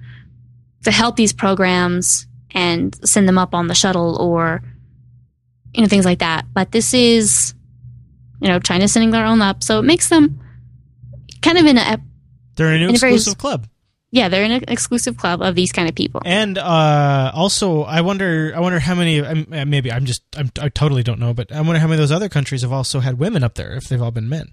to 0.84 0.90
help 0.90 1.16
these 1.16 1.32
programs 1.32 2.26
and 2.50 2.94
send 3.06 3.26
them 3.26 3.38
up 3.38 3.54
on 3.54 3.66
the 3.66 3.74
shuttle 3.74 4.16
or 4.20 4.62
you 5.72 5.80
know 5.82 5.88
things 5.88 6.04
like 6.04 6.18
that. 6.20 6.46
But 6.52 6.70
this 6.72 6.94
is 6.94 7.53
you 8.44 8.50
know 8.50 8.60
China 8.60 8.86
sending 8.86 9.10
their 9.10 9.24
own 9.24 9.40
up, 9.40 9.64
so 9.64 9.78
it 9.80 9.84
makes 9.84 10.08
them 10.10 10.38
kind 11.40 11.56
of 11.58 11.64
in 11.66 11.78
a 11.78 11.98
They're 12.56 12.72
in 12.74 12.82
a 12.82 12.88
In 12.88 12.94
a 12.94 12.98
very- 12.98 13.14
exclusive 13.14 13.38
club. 13.38 13.66
yeah 14.12 14.28
they're 14.28 14.44
in 14.44 14.52
an 14.52 14.64
exclusive 14.68 15.16
club 15.16 15.40
of 15.42 15.54
these 15.56 15.72
kind 15.72 15.88
of 15.88 15.94
people. 15.94 16.20
And 16.24 16.58
uh, 16.58 17.32
also, 17.34 17.82
I 17.82 18.00
wonder, 18.02 18.52
I 18.54 18.60
wonder 18.60 18.78
how 18.78 18.94
many. 18.94 19.20
uh, 19.20 19.64
Maybe 19.64 19.90
I'm 19.90 20.04
just, 20.04 20.22
I'm, 20.36 20.50
I 20.60 20.68
totally 20.68 21.02
don't 21.02 21.18
know, 21.18 21.32
but 21.34 21.50
I 21.50 21.60
wonder 21.62 21.80
how 21.80 21.86
many 21.88 21.94
of 21.94 22.08
those 22.08 22.12
other 22.14 22.28
countries 22.28 22.62
have 22.62 22.72
also 22.72 23.00
had 23.00 23.18
women 23.18 23.42
up 23.42 23.54
there 23.54 23.74
if 23.74 23.88
they've 23.88 24.00
all 24.02 24.12
been 24.12 24.28
men. 24.28 24.52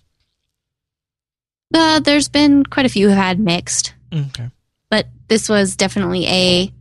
Uh, 1.74 2.00
there's 2.00 2.28
been 2.30 2.66
quite 2.66 2.86
a 2.86 2.90
few 2.90 3.10
who 3.10 3.16
had 3.16 3.40
mixed, 3.40 3.94
Okay. 4.14 4.50
but 4.90 5.08
this 5.30 5.48
was 5.48 5.76
definitely 5.76 6.26
a 6.28 6.72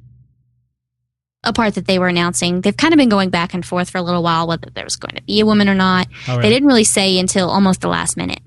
a 1.42 1.52
part 1.52 1.74
that 1.74 1.86
they 1.86 1.98
were 1.98 2.08
announcing. 2.08 2.60
They've 2.60 2.76
kind 2.76 2.92
of 2.92 2.98
been 2.98 3.08
going 3.08 3.30
back 3.30 3.54
and 3.54 3.64
forth 3.64 3.90
for 3.90 3.98
a 3.98 4.02
little 4.02 4.22
while 4.22 4.46
whether 4.46 4.68
there 4.70 4.84
was 4.84 4.96
going 4.96 5.16
to 5.16 5.22
be 5.22 5.40
a 5.40 5.46
woman 5.46 5.68
or 5.68 5.74
not. 5.74 6.08
Right. 6.28 6.42
They 6.42 6.50
didn't 6.50 6.68
really 6.68 6.84
say 6.84 7.18
until 7.18 7.48
almost 7.48 7.80
the 7.80 7.88
last 7.88 8.16
minute. 8.16 8.40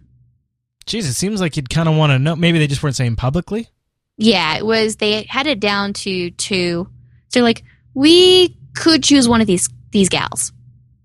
Jeez, 0.86 1.08
it 1.10 1.14
seems 1.14 1.42
like 1.42 1.56
you'd 1.56 1.70
kind 1.70 1.88
of 1.90 1.96
want 1.96 2.12
to 2.12 2.20
know. 2.20 2.36
Maybe 2.36 2.60
they 2.60 2.68
just 2.68 2.84
weren't 2.84 2.96
saying 2.96 3.16
publicly. 3.16 3.70
Yeah, 4.18 4.58
it 4.58 4.66
was. 4.66 4.98
They 4.98 5.24
had 5.24 5.48
it 5.48 5.60
down 5.60 5.94
to 5.94 6.32
two. 6.32 6.90
So 7.30 7.42
like, 7.42 7.64
we 7.94 8.58
could 8.76 9.04
choose 9.04 9.28
one 9.28 9.42
of 9.42 9.48
these 9.48 9.70
these 9.92 10.10
gals. 10.10 10.52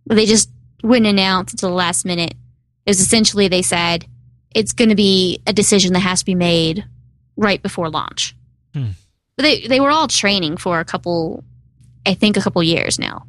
But 0.06 0.16
they 0.16 0.26
just 0.26 0.50
wouldn't 0.82 1.06
announce 1.06 1.52
until 1.52 1.70
the 1.70 1.74
last 1.74 2.04
minute. 2.04 2.32
It 2.86 2.90
was 2.90 3.00
essentially 3.00 3.48
they 3.48 3.62
said 3.62 4.06
it's 4.54 4.72
going 4.72 4.88
to 4.88 4.94
be 4.94 5.42
a 5.46 5.52
decision 5.52 5.92
that 5.92 6.00
has 6.00 6.20
to 6.20 6.24
be 6.24 6.34
made 6.34 6.84
right 7.36 7.62
before 7.62 7.90
launch. 7.90 8.34
Hmm. 8.74 8.90
But 9.36 9.42
they 9.42 9.66
they 9.66 9.80
were 9.80 9.90
all 9.90 10.08
training 10.08 10.56
for 10.56 10.80
a 10.80 10.84
couple, 10.84 11.44
I 12.08 12.14
think 12.14 12.36
a 12.36 12.40
couple 12.40 12.62
years 12.62 12.98
now. 12.98 13.26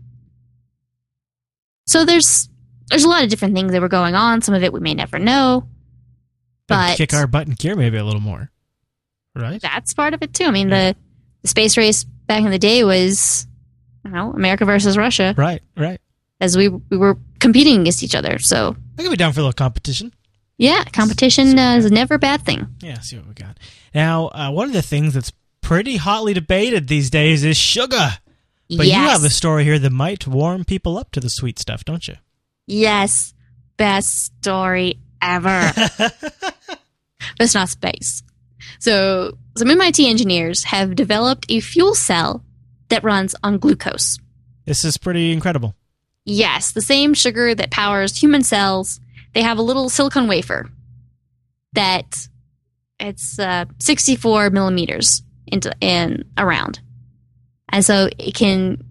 So 1.85 2.05
there's 2.05 2.49
there's 2.89 3.03
a 3.03 3.09
lot 3.09 3.23
of 3.23 3.29
different 3.29 3.55
things 3.55 3.71
that 3.71 3.81
were 3.81 3.87
going 3.89 4.15
on. 4.15 4.41
Some 4.41 4.55
of 4.55 4.63
it 4.63 4.73
we 4.73 4.79
may 4.79 4.93
never 4.93 5.19
know, 5.19 5.67
but 6.67 6.97
kick 6.97 7.13
our 7.13 7.27
butt 7.27 7.47
in 7.47 7.53
gear 7.53 7.75
maybe 7.75 7.97
a 7.97 8.03
little 8.03 8.21
more. 8.21 8.51
Right. 9.35 9.61
that's 9.61 9.93
part 9.93 10.13
of 10.13 10.21
it 10.21 10.33
too. 10.33 10.43
I 10.45 10.51
mean, 10.51 10.69
the, 10.69 10.95
the 11.43 11.47
space 11.47 11.77
race 11.77 12.03
back 12.03 12.43
in 12.43 12.51
the 12.51 12.59
day 12.59 12.83
was, 12.83 13.47
you 14.03 14.11
know, 14.11 14.31
America 14.33 14.65
versus 14.65 14.97
Russia, 14.97 15.33
Right. 15.37 15.61
Right. 15.77 16.01
as 16.41 16.57
we 16.57 16.67
we 16.67 16.97
were 16.97 17.17
competing 17.39 17.81
against 17.81 18.03
each 18.03 18.15
other. 18.15 18.39
So 18.39 18.75
I 18.97 19.01
could 19.03 19.11
be 19.11 19.17
down 19.17 19.31
for 19.33 19.39
a 19.39 19.43
little 19.43 19.53
competition. 19.53 20.13
yeah, 20.57 20.83
competition 20.85 21.57
uh, 21.57 21.75
is 21.75 21.89
never 21.91 22.15
a 22.15 22.19
bad 22.19 22.41
thing. 22.41 22.67
Yeah. 22.81 22.99
See 22.99 23.17
what 23.17 23.27
we 23.27 23.33
got. 23.33 23.57
Now, 23.95 24.27
uh, 24.27 24.51
one 24.51 24.67
of 24.67 24.73
the 24.73 24.81
things 24.81 25.13
that's 25.13 25.31
pretty 25.61 25.97
hotly 25.97 26.33
debated 26.33 26.87
these 26.87 27.09
days 27.09 27.43
is 27.43 27.55
sugar. 27.57 28.17
But 28.69 28.87
yes, 28.87 28.95
you 28.95 29.09
have 29.09 29.23
a 29.23 29.29
story 29.29 29.63
here 29.63 29.79
that 29.79 29.91
might 29.91 30.27
warm 30.27 30.63
people 30.63 30.97
up 30.97 31.11
to 31.11 31.19
the 31.19 31.29
sweet 31.29 31.59
stuff, 31.59 31.83
don't 31.83 32.07
you? 32.07 32.15
yes, 32.67 33.33
best 33.77 34.25
story 34.41 34.99
ever. 35.21 35.71
but 35.97 36.13
it's 37.39 37.55
not 37.55 37.69
space. 37.69 38.23
So 38.79 39.37
some 39.57 39.69
MIT 39.69 40.07
engineers 40.07 40.63
have 40.65 40.95
developed 40.95 41.45
a 41.49 41.59
fuel 41.59 41.95
cell 41.95 42.43
that 42.89 43.03
runs 43.03 43.35
on 43.43 43.57
glucose. 43.57 44.19
This 44.65 44.83
is 44.85 44.97
pretty 44.97 45.31
incredible. 45.31 45.75
Yes, 46.25 46.71
the 46.71 46.81
same 46.81 47.13
sugar 47.13 47.55
that 47.55 47.71
powers 47.71 48.15
human 48.15 48.43
cells. 48.43 48.99
They 49.33 49.41
have 49.41 49.57
a 49.57 49.63
little 49.63 49.89
silicon 49.89 50.27
wafer 50.27 50.69
that 51.73 52.27
it's 52.99 53.39
uh, 53.39 53.65
64 53.79 54.49
millimeters 54.51 55.23
into 55.47 55.73
in 55.81 56.25
around, 56.37 56.79
and 57.69 57.85
so 57.85 58.09
it 58.17 58.33
can 58.33 58.83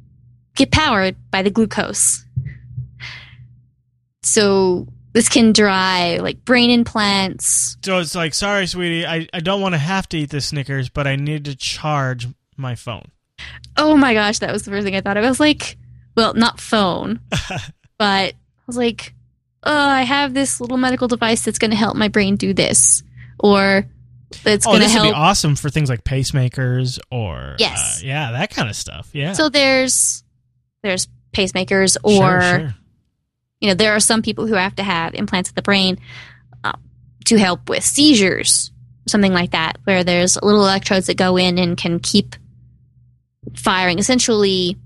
get 0.55 0.71
powered 0.71 1.17
by 1.31 1.43
the 1.43 1.51
glucose. 1.51 2.25
So 4.23 4.87
this 5.13 5.29
can 5.29 5.53
drive 5.53 6.21
like 6.21 6.45
brain 6.45 6.71
implants. 6.71 7.77
So 7.85 7.99
it's 7.99 8.15
like, 8.15 8.35
sorry, 8.35 8.67
sweetie, 8.67 9.07
I, 9.07 9.27
I 9.33 9.41
don't 9.41 9.61
want 9.61 9.75
to 9.75 9.79
have 9.79 10.09
to 10.11 10.19
eat 10.19 10.31
the 10.31 10.41
Snickers, 10.41 10.89
but 10.89 11.07
I 11.07 11.17
need 11.17 11.45
to 11.47 11.57
charge 11.57 12.29
my 12.57 12.75
phone. 12.75 13.11
Oh 13.77 13.97
my 13.97 14.15
gosh, 14.15 14.41
that 14.41 14.53
was 14.53 14.65
the 14.65 14.71
first 14.71 14.85
thing 14.85 14.97
I 14.97 15.01
thought 15.01 15.17
of. 15.17 15.25
I 15.25 15.29
was 15.29 15.41
like, 15.41 15.77
well, 16.17 16.35
not 16.35 16.61
phone, 16.61 17.21
but 17.99 18.35
I 18.35 18.35
was 18.67 18.77
like, 18.77 19.15
oh, 19.63 19.73
I 19.73 20.03
have 20.03 20.35
this 20.35 20.61
little 20.61 20.77
medical 20.77 21.09
device 21.09 21.45
that's 21.45 21.59
going 21.59 21.71
to 21.71 21.77
help 21.77 21.97
my 21.97 22.09
brain 22.09 22.37
do 22.37 22.53
this, 22.53 23.03
or 23.39 23.87
that's 24.45 24.67
oh, 24.67 24.71
going 24.71 24.83
to 24.83 24.87
this 24.89 24.95
would 24.97 25.09
be 25.09 25.13
awesome 25.13 25.57
for 25.57 25.71
things 25.71 25.89
like 25.89 26.05
pacemakers 26.05 26.99
or 27.11 27.57
Yes. 27.59 28.01
uh, 28.03 28.07
yeah, 28.07 28.33
that 28.33 28.51
kind 28.51 28.69
of 28.69 28.77
stuff. 28.77 29.09
Yeah, 29.13 29.33
So 29.33 29.49
there's 29.49 30.23
there's 30.83 31.09
pacemakers, 31.33 31.97
or 32.03 32.41
sure. 32.41 32.75
you 33.61 33.69
know, 33.69 33.75
there 33.75 33.95
are 33.97 34.01
some 34.01 34.23
people 34.23 34.47
who 34.47 34.55
have 34.55 34.77
to 34.77 34.83
have 34.83 35.15
implants 35.15 35.51
in 35.51 35.55
the 35.55 35.63
brain 35.63 35.99
uh, 36.65 36.73
to 37.27 37.37
help 37.39 37.69
with 37.69 37.85
seizures, 37.85 38.71
something 39.07 39.33
like 39.33 39.51
that, 39.53 39.79
where 39.85 40.05
there's 40.05 40.37
little 40.43 40.63
electrodes 40.63 41.07
that 41.07 41.17
go 41.17 41.37
in 41.37 41.59
and 41.59 41.77
can 41.77 41.99
keep 41.99 42.37
firing, 43.57 43.99
essentially 43.99 44.77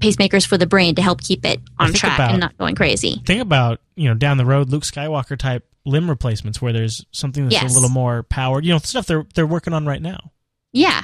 pacemakers 0.00 0.46
for 0.46 0.56
the 0.56 0.66
brain 0.66 0.94
to 0.94 1.02
help 1.02 1.20
keep 1.22 1.44
it 1.44 1.60
on 1.78 1.92
track 1.92 2.16
about- 2.18 2.30
and 2.32 2.40
not 2.40 2.56
going 2.56 2.74
crazy. 2.74 3.20
think 3.26 3.42
about 3.42 3.80
you 3.96 4.08
know 4.08 4.14
down 4.14 4.36
the 4.38 4.46
road 4.46 4.70
Luke 4.70 4.84
Skywalker 4.84 5.36
type 5.36 5.66
limb 5.86 6.08
replacements 6.10 6.60
where 6.60 6.72
there's 6.72 7.04
something 7.12 7.44
that's 7.44 7.54
Yes. 7.62 7.70
a 7.72 7.74
little 7.74 7.88
more 7.90 8.22
powered. 8.24 8.64
You 8.64 8.72
know, 8.72 8.78
stuff 8.78 9.06
they're 9.06 9.26
they're 9.34 9.46
working 9.46 9.72
on 9.72 9.86
right 9.86 10.02
now. 10.02 10.32
Yeah. 10.72 11.02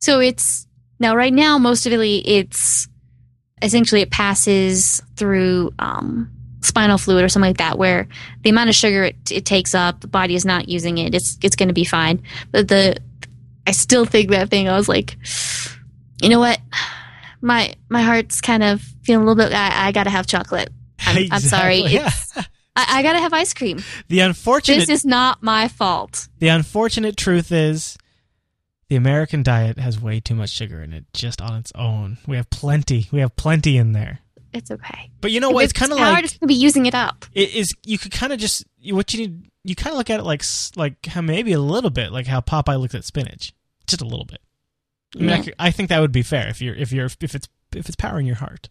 So 0.00 0.20
it's 0.20 0.66
now 0.98 1.16
right 1.16 1.32
now 1.32 1.58
most 1.58 1.86
of 1.86 1.92
it 1.92 2.00
it's 2.00 2.88
essentially 3.60 4.00
it 4.02 4.10
passes 4.10 5.02
through 5.16 5.72
um, 5.78 6.30
spinal 6.60 6.98
fluid 6.98 7.24
or 7.24 7.28
something 7.28 7.50
like 7.50 7.58
that 7.58 7.78
where 7.78 8.08
the 8.42 8.50
amount 8.50 8.68
of 8.68 8.74
sugar 8.76 9.04
it, 9.04 9.16
it 9.30 9.44
takes 9.44 9.74
up 9.74 10.00
the 10.00 10.06
body 10.08 10.34
is 10.34 10.44
not 10.44 10.68
using 10.68 10.98
it 10.98 11.14
it's 11.14 11.38
it's 11.42 11.56
going 11.56 11.68
to 11.68 11.72
be 11.74 11.84
fine 11.84 12.22
but 12.52 12.68
the 12.68 12.96
I 13.66 13.72
still 13.72 14.04
think 14.04 14.30
that 14.30 14.48
thing 14.48 14.68
I 14.68 14.76
was 14.76 14.88
like 14.88 15.16
you 16.22 16.28
know 16.28 16.38
what 16.40 16.60
my 17.40 17.74
my 17.88 18.02
heart's 18.02 18.40
kind 18.40 18.62
of 18.62 18.80
feeling 19.02 19.24
a 19.26 19.28
little 19.30 19.44
bit 19.44 19.52
I, 19.56 19.88
I 19.88 19.92
got 19.92 20.04
to 20.04 20.10
have 20.10 20.26
chocolate 20.26 20.70
I'm, 21.00 21.26
I'm 21.32 21.40
sorry 21.40 21.78
yeah. 21.82 22.06
It's- 22.36 22.48
I, 22.74 22.86
I 22.98 23.02
got 23.02 23.12
to 23.14 23.18
have 23.20 23.32
ice 23.32 23.52
cream 23.54 23.82
The 24.08 24.20
unfortunate 24.20 24.86
this 24.86 25.00
is 25.00 25.04
not 25.04 25.42
my 25.42 25.68
fault 25.68 26.28
the 26.38 26.48
unfortunate 26.48 27.16
truth 27.16 27.52
is 27.52 27.96
the 28.88 28.96
American 28.96 29.42
diet 29.42 29.78
has 29.78 30.00
way 30.00 30.20
too 30.20 30.34
much 30.34 30.50
sugar 30.50 30.82
in 30.82 30.92
it 30.92 31.04
just 31.14 31.40
on 31.40 31.54
its 31.56 31.72
own. 31.74 32.18
We 32.26 32.36
have 32.36 32.50
plenty. 32.50 33.08
We 33.10 33.20
have 33.20 33.34
plenty 33.36 33.78
in 33.78 33.92
there. 33.92 34.18
it's 34.52 34.70
okay 34.70 35.10
But 35.22 35.30
you 35.30 35.40
know 35.40 35.48
what? 35.50 35.64
It's 35.64 35.72
kind 35.72 35.92
of 35.92 35.98
like 35.98 36.14
going 36.14 36.28
to 36.28 36.46
be 36.46 36.54
using 36.54 36.84
it 36.86 36.94
up 36.94 37.24
it 37.32 37.54
is. 37.54 37.74
You 37.86 37.96
could 37.98 38.12
kind 38.12 38.32
of 38.34 38.38
just 38.38 38.64
what 38.90 39.12
you 39.14 39.20
need. 39.20 39.48
You 39.64 39.74
kind 39.74 39.92
of 39.92 39.96
look 39.98 40.10
at 40.10 40.20
it 40.20 40.24
like 40.24 40.42
like 40.76 41.06
how 41.06 41.20
maybe 41.22 41.52
a 41.52 41.60
little 41.60 41.88
bit 41.90 42.12
like 42.12 42.26
how 42.26 42.40
Popeye 42.40 42.78
looked 42.80 42.94
at 42.94 43.04
spinach, 43.04 43.52
just 43.86 44.02
a 44.02 44.06
little 44.06 44.24
bit. 44.26 44.40
I 45.16 45.18
mean, 45.20 45.30
I, 45.30 45.42
could- 45.42 45.54
I 45.58 45.70
think 45.70 45.88
that 45.88 46.00
would 46.00 46.12
be 46.12 46.22
fair 46.22 46.48
if 46.48 46.60
you're 46.60 46.74
if 46.74 46.90
you're 46.92 47.06
if 47.06 47.34
it's 47.34 47.48
if 47.74 47.86
it's 47.88 47.96
powering 47.96 48.26
your 48.26 48.36
heart. 48.36 48.68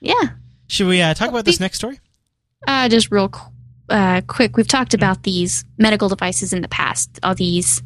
yeah 0.00 0.28
Should 0.68 0.86
we 0.86 1.00
uh, 1.02 1.14
talk 1.14 1.30
about 1.30 1.44
this 1.46 1.58
next 1.60 1.78
story? 1.78 1.98
Uh, 2.66 2.88
just 2.88 3.10
real 3.10 3.28
qu- 3.28 3.50
uh, 3.88 4.20
quick, 4.26 4.56
we've 4.56 4.68
talked 4.68 4.94
about 4.94 5.22
these 5.22 5.64
medical 5.78 6.08
devices 6.08 6.52
in 6.52 6.62
the 6.62 6.68
past. 6.68 7.18
All 7.22 7.34
these, 7.34 7.82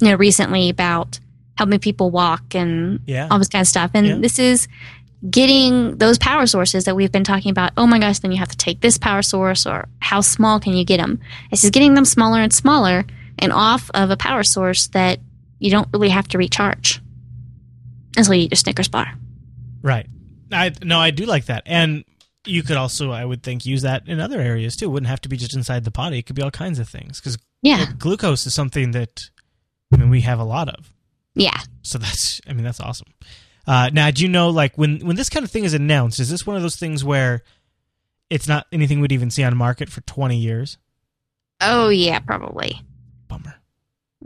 you 0.00 0.08
know, 0.08 0.14
recently 0.16 0.68
about 0.68 1.18
helping 1.56 1.78
people 1.78 2.10
walk 2.10 2.54
and 2.54 3.00
Yeah. 3.06 3.28
all 3.30 3.38
this 3.38 3.48
kind 3.48 3.62
of 3.62 3.68
stuff. 3.68 3.90
And 3.94 4.06
Yeah. 4.06 4.16
this 4.18 4.38
is 4.38 4.68
getting 5.30 5.96
those 5.96 6.18
power 6.18 6.46
sources 6.46 6.84
that 6.84 6.94
we've 6.94 7.10
been 7.10 7.24
talking 7.24 7.50
about. 7.50 7.72
Oh 7.76 7.86
my 7.86 7.98
gosh, 7.98 8.18
then 8.20 8.30
you 8.30 8.38
have 8.38 8.50
to 8.50 8.56
take 8.56 8.80
this 8.80 8.98
power 8.98 9.22
source, 9.22 9.66
or 9.66 9.88
how 9.98 10.20
small 10.20 10.60
can 10.60 10.74
you 10.74 10.84
get 10.84 10.98
them? 10.98 11.18
This 11.50 11.64
is 11.64 11.70
getting 11.70 11.94
them 11.94 12.04
smaller 12.04 12.40
and 12.40 12.52
smaller 12.52 13.04
and 13.38 13.52
off 13.52 13.90
of 13.94 14.10
a 14.10 14.16
power 14.16 14.44
source 14.44 14.88
that 14.88 15.18
you 15.58 15.70
don't 15.70 15.88
really 15.92 16.10
have 16.10 16.28
to 16.28 16.38
recharge 16.38 17.00
until 18.16 18.34
you 18.34 18.42
eat 18.44 18.52
a 18.52 18.56
Snickers 18.56 18.88
bar. 18.88 19.14
Right. 19.82 20.06
I 20.52 20.72
no, 20.84 20.98
I 21.00 21.10
do 21.10 21.24
like 21.26 21.46
that, 21.46 21.62
and 21.66 22.04
you 22.46 22.62
could 22.62 22.76
also, 22.76 23.10
I 23.10 23.24
would 23.24 23.42
think, 23.42 23.66
use 23.66 23.82
that 23.82 24.06
in 24.08 24.20
other 24.20 24.40
areas 24.40 24.76
too. 24.76 24.86
It 24.86 24.88
wouldn't 24.88 25.08
have 25.08 25.20
to 25.22 25.28
be 25.28 25.36
just 25.36 25.54
inside 25.54 25.84
the 25.84 25.90
body. 25.90 26.18
It 26.18 26.26
could 26.26 26.36
be 26.36 26.42
all 26.42 26.50
kinds 26.50 26.78
of 26.78 26.88
things 26.88 27.20
because 27.20 27.36
Yeah, 27.62 27.86
glucose 27.98 28.46
is 28.46 28.54
something 28.54 28.92
that 28.92 29.30
I 29.92 29.96
mean 29.96 30.10
we 30.10 30.20
have 30.22 30.38
a 30.38 30.44
lot 30.44 30.68
of. 30.68 30.92
yeah. 31.34 31.58
So 31.82 31.98
that's, 31.98 32.40
I 32.48 32.52
mean, 32.52 32.64
that's 32.64 32.80
awesome. 32.80 33.08
Uh, 33.66 33.90
now, 33.92 34.10
do 34.10 34.22
you 34.22 34.28
know, 34.28 34.50
like, 34.50 34.76
when 34.78 35.00
when 35.06 35.16
this 35.16 35.28
kind 35.28 35.44
of 35.44 35.50
thing 35.50 35.64
is 35.64 35.74
announced, 35.74 36.20
is 36.20 36.30
this 36.30 36.46
one 36.46 36.56
of 36.56 36.62
those 36.62 36.76
things 36.76 37.02
where 37.04 37.42
it's 38.30 38.48
not 38.48 38.66
anything 38.72 39.00
we'd 39.00 39.12
even 39.12 39.30
see 39.30 39.42
on 39.44 39.56
market 39.56 39.88
for 39.88 40.00
twenty 40.02 40.36
years? 40.38 40.78
Oh 41.60 41.88
yeah, 41.88 42.18
probably. 42.20 42.80
Bummer. 43.28 43.54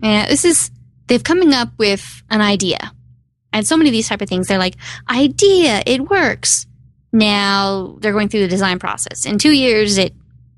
Yeah, 0.03 0.27
this 0.27 0.45
is 0.45 0.71
they've 1.07 1.23
coming 1.25 1.53
up 1.55 1.69
with 1.79 2.23
an 2.31 2.41
idea. 2.41 2.79
And 3.53 3.67
so 3.67 3.77
many 3.77 3.89
of 3.91 3.93
these 3.93 4.09
type 4.09 4.21
of 4.23 4.29
things, 4.29 4.47
they're 4.47 4.59
like, 4.59 4.77
idea, 5.09 5.83
it 5.87 6.09
works. 6.09 6.67
Now 7.13 7.97
they're 8.01 8.13
going 8.13 8.29
through 8.29 8.41
the 8.41 8.49
design 8.49 8.79
process. 8.79 9.27
In 9.27 9.39
two 9.39 9.53
years 9.53 9.99
it 9.99 10.15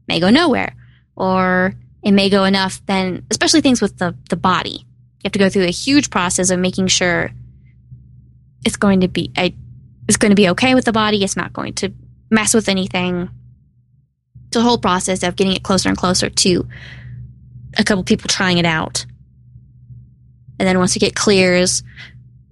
may 0.08 0.20
go 0.20 0.30
nowhere. 0.30 0.74
Or 1.16 1.74
it 2.02 2.12
may 2.12 2.30
go 2.30 2.44
enough 2.44 2.84
then 2.86 3.26
especially 3.30 3.60
things 3.60 3.80
with 3.80 3.98
the, 3.98 4.16
the 4.30 4.36
body. 4.36 4.78
You 4.80 5.24
have 5.24 5.32
to 5.32 5.38
go 5.38 5.48
through 5.48 5.64
a 5.64 5.70
huge 5.70 6.10
process 6.10 6.50
of 6.50 6.58
making 6.58 6.88
sure 6.88 7.30
it's 8.64 8.76
going 8.76 9.00
to 9.00 9.08
be 9.08 9.30
I, 9.36 9.54
it's 10.08 10.16
going 10.16 10.30
to 10.30 10.36
be 10.36 10.48
okay 10.50 10.74
with 10.74 10.84
the 10.84 10.92
body, 10.92 11.22
it's 11.22 11.36
not 11.36 11.52
going 11.52 11.74
to 11.74 11.92
mess 12.30 12.54
with 12.54 12.68
anything. 12.68 13.28
It's 14.48 14.56
a 14.56 14.62
whole 14.62 14.78
process 14.78 15.22
of 15.22 15.36
getting 15.36 15.54
it 15.54 15.62
closer 15.62 15.88
and 15.88 15.96
closer 15.96 16.28
to 16.28 16.68
a 17.78 17.84
couple 17.84 18.04
people 18.04 18.28
trying 18.28 18.58
it 18.58 18.66
out. 18.66 19.06
And 20.58 20.68
then 20.68 20.78
once 20.78 20.94
it 20.94 21.00
get 21.00 21.14
clears, 21.14 21.82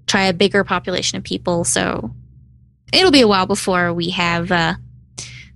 try 0.06 0.24
a 0.24 0.32
bigger 0.32 0.64
population 0.64 1.18
of 1.18 1.24
people. 1.24 1.64
So 1.64 2.14
it'll 2.92 3.10
be 3.10 3.20
a 3.20 3.28
while 3.28 3.46
before 3.46 3.92
we 3.92 4.10
have 4.10 4.50
uh, 4.52 4.74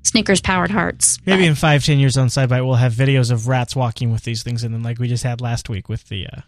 Snickers 0.03 0.41
powered 0.41 0.71
hearts. 0.71 1.19
Maybe 1.27 1.43
But 1.43 1.49
in 1.49 1.55
five, 1.55 1.85
ten 1.85 1.99
years 1.99 2.17
on 2.17 2.29
SciByte, 2.29 2.65
we'll 2.65 2.75
have 2.75 2.93
videos 2.93 3.31
of 3.31 3.49
rats 3.49 3.75
walking 3.75 4.13
with 4.13 4.23
these 4.25 4.43
things 4.43 4.63
in 4.65 4.73
them, 4.73 4.83
like 4.83 4.99
we 4.99 5.09
just 5.09 5.25
had 5.25 5.41
last 5.41 5.69
week 5.69 5.89
with 5.89 6.09
the 6.09 6.27
uh, 6.27 6.41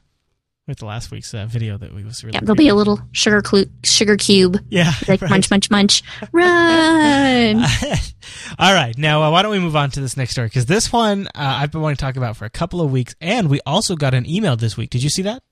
with 0.68 0.78
the 0.78 0.84
last 0.84 1.11
week's 1.12 1.32
uh, 1.32 1.47
video 1.47 1.78
that 1.78 1.95
we 1.95 2.03
was 2.03 2.24
really. 2.24 2.34
yeah, 2.34 2.41
there'll 2.41 2.57
be 2.57 2.68
a 2.68 2.74
little 2.74 3.01
sugar 3.12 3.41
clu- 3.41 3.70
sugar 3.84 4.16
cube. 4.16 4.59
yeah, 4.68 4.93
Like 5.07 5.20
right. 5.22 5.30
munch, 5.30 5.49
munch, 5.51 5.70
munch, 5.70 6.03
run. 6.32 7.64
All 8.59 8.74
right, 8.74 8.97
now 8.99 9.22
uh, 9.22 9.30
why 9.30 9.43
don't 9.43 9.53
we 9.53 9.59
move 9.61 9.76
on 9.76 9.91
to 9.93 10.01
this 10.01 10.16
next 10.16 10.32
story? 10.32 10.49
Because 10.49 10.66
this 10.66 10.93
one 10.93 11.28
uh, 11.28 11.30
I've 11.37 11.70
been 11.70 11.80
wanting 11.82 11.97
to 11.97 12.01
talk 12.01 12.16
about 12.16 12.37
for 12.37 12.45
a 12.47 12.51
couple 12.51 12.80
of 12.80 12.91
weeks, 12.91 13.14
and 13.20 13.49
we 13.49 13.61
also 13.64 13.95
got 13.97 14.12
an 14.12 14.28
email 14.28 14.57
this 14.57 14.76
week. 14.76 14.91
Did 14.91 15.03
you 15.03 15.11
see 15.11 15.22
that? 15.22 15.43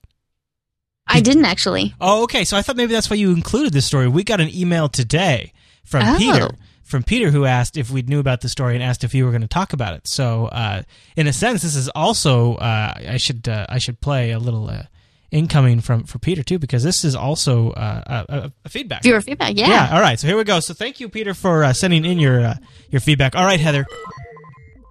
I 1.07 1.21
didn't 1.21 1.45
actually. 1.45 1.93
Oh, 2.01 2.23
okay. 2.23 2.43
So 2.43 2.57
I 2.57 2.61
thought 2.61 2.75
maybe 2.75 2.93
that's 2.93 3.09
why 3.09 3.15
you 3.15 3.31
included 3.31 3.73
this 3.73 3.85
story. 3.85 4.07
We 4.07 4.23
got 4.23 4.41
an 4.41 4.49
email 4.53 4.89
today 4.89 5.53
from 5.83 6.03
Oh. 6.03 6.17
Peter, 6.17 6.49
from 6.83 7.03
Peter, 7.03 7.29
who 7.31 7.45
asked 7.45 7.77
if 7.77 7.91
we 7.91 8.01
knew 8.01 8.19
about 8.19 8.41
the 8.41 8.49
story 8.49 8.73
and 8.73 8.83
asked 8.83 9.03
if 9.03 9.13
you 9.13 9.23
were 9.25 9.31
going 9.31 9.41
to 9.41 9.47
talk 9.47 9.71
about 9.73 9.93
it. 9.93 10.07
So, 10.07 10.47
uh, 10.47 10.81
in 11.15 11.27
a 11.27 11.33
sense, 11.33 11.61
this 11.61 11.75
is 11.75 11.89
also 11.89 12.55
uh, 12.55 12.93
I 13.07 13.17
should 13.17 13.47
uh, 13.47 13.67
I 13.69 13.77
should 13.77 14.01
play 14.01 14.31
a 14.31 14.39
little 14.39 14.67
uh, 14.69 14.83
incoming 15.31 15.79
from 15.81 16.05
for 16.05 16.17
Peter 16.17 16.41
too 16.41 16.57
because 16.57 16.83
this 16.83 17.05
is 17.05 17.15
also 17.15 17.69
uh, 17.71 18.23
a, 18.27 18.51
a, 18.65 18.69
feedback. 18.69 19.03
Viewer 19.03 19.21
feedback. 19.21 19.53
Yeah. 19.55 19.67
Yeah. 19.69 19.95
All 19.95 20.01
right. 20.01 20.19
So 20.19 20.25
here 20.27 20.37
we 20.37 20.43
go. 20.43 20.59
So 20.59 20.73
thank 20.73 20.99
you, 20.99 21.07
Peter, 21.07 21.35
for 21.35 21.63
uh, 21.63 21.73
sending 21.73 22.03
in 22.03 22.17
your 22.17 22.41
uh, 22.43 22.55
your 22.89 22.99
feedback. 22.99 23.35
All 23.35 23.45
right, 23.45 23.59
Heather. 23.59 23.85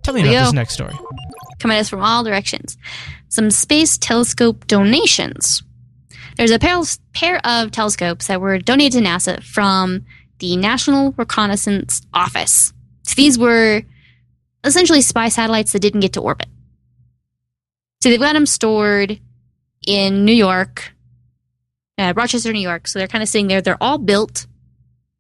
Tell 0.05 0.15
me 0.15 0.21
about 0.21 0.45
this 0.45 0.53
next 0.53 0.75
story. 0.75 0.95
coming 1.59 1.77
at 1.77 1.81
us 1.81 1.89
from 1.89 2.03
all 2.03 2.23
directions. 2.23 2.77
Some 3.31 3.51
space 3.51 3.99
telescope 3.99 4.67
donations. 4.69 5.64
There's 6.37 6.51
a 6.51 6.59
pair, 6.59 6.81
pair 7.13 7.41
of 7.45 7.71
telescopes 7.71 8.27
that 8.27 8.41
were 8.41 8.59
donated 8.59 9.05
to 9.05 9.09
NASA 9.09 9.43
from 9.43 10.05
the 10.39 10.57
National 10.57 11.13
Reconnaissance 11.13 12.03
Office. 12.13 12.73
So 13.03 13.15
these 13.17 13.39
were 13.39 13.83
essentially 14.65 15.01
spy 15.01 15.29
satellites 15.29 15.73
that 15.73 15.81
didn't 15.81 16.01
get 16.01 16.15
to 16.15 16.21
orbit. 16.21 16.49
So 18.03 18.11
they've 18.11 18.21
got 18.21 18.35
them 18.35 18.47
stored 18.47 19.21
in 19.87 20.25
New 20.25 20.33
York, 20.33 20.93
uh, 21.99 22.13
Rochester, 22.17 22.53
New 22.53 22.61
York. 22.61 22.89
So 22.89 22.99
they're 22.99 23.09
kind 23.09 23.23
of 23.23 23.29
sitting 23.29 23.47
there. 23.47 23.63
They're 23.63 23.83
all 23.83 23.99
built. 23.99 24.47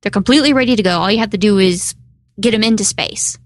They're 0.03 0.11
completely 0.11 0.53
ready 0.53 0.77
to 0.77 0.83
go. 0.83 0.99
All 0.99 1.11
you 1.11 1.19
have 1.19 1.31
to 1.31 1.39
do 1.39 1.59
is 1.59 1.95
get 2.41 2.51
them 2.51 2.65
into 2.65 2.85
space 2.85 3.39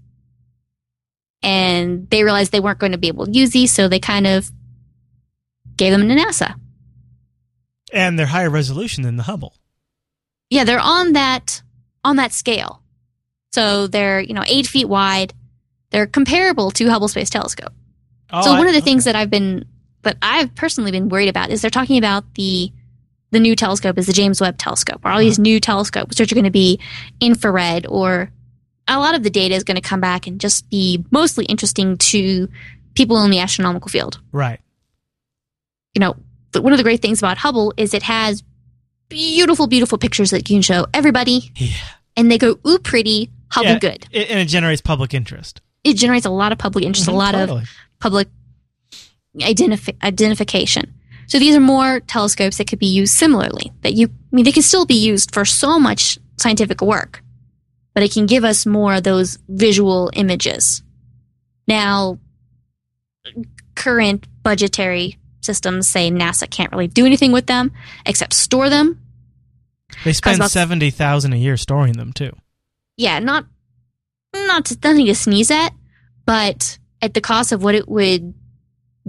and 1.41 2.09
they 2.09 2.23
realized 2.23 2.51
they 2.51 2.59
weren't 2.59 2.79
going 2.79 2.91
to 2.91 2.97
be 2.97 3.07
able 3.07 3.25
to 3.25 3.31
use 3.31 3.51
these, 3.51 3.71
so 3.71 3.87
they 3.87 3.99
kind 3.99 4.27
of 4.27 4.51
gave 5.77 5.91
them 5.91 6.07
to 6.07 6.15
NASA. 6.15 6.58
And 7.93 8.17
they're 8.17 8.27
higher 8.27 8.49
resolution 8.49 9.03
than 9.03 9.17
the 9.17 9.23
Hubble. 9.23 9.55
Yeah, 10.49 10.63
they're 10.63 10.79
on 10.79 11.13
that 11.13 11.61
on 12.03 12.15
that 12.15 12.33
scale. 12.33 12.81
So 13.51 13.87
they're 13.87 14.19
you 14.19 14.33
know 14.33 14.43
eight 14.47 14.67
feet 14.67 14.87
wide. 14.87 15.33
They're 15.91 16.07
comparable 16.07 16.71
to 16.71 16.89
Hubble 16.89 17.07
Space 17.07 17.29
Telescope. 17.29 17.73
Oh, 18.31 18.41
so 18.43 18.51
I- 18.51 18.57
one 18.57 18.67
of 18.67 18.73
the 18.73 18.81
things 18.81 19.05
okay. 19.05 19.13
that 19.13 19.19
I've 19.19 19.29
been 19.29 19.65
that 20.03 20.17
I've 20.21 20.55
personally 20.55 20.91
been 20.91 21.09
worried 21.09 21.29
about 21.29 21.49
is 21.49 21.61
they're 21.61 21.69
talking 21.69 21.97
about 21.97 22.35
the 22.35 22.71
the 23.31 23.39
new 23.39 23.55
telescope 23.55 23.97
is 23.97 24.07
the 24.07 24.13
James 24.13 24.41
Webb 24.41 24.57
Telescope, 24.57 25.01
or 25.03 25.11
all 25.11 25.19
these 25.19 25.37
uh-huh. 25.37 25.43
new 25.43 25.59
telescopes 25.59 26.19
which 26.19 26.31
are 26.31 26.35
going 26.35 26.45
to 26.45 26.51
be 26.51 26.79
infrared, 27.21 27.85
or 27.87 28.31
a 28.87 28.97
lot 28.97 29.15
of 29.15 29.23
the 29.23 29.29
data 29.29 29.53
is 29.53 29.63
going 29.63 29.75
to 29.75 29.81
come 29.81 30.01
back 30.01 30.25
and 30.25 30.41
just 30.41 30.69
be 30.69 31.05
mostly 31.11 31.45
interesting 31.45 31.97
to 31.97 32.49
people 32.95 33.23
in 33.23 33.29
the 33.29 33.39
astronomical 33.39 33.89
field. 33.89 34.19
right. 34.31 34.59
you 35.93 35.99
know, 35.99 36.15
but 36.51 36.63
one 36.63 36.73
of 36.73 36.77
the 36.77 36.83
great 36.83 37.01
things 37.01 37.19
about 37.19 37.37
Hubble 37.37 37.73
is 37.77 37.93
it 37.93 38.03
has 38.03 38.43
beautiful, 39.09 39.67
beautiful 39.67 39.97
pictures 39.97 40.31
that 40.31 40.49
you 40.49 40.55
can 40.55 40.61
show 40.61 40.85
everybody, 40.93 41.51
Yeah. 41.55 41.69
and 42.15 42.31
they 42.31 42.37
go, 42.37 42.59
ooh, 42.67 42.79
pretty, 42.79 43.29
Hubble 43.51 43.69
Yeah, 43.71 43.79
good. 43.79 44.07
it- 44.11 44.29
and 44.29 44.39
it 44.39 44.45
generates 44.45 44.81
public 44.81 45.13
interest. 45.13 45.61
It 45.83 45.95
generates 45.95 46.25
a 46.25 46.29
lot 46.29 46.51
of 46.51 46.57
public 46.57 46.85
interest, 46.85 47.07
a 47.07 47.11
Mhm, 47.11 47.15
lot 47.15 47.35
of 47.35 47.67
public 47.99 48.27
identifi- 49.37 49.95
identification. 50.03 50.93
So 51.27 51.39
these 51.39 51.55
are 51.55 51.59
more 51.61 51.99
telescopes 52.01 52.57
that 52.57 52.67
could 52.67 52.79
be 52.79 52.87
used 52.87 53.13
similarly. 53.13 53.71
That 53.81 53.93
you, 53.93 54.07
I 54.07 54.35
mean, 54.35 54.45
they 54.45 54.51
can 54.51 54.63
still 54.63 54.85
be 54.85 54.95
used 54.95 55.33
for 55.33 55.45
so 55.45 55.79
much 55.79 56.17
scientific 56.37 56.81
work, 56.81 57.23
but 57.93 58.03
it 58.03 58.11
can 58.11 58.25
give 58.25 58.43
us 58.43 58.65
more 58.65 58.95
of 58.95 59.03
those 59.03 59.37
visual 59.47 60.09
images. 60.13 60.81
Now, 61.67 62.17
current 63.75 64.25
budgetary 64.43 65.17
systems 65.49 65.89
say 65.89 66.11
NASA 66.11 66.47
can't 66.47 66.71
really 66.71 66.87
do 66.87 67.05
anything 67.05 67.31
with 67.31 67.47
them 67.47 67.71
except 68.05 68.33
store 68.33 68.69
them. 68.69 68.99
They 70.05 70.13
spend 70.13 70.43
seventy 70.45 70.91
thousand 70.91 71.33
a 71.33 71.37
year 71.37 71.57
storing 71.57 71.93
them 71.93 72.13
too. 72.13 72.31
Yeah, 72.97 73.17
not 73.17 73.45
not 74.35 74.65
to, 74.65 74.77
nothing 74.83 75.07
to 75.07 75.15
sneeze 75.15 75.49
at, 75.49 75.71
but 76.25 76.77
at 77.01 77.13
the 77.15 77.21
cost 77.21 77.51
of 77.51 77.63
what 77.63 77.73
it 77.73 77.87
would 77.89 78.33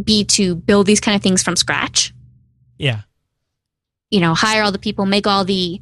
be 0.03 0.25
to 0.25 0.55
build 0.55 0.87
these 0.87 1.01
kind 1.01 1.15
of 1.17 1.23
things 1.23 1.43
from 1.43 1.57
scratch. 1.57 2.15
Yeah. 2.79 3.03
you 4.11 4.21
know, 4.21 4.35
hire 4.35 4.63
all 4.63 4.73
the 4.73 4.79
people, 4.79 5.07
make 5.07 5.27
all 5.27 5.45
the 5.45 5.81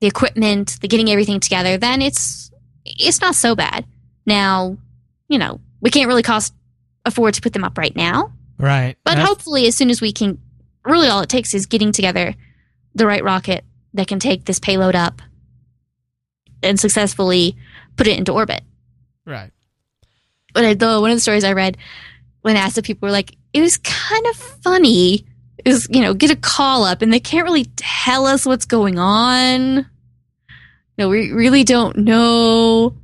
the 0.00 0.06
equipment, 0.06 0.78
the 0.80 0.88
getting 0.88 1.10
everything 1.10 1.40
together, 1.40 1.78
then 1.78 2.02
it's 2.02 2.50
it's 2.84 3.20
not 3.20 3.34
so 3.34 3.54
bad. 3.54 3.84
Now, 4.26 4.76
you 5.28 5.38
know, 5.38 5.60
we 5.80 5.90
can't 5.90 6.08
really 6.08 6.22
cost 6.22 6.54
afford 7.04 7.34
to 7.34 7.40
put 7.40 7.52
them 7.52 7.64
up 7.64 7.78
right 7.78 7.94
now, 7.96 8.32
Right. 8.60 8.96
but 9.04 9.18
I- 9.18 9.22
hopefully 9.22 9.66
as 9.66 9.74
soon 9.76 9.90
as 9.90 10.00
we 10.00 10.12
can 10.12 10.38
really 10.84 11.08
all 11.08 11.20
it 11.20 11.28
takes 11.28 11.54
is 11.54 11.66
getting 11.66 11.92
together 11.92 12.34
the 12.94 13.06
right 13.06 13.22
rocket 13.24 13.64
that 13.94 14.06
can 14.06 14.18
take 14.20 14.44
this 14.44 14.58
payload 14.58 14.94
up 14.94 15.22
and 16.62 16.78
successfully 16.78 17.56
put 17.96 18.06
it 18.06 18.18
into 18.18 18.32
orbit. 18.32 18.62
right. 19.26 19.50
But 20.52 20.64
I, 20.64 20.74
though 20.74 21.00
one 21.00 21.10
of 21.12 21.16
the 21.16 21.20
stories 21.20 21.44
I 21.44 21.52
read 21.52 21.76
when 22.42 22.56
NASA 22.56 22.82
people 22.84 23.06
were 23.06 23.12
like, 23.12 23.36
it 23.52 23.60
was 23.60 23.76
kind 23.78 24.26
of 24.26 24.36
funny. 24.36 25.24
Is 25.64 25.86
you 25.90 26.00
know 26.00 26.14
get 26.14 26.30
a 26.30 26.36
call 26.36 26.84
up 26.84 27.02
and 27.02 27.12
they 27.12 27.20
can't 27.20 27.44
really 27.44 27.66
tell 27.76 28.26
us 28.26 28.46
what's 28.46 28.64
going 28.64 28.98
on. 28.98 29.86
No, 30.98 31.08
we 31.08 31.30
really 31.32 31.64
don't 31.64 31.98
know 31.98 32.94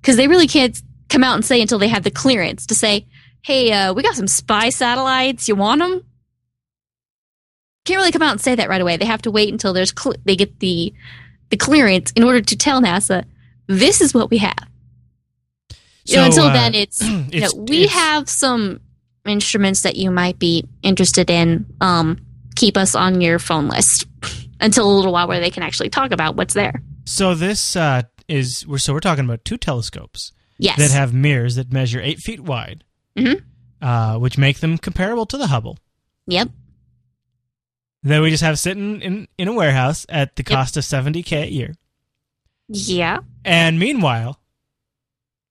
because 0.00 0.16
they 0.16 0.26
really 0.28 0.48
can't 0.48 0.80
come 1.10 1.22
out 1.22 1.34
and 1.36 1.44
say 1.44 1.60
until 1.60 1.78
they 1.78 1.88
have 1.88 2.02
the 2.04 2.10
clearance 2.10 2.66
to 2.66 2.74
say, 2.74 3.06
"Hey, 3.46 3.72
uh, 3.72 3.92
we 3.94 4.02
got 4.02 4.14
some 4.16 4.26
spy 4.28 4.70
satellites. 4.70 5.48
You 5.48 5.56
want 5.56 5.80
them?" 5.80 6.02
Can't 7.84 7.98
really 7.98 8.12
come 8.12 8.22
out 8.22 8.32
and 8.32 8.40
say 8.40 8.54
that 8.56 8.68
right 8.68 8.80
away. 8.80 8.96
They 8.96 9.04
have 9.04 9.22
to 9.22 9.30
wait 9.30 9.52
until 9.52 9.72
there's 9.72 9.92
cl- 9.96 10.16
they 10.24 10.34
get 10.36 10.58
the 10.60 10.92
the 11.50 11.56
clearance 11.56 12.10
in 12.12 12.24
order 12.24 12.40
to 12.40 12.56
tell 12.56 12.82
NASA 12.82 13.24
this 13.68 14.00
is 14.00 14.12
what 14.12 14.30
we 14.30 14.38
have. 14.38 14.68
You 16.04 16.16
know, 16.16 16.22
So, 16.22 16.24
until 16.26 16.44
uh, 16.46 16.52
then, 16.52 16.74
it's, 16.74 17.00
you 17.02 17.08
know, 17.10 17.22
it's- 17.46 17.54
we 17.54 17.84
it's- 17.84 17.92
have 17.94 18.28
some 18.28 18.80
instruments 19.26 19.82
that 19.82 19.96
you 19.96 20.10
might 20.10 20.38
be 20.38 20.64
interested 20.82 21.30
in. 21.30 21.66
Um, 21.80 22.18
keep 22.56 22.76
us 22.76 22.94
on 22.94 23.20
your 23.20 23.38
phone 23.38 23.68
list 23.68 24.06
until 24.60 24.90
a 24.90 24.94
little 24.96 25.12
while 25.12 25.28
where 25.28 25.40
they 25.40 25.50
can 25.50 25.62
actually 25.62 25.90
talk 25.90 26.10
about 26.10 26.34
what's 26.36 26.54
there. 26.54 26.82
So 27.04 27.34
this 27.34 27.76
uh, 27.76 28.02
is 28.28 28.66
we're 28.66 28.78
so 28.78 28.92
we're 28.92 29.00
talking 29.00 29.24
about 29.24 29.44
two 29.44 29.56
telescopes 29.58 30.32
Yes. 30.58 30.78
that 30.78 30.90
have 30.90 31.12
mirrors 31.14 31.54
that 31.56 31.72
measure 31.72 32.00
eight 32.00 32.18
feet 32.18 32.40
wide, 32.40 32.82
Mhm. 33.16 33.42
uh, 33.82 34.18
which 34.18 34.36
make 34.38 34.58
them 34.60 34.78
comparable 34.78 35.26
to 35.26 35.36
the 35.38 35.46
Hubble. 35.48 35.78
yep. 36.26 36.48
Then 38.02 38.22
we 38.22 38.30
just 38.30 38.42
have 38.42 38.58
sitting 38.58 39.00
in 39.02 39.26
in 39.36 39.48
a 39.48 39.52
warehouse 39.52 40.06
at 40.08 40.36
the 40.36 40.42
Yep. 40.42 40.46
cost 40.56 40.76
of 40.76 40.84
seventy 40.84 41.22
k 41.24 41.42
a 41.42 41.50
year. 41.50 41.74
Yeah. 42.68 43.18
And 43.44 43.78
meanwhile, 43.80 44.40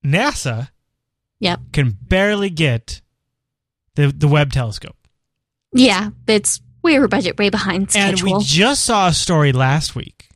NASA 0.05 0.69
Yep. 1.39 1.59
can 1.73 1.89
barely 1.91 2.49
get 2.49 3.01
the 3.95 4.07
the 4.07 4.27
Webb 4.27 4.51
telescope. 4.53 4.95
Yeah. 5.73 6.11
It's 6.27 6.61
way 6.81 6.97
over 6.97 7.07
budget, 7.07 7.37
way 7.37 7.49
behind 7.49 7.89
schedule. 7.91 8.29
And 8.29 8.37
we 8.39 8.43
just 8.45 8.85
saw 8.85 9.07
a 9.07 9.13
story 9.13 9.51
last 9.51 9.95
week 9.95 10.29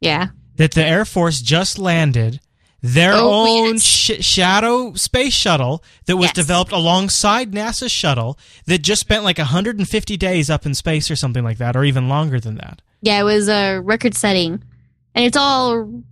yeah. 0.00 0.28
that 0.56 0.72
the 0.72 0.84
Air 0.84 1.04
Force 1.04 1.40
just 1.40 1.78
landed 1.78 2.40
their 2.82 3.12
Oh, 3.14 3.46
own 3.64 3.74
yes. 3.74 3.82
sh- 3.82 4.10
shadow 4.24 4.92
space 4.94 5.32
shuttle 5.32 5.82
that 6.06 6.16
was 6.16 6.26
Yes. 6.28 6.34
developed 6.34 6.72
alongside 6.72 7.52
NASA's 7.52 7.92
shuttle 7.92 8.38
that 8.66 8.78
just 8.82 9.00
spent 9.00 9.22
like 9.24 9.38
150 9.38 10.16
days 10.16 10.50
up 10.50 10.66
in 10.66 10.74
space 10.74 11.10
or 11.10 11.16
something 11.16 11.44
like 11.44 11.58
that, 11.58 11.76
or 11.76 11.84
even 11.84 12.08
longer 12.08 12.40
than 12.40 12.56
that. 12.56 12.82
Yeah. 13.00 13.20
It 13.20 13.24
was 13.24 13.48
a 13.48 13.78
record 13.78 14.14
setting, 14.14 14.62
and 15.14 15.24
it's 15.24 15.36
all 15.36 16.02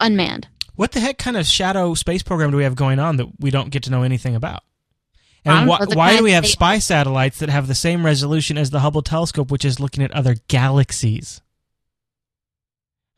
unmanned. 0.00 0.48
What 0.76 0.92
the 0.92 1.00
heck 1.00 1.18
kind 1.18 1.36
of 1.36 1.46
shadow 1.46 1.94
space 1.94 2.22
program 2.22 2.50
do 2.52 2.56
we 2.56 2.62
have 2.64 2.76
going 2.76 2.98
on 3.00 3.16
that 3.16 3.26
we 3.40 3.50
don't 3.50 3.70
get 3.70 3.82
to 3.84 3.90
know 3.90 4.02
anything 4.02 4.34
about? 4.36 4.62
And 5.44 5.68
um, 5.70 5.76
wh- 5.88 5.96
why 5.96 6.16
do 6.16 6.22
we 6.22 6.32
have 6.32 6.46
spy 6.46 6.78
satellites 6.78 7.38
that 7.38 7.48
have 7.48 7.66
the 7.68 7.74
same 7.74 8.04
resolution 8.06 8.56
as 8.58 8.70
the 8.70 8.80
Hubble 8.80 9.02
telescope, 9.02 9.50
which 9.50 9.64
is 9.64 9.80
looking 9.80 10.02
at 10.04 10.12
other 10.12 10.36
galaxies? 10.48 11.40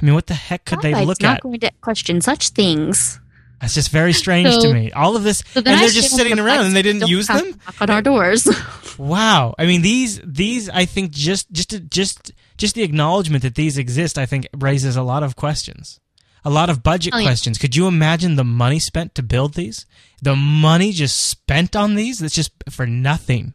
I 0.00 0.04
mean, 0.04 0.14
what 0.14 0.26
the 0.26 0.34
heck 0.34 0.64
could 0.64 0.80
they 0.80 0.92
look 1.04 1.20
not 1.20 1.28
at? 1.30 1.32
Not 1.34 1.42
going 1.42 1.60
to 1.60 1.70
question 1.80 2.20
such 2.20 2.50
things. 2.50 3.20
That's 3.60 3.74
just 3.74 3.90
very 3.90 4.14
strange 4.14 4.56
to 4.62 4.72
me. 4.72 4.90
All 4.92 5.16
of 5.16 5.22
this, 5.22 5.42
So 5.52 5.58
and 5.58 5.66
they're 5.66 5.88
just 5.88 6.16
sitting 6.16 6.30
with 6.36 6.46
around, 6.46 6.64
and 6.66 6.74
they 6.74 6.80
didn't 6.80 7.08
use 7.08 7.26
them. 7.26 7.50
knock 7.66 7.82
on 7.82 7.90
our 7.90 8.02
doors. 8.02 8.48
Wow. 8.98 9.54
I 9.58 9.64
mean 9.64 9.80
these 9.80 10.20
these 10.22 10.68
I 10.68 10.84
think 10.84 11.12
just 11.12 11.50
just 11.52 11.88
just 11.88 12.32
just 12.58 12.74
the 12.74 12.82
acknowledgement 12.82 13.42
that 13.44 13.54
these 13.54 13.78
exist 13.78 14.18
I 14.18 14.26
think 14.26 14.46
raises 14.54 14.94
a 14.94 15.02
lot 15.02 15.22
of 15.22 15.36
questions. 15.36 16.00
A 16.44 16.50
lot 16.50 16.68
of 16.68 16.82
budget 16.82 17.14
Oh, 17.14 17.18
yeah. 17.18 17.24
questions. 17.24 17.56
Could 17.56 17.74
you 17.74 17.86
imagine 17.86 18.36
the 18.36 18.44
money 18.44 18.78
spent 18.78 19.14
to 19.14 19.22
build 19.22 19.54
these? 19.54 19.86
The 20.20 20.36
money 20.36 20.92
just 20.92 21.16
spent 21.16 21.74
on 21.74 21.94
these 21.94 22.18
that's 22.18 22.34
just 22.34 22.52
for 22.68 22.86
nothing. 22.86 23.54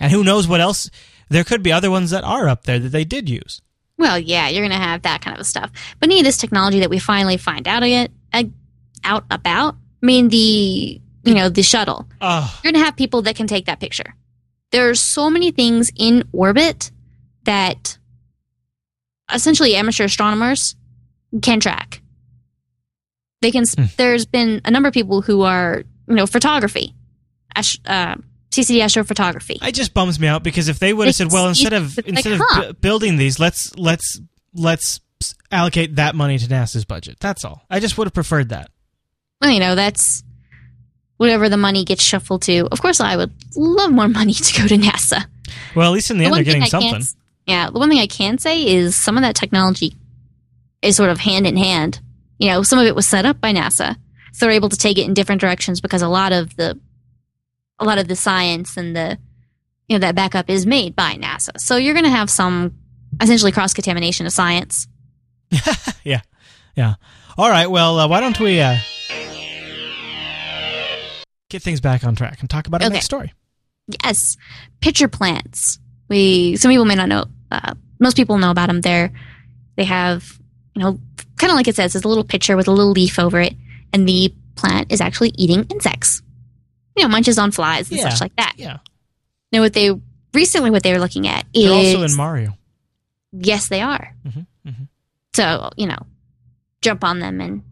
And 0.00 0.10
who 0.10 0.24
knows 0.24 0.48
what 0.48 0.62
else 0.62 0.88
there 1.28 1.44
could 1.44 1.62
be 1.62 1.72
other 1.72 1.90
ones 1.90 2.10
that 2.10 2.24
are 2.24 2.48
up 2.48 2.64
there 2.64 2.78
that 2.78 2.90
they 2.90 3.04
did 3.04 3.28
use. 3.28 3.60
Well, 3.98 4.18
yeah, 4.18 4.48
you're 4.48 4.66
going 4.66 4.78
to 4.78 4.84
have 4.84 5.02
that 5.02 5.22
kind 5.22 5.38
of 5.38 5.46
stuff. 5.46 5.70
But 5.98 6.08
any 6.08 6.20
of 6.20 6.24
this 6.24 6.36
technology 6.36 6.80
that 6.80 6.90
we 6.90 6.98
finally 6.98 7.36
find 7.36 7.66
out 7.66 7.82
it, 7.82 8.10
uh, 8.32 8.44
out 9.04 9.24
about, 9.30 9.74
I 10.02 10.06
mean, 10.06 10.28
the 10.28 11.00
you 11.24 11.34
know 11.34 11.48
the 11.48 11.62
shuttle, 11.62 12.06
Oh, 12.20 12.60
you're 12.62 12.72
going 12.72 12.80
to 12.80 12.84
have 12.84 12.96
people 12.96 13.22
that 13.22 13.36
can 13.36 13.46
take 13.46 13.66
that 13.66 13.80
picture. 13.80 14.14
There 14.70 14.88
are 14.90 14.94
so 14.94 15.30
many 15.30 15.50
things 15.50 15.90
in 15.96 16.24
orbit 16.32 16.90
that 17.44 17.98
essentially 19.32 19.74
amateur 19.76 20.04
astronomers 20.04 20.76
can 21.42 21.60
track. 21.60 22.02
They 23.42 23.50
can. 23.50 23.64
Hmm. 23.66 23.84
There's 23.96 24.26
been 24.26 24.60
a 24.64 24.70
number 24.70 24.88
of 24.88 24.94
people 24.94 25.22
who 25.22 25.42
are 25.42 25.84
you 26.08 26.14
know 26.14 26.26
photography, 26.26 26.94
uh, 27.86 28.16
CCD 28.56 28.80
astrophotography. 28.80 29.66
it 29.66 29.74
just 29.74 29.94
bums 29.94 30.18
me 30.18 30.26
out 30.26 30.42
because 30.42 30.68
if 30.68 30.78
they 30.78 30.92
would 30.92 31.06
have 31.06 31.14
said, 31.14 31.32
well, 31.32 31.48
instead 31.48 31.72
of 31.72 31.96
like, 31.96 32.06
instead 32.06 32.32
of 32.34 32.40
huh. 32.42 32.66
bu- 32.66 32.72
building 32.74 33.16
these, 33.16 33.38
let's 33.38 33.76
let's 33.76 34.20
let's 34.54 35.00
allocate 35.50 35.96
that 35.96 36.14
money 36.14 36.38
to 36.38 36.46
NASA's 36.46 36.84
budget. 36.84 37.18
That's 37.20 37.44
all. 37.44 37.62
I 37.70 37.80
just 37.80 37.96
would 37.98 38.06
have 38.06 38.14
preferred 38.14 38.50
that. 38.50 38.70
well, 39.40 39.50
you 39.50 39.60
know, 39.60 39.74
that's 39.74 40.22
whatever 41.16 41.48
the 41.48 41.56
money 41.56 41.84
gets 41.84 42.02
shuffled 42.02 42.42
to. 42.42 42.68
Of 42.70 42.80
course, 42.80 43.00
I 43.00 43.16
would 43.16 43.32
love 43.56 43.92
more 43.92 44.08
money 44.20 44.32
to 44.32 44.60
go 44.60 44.66
to 44.68 44.76
NASA. 44.76 45.24
Well, 45.74 45.90
at 45.90 45.94
least 45.94 46.10
in 46.10 46.18
the, 46.18 46.24
end, 46.24 46.34
they're 46.34 46.42
getting 46.42 46.64
something. 46.64 47.02
yeah, 47.46 47.70
the 47.70 47.78
one 47.78 47.88
thing 47.88 47.98
I 47.98 48.06
can 48.06 48.38
say 48.38 48.66
is 48.66 48.96
some 48.96 49.16
of 49.16 49.22
that 49.22 49.36
technology 49.36 49.94
is 50.82 50.96
sort 50.96 51.10
of 51.10 51.18
hand 51.18 51.46
in 51.46 51.56
hand. 51.56 52.00
You 52.38 52.50
know, 52.50 52.62
some 52.62 52.78
of 52.78 52.86
it 52.86 52.94
was 52.94 53.06
set 53.06 53.24
up 53.24 53.40
by 53.40 53.52
NASA, 53.52 53.96
so 54.32 54.46
they're 54.46 54.54
able 54.54 54.68
to 54.68 54.76
take 54.76 54.98
it 54.98 55.04
in 55.04 55.14
different 55.14 55.40
directions 55.40 55.80
because 55.80 56.02
a 56.02 56.08
lot 56.08 56.32
of 56.32 56.54
the, 56.56 56.78
a 57.78 57.84
lot 57.84 57.98
of 57.98 58.08
the 58.08 58.16
science 58.16 58.76
and 58.76 58.96
the, 58.96 59.18
you 59.88 59.96
know, 59.96 60.00
that 60.00 60.14
backup 60.14 60.48
is 60.50 60.66
made 60.66 60.96
by 60.96 61.14
NASA. 61.14 61.58
So 61.58 61.76
you're 61.76 61.94
going 61.94 62.04
to 62.04 62.10
have 62.10 62.30
some 62.30 62.74
essentially 63.20 63.52
cross 63.52 63.74
contamination 63.74 64.26
of 64.26 64.32
science. 64.32 64.88
yeah, 66.04 66.20
yeah. 66.74 66.94
All 67.38 67.48
right. 67.50 67.66
Well, 67.70 67.98
uh, 68.00 68.08
why 68.08 68.20
don't 68.20 68.38
we 68.40 68.60
uh, 68.60 68.76
get 71.50 71.62
things 71.62 71.80
back 71.80 72.04
on 72.04 72.14
track 72.16 72.40
and 72.40 72.50
talk 72.50 72.66
about 72.66 72.82
our 72.82 72.86
Okay. 72.86 72.94
next 72.94 73.06
story? 73.06 73.32
Yes, 74.04 74.36
pitcher 74.80 75.08
plants. 75.08 75.78
We 76.08 76.56
some 76.56 76.70
people 76.70 76.84
may 76.84 76.94
not 76.96 77.08
know. 77.08 77.24
Uh, 77.50 77.74
most 78.00 78.16
people 78.16 78.38
know 78.38 78.50
about 78.50 78.66
them. 78.66 78.80
They're 78.80 79.12
they 79.76 79.84
have 79.84 80.38
you 80.74 80.82
know 80.82 80.98
kind 81.36 81.50
of 81.50 81.56
like 81.56 81.68
it 81.68 81.76
says, 81.76 81.94
it's 81.94 82.04
a 82.04 82.08
little 82.08 82.24
pitcher 82.24 82.56
with 82.56 82.66
a 82.68 82.72
little 82.72 82.90
leaf 82.92 83.18
over 83.18 83.40
it, 83.40 83.54
and 83.92 84.08
the 84.08 84.34
plant 84.56 84.90
is 84.90 85.00
actually 85.00 85.32
eating 85.36 85.64
insects. 85.70 86.22
You 86.96 87.02
know, 87.04 87.08
munches 87.08 87.38
on 87.38 87.50
flies 87.50 87.90
and 87.90 87.98
Yeah. 87.98 88.08
such 88.08 88.20
like 88.20 88.34
that. 88.36 88.54
Yeah, 88.56 88.78
Now, 89.52 89.60
what 89.60 89.72
they 89.74 89.90
recently 90.32 90.70
what 90.70 90.82
they 90.82 90.92
were 90.92 90.98
looking 90.98 91.26
at 91.28 91.44
is 91.54 91.64
they're 91.64 91.72
also 91.72 92.02
in 92.02 92.14
Mario. 92.16 92.56
yes, 93.32 93.68
they 93.68 93.80
are. 93.82 94.14
Mhm, 94.26 94.46
mhm. 94.66 94.88
So 95.34 95.70
you 95.76 95.86
know, 95.86 95.98
jump 96.82 97.04
on 97.04 97.18
them 97.20 97.40
and 97.40 97.62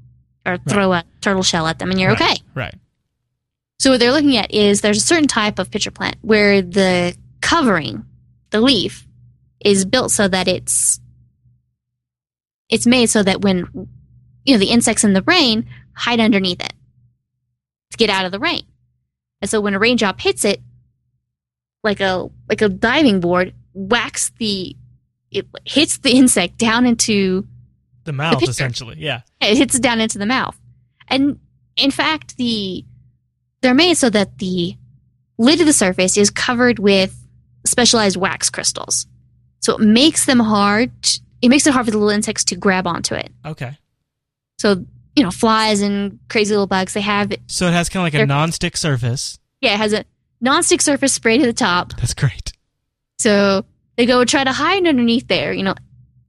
or 0.46 0.58
throw 0.68 0.92
a 0.92 1.04
turtle 1.22 1.42
shell 1.42 1.66
at 1.66 1.78
them, 1.78 1.90
and 1.90 1.98
you're 1.98 2.10
Right, 2.12 2.20
okay. 2.22 2.42
Right. 2.54 2.74
So 3.78 3.90
what 3.90 4.00
they're 4.00 4.12
looking 4.12 4.36
at 4.36 4.52
is 4.52 4.80
there's 4.82 4.98
a 4.98 5.06
certain 5.06 5.26
type 5.28 5.58
of 5.58 5.70
pitcher 5.70 5.90
plant 5.90 6.16
where 6.22 6.60
the 6.62 7.16
covering, 7.40 8.04
the 8.50 8.60
leaf, 8.60 9.06
is 9.60 9.84
built 9.86 10.10
so 10.10 10.28
that 10.28 10.48
it's 10.48 11.00
it's 12.68 12.86
made 12.86 13.06
so 13.10 13.22
that 13.22 13.40
when 13.40 13.66
you 14.44 14.54
know 14.54 14.58
the 14.58 14.70
insects 14.70 15.04
in 15.04 15.12
the 15.12 15.22
rain 15.22 15.66
hide 15.94 16.20
underneath 16.20 16.62
it 16.62 16.72
to 17.90 17.96
get 17.96 18.10
out 18.10 18.24
of 18.26 18.32
the 18.32 18.38
rain. 18.38 18.62
And 19.44 19.50
so 19.50 19.60
when 19.60 19.74
a 19.74 19.78
raindrop 19.78 20.22
hits 20.22 20.42
it, 20.46 20.62
like 21.82 22.00
a 22.00 22.30
like 22.48 22.62
a 22.62 22.70
diving 22.70 23.20
board, 23.20 23.52
whacks 23.74 24.32
the 24.38 24.74
it 25.30 25.46
hits 25.66 25.98
the 25.98 26.12
insect 26.16 26.56
down 26.56 26.86
into 26.86 27.46
The 28.04 28.14
mouth, 28.14 28.38
picture. 28.38 28.52
essentially. 28.52 28.96
Yeah. 28.98 29.20
it 29.42 29.58
hits 29.58 29.74
it 29.74 29.82
down 29.82 30.00
into 30.00 30.16
the 30.16 30.24
mouth. 30.24 30.58
And 31.08 31.38
in 31.76 31.90
fact, 31.90 32.38
the 32.38 32.86
they're 33.60 33.74
made 33.74 33.98
so 33.98 34.08
that 34.08 34.38
the 34.38 34.78
lid 35.36 35.60
of 35.60 35.66
the 35.66 35.74
surface 35.74 36.16
is 36.16 36.30
covered 36.30 36.78
with 36.78 37.14
specialized 37.66 38.16
wax 38.16 38.48
crystals. 38.48 39.06
So 39.60 39.74
it 39.74 39.80
makes 39.80 40.24
them 40.24 40.40
hard. 40.40 40.90
It 41.42 41.50
makes 41.50 41.66
it 41.66 41.74
hard 41.74 41.84
for 41.84 41.90
the 41.92 41.98
little 41.98 42.08
insects 42.14 42.44
to 42.44 42.56
grab 42.56 42.86
onto 42.86 43.14
it. 43.14 43.30
Okay. 43.44 43.76
So 44.58 44.86
you 45.16 45.22
know, 45.22 45.30
flies 45.30 45.80
and 45.80 46.18
crazy 46.28 46.52
little 46.52 46.66
bugs. 46.66 46.94
They 46.94 47.00
have 47.00 47.32
So 47.46 47.66
it 47.66 47.72
has 47.72 47.88
kind 47.88 48.06
of 48.06 48.12
like 48.12 48.22
a 48.22 48.26
non-stick 48.26 48.76
surface. 48.76 49.38
yeah, 49.60 49.74
it 49.74 49.78
has 49.78 49.92
a 49.92 50.04
non-stick 50.40 50.80
surface 50.82 51.12
spray 51.12 51.38
to 51.38 51.46
the 51.46 51.52
top. 51.52 51.92
That's 51.96 52.14
great. 52.14 52.52
So 53.18 53.64
they 53.96 54.06
go 54.06 54.24
try 54.24 54.44
to 54.44 54.52
hide 54.52 54.86
underneath 54.86 55.28
there. 55.28 55.52
You 55.52 55.62
know, 55.62 55.74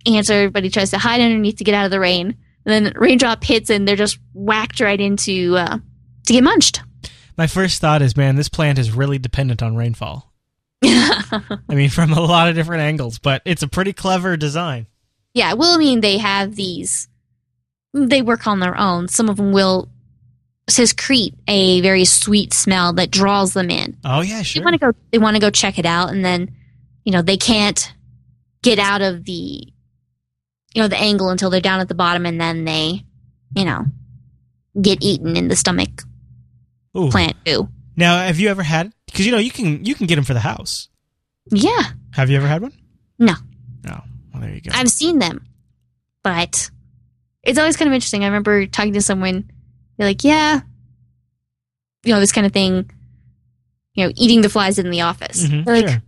ants 0.06 0.30
or 0.30 0.34
everybody 0.36 0.70
tries 0.70 0.92
to 0.92 0.98
hide 0.98 1.22
underneath 1.22 1.58
to 1.58 1.64
get 1.64 1.74
out 1.74 1.86
of 1.86 1.92
the 1.92 2.00
rain. 2.00 2.36
And 2.66 2.86
then 2.86 2.94
raindrop 2.96 3.44
hits 3.44 3.70
and 3.70 3.88
they're 3.88 3.96
just 3.96 4.18
whacked 4.34 4.80
right 4.80 5.00
into 5.00 5.56
uh, 5.58 5.78
to 6.28 6.34
get 6.34 6.44
munched. 6.44 6.82
My 7.38 7.48
first 7.48 7.82
thought 7.82 8.02
is, 8.02 8.16
man, 8.16 8.38
this 8.38 8.50
plant 8.50 8.80
is 8.80 8.92
really 8.92 9.20
dependent 9.20 9.62
on 9.62 9.76
rainfall. 9.76 10.32
I 10.84 11.42
mean, 11.70 11.90
from 11.90 12.14
a 12.14 12.22
lot 12.22 12.48
of 12.50 12.56
different 12.56 12.82
angles, 12.82 13.20
but 13.20 13.42
it's 13.46 13.62
a 13.64 13.68
pretty 13.68 13.94
clever 13.94 14.38
design. 14.38 14.88
yeah, 15.34 15.54
well, 15.54 15.72
I 15.72 15.78
mean, 15.78 16.02
they 16.02 16.18
have 16.18 16.56
these. 16.56 17.08
They 17.96 18.22
work 18.22 18.46
on 18.46 18.60
their 18.60 18.78
own. 18.78 19.08
Some 19.08 19.30
of 19.30 19.38
them 19.38 19.54
will 19.54 19.88
secrete 20.70 21.34
a 21.48 21.80
very 21.80 22.04
sweet 22.04 22.54
smell 22.54 22.92
that 22.94 23.10
draws 23.10 23.54
them 23.54 23.70
in. 23.70 23.96
Oh 24.04 24.20
yeah, 24.20 24.42
sure. 24.42 24.60
They 24.60 24.66
want 24.66 24.74
to 24.74 24.80
go. 24.80 24.92
They 25.12 25.18
want 25.18 25.36
to 25.38 25.40
go 25.40 25.50
check 25.50 25.80
it 25.80 25.86
out, 25.86 26.10
and 26.10 26.24
then, 26.24 26.54
you 27.06 27.14
know, 27.14 27.22
they 27.22 27.38
can't 27.38 27.94
get 28.64 28.80
out 28.80 29.02
of 29.02 29.24
the, 29.24 29.32
you 29.32 30.82
know, 30.82 30.90
the 30.90 30.98
angle 30.98 31.30
until 31.30 31.50
they're 31.50 31.62
down 31.62 31.80
at 31.80 31.88
the 31.88 31.96
bottom, 31.96 32.26
and 32.26 32.42
then 32.42 32.66
they, 32.66 33.06
you 33.56 33.64
know, 33.64 33.86
get 34.82 35.02
eaten 35.02 35.38
in 35.38 35.48
the 35.48 35.56
stomach. 35.56 36.04
Ooh. 36.98 37.10
Plant 37.10 37.38
goo. 37.46 37.70
Now, 37.96 38.18
have 38.18 38.40
you 38.40 38.50
ever 38.50 38.64
had? 38.64 38.92
Because 39.06 39.26
you 39.26 39.32
know 39.32 39.38
you 39.38 39.52
can 39.52 39.86
you 39.86 39.96
can 39.96 40.06
get 40.06 40.16
them 40.16 40.26
for 40.26 40.34
the 40.34 40.42
house. 40.42 40.90
Yeah, 41.50 41.84
Have 42.12 42.30
you 42.30 42.36
ever 42.38 42.48
had 42.48 42.62
one? 42.62 42.74
No. 43.20 43.36
No. 43.84 44.02
Well, 44.34 44.42
there 44.42 44.54
you 44.54 44.60
go. 44.62 44.72
I've 44.74 44.90
seen 44.90 45.20
them, 45.20 45.46
but 46.24 46.72
it's 47.46 47.60
always 47.60 47.78
kind 47.78 47.88
of 47.88 47.94
interesting. 47.94 48.24
I 48.24 48.28
remember 48.28 48.66
talking 48.66 48.94
to 48.94 49.02
someone, 49.02 49.50
they're 49.98 50.08
like, 50.08 50.24
"Yeah, 50.24 50.62
you 52.04 52.14
know, 52.14 52.20
this 52.20 52.32
kind 52.32 52.46
of 52.48 52.54
thing." 52.54 52.90
You 53.94 54.08
know, 54.08 54.14
eating 54.18 54.42
the 54.42 54.50
flies 54.50 54.78
in 54.78 54.90
the 54.90 55.02
office. 55.02 55.46
Mhm, 55.46 55.66
like, 55.66 55.88
sure. 55.88 56.04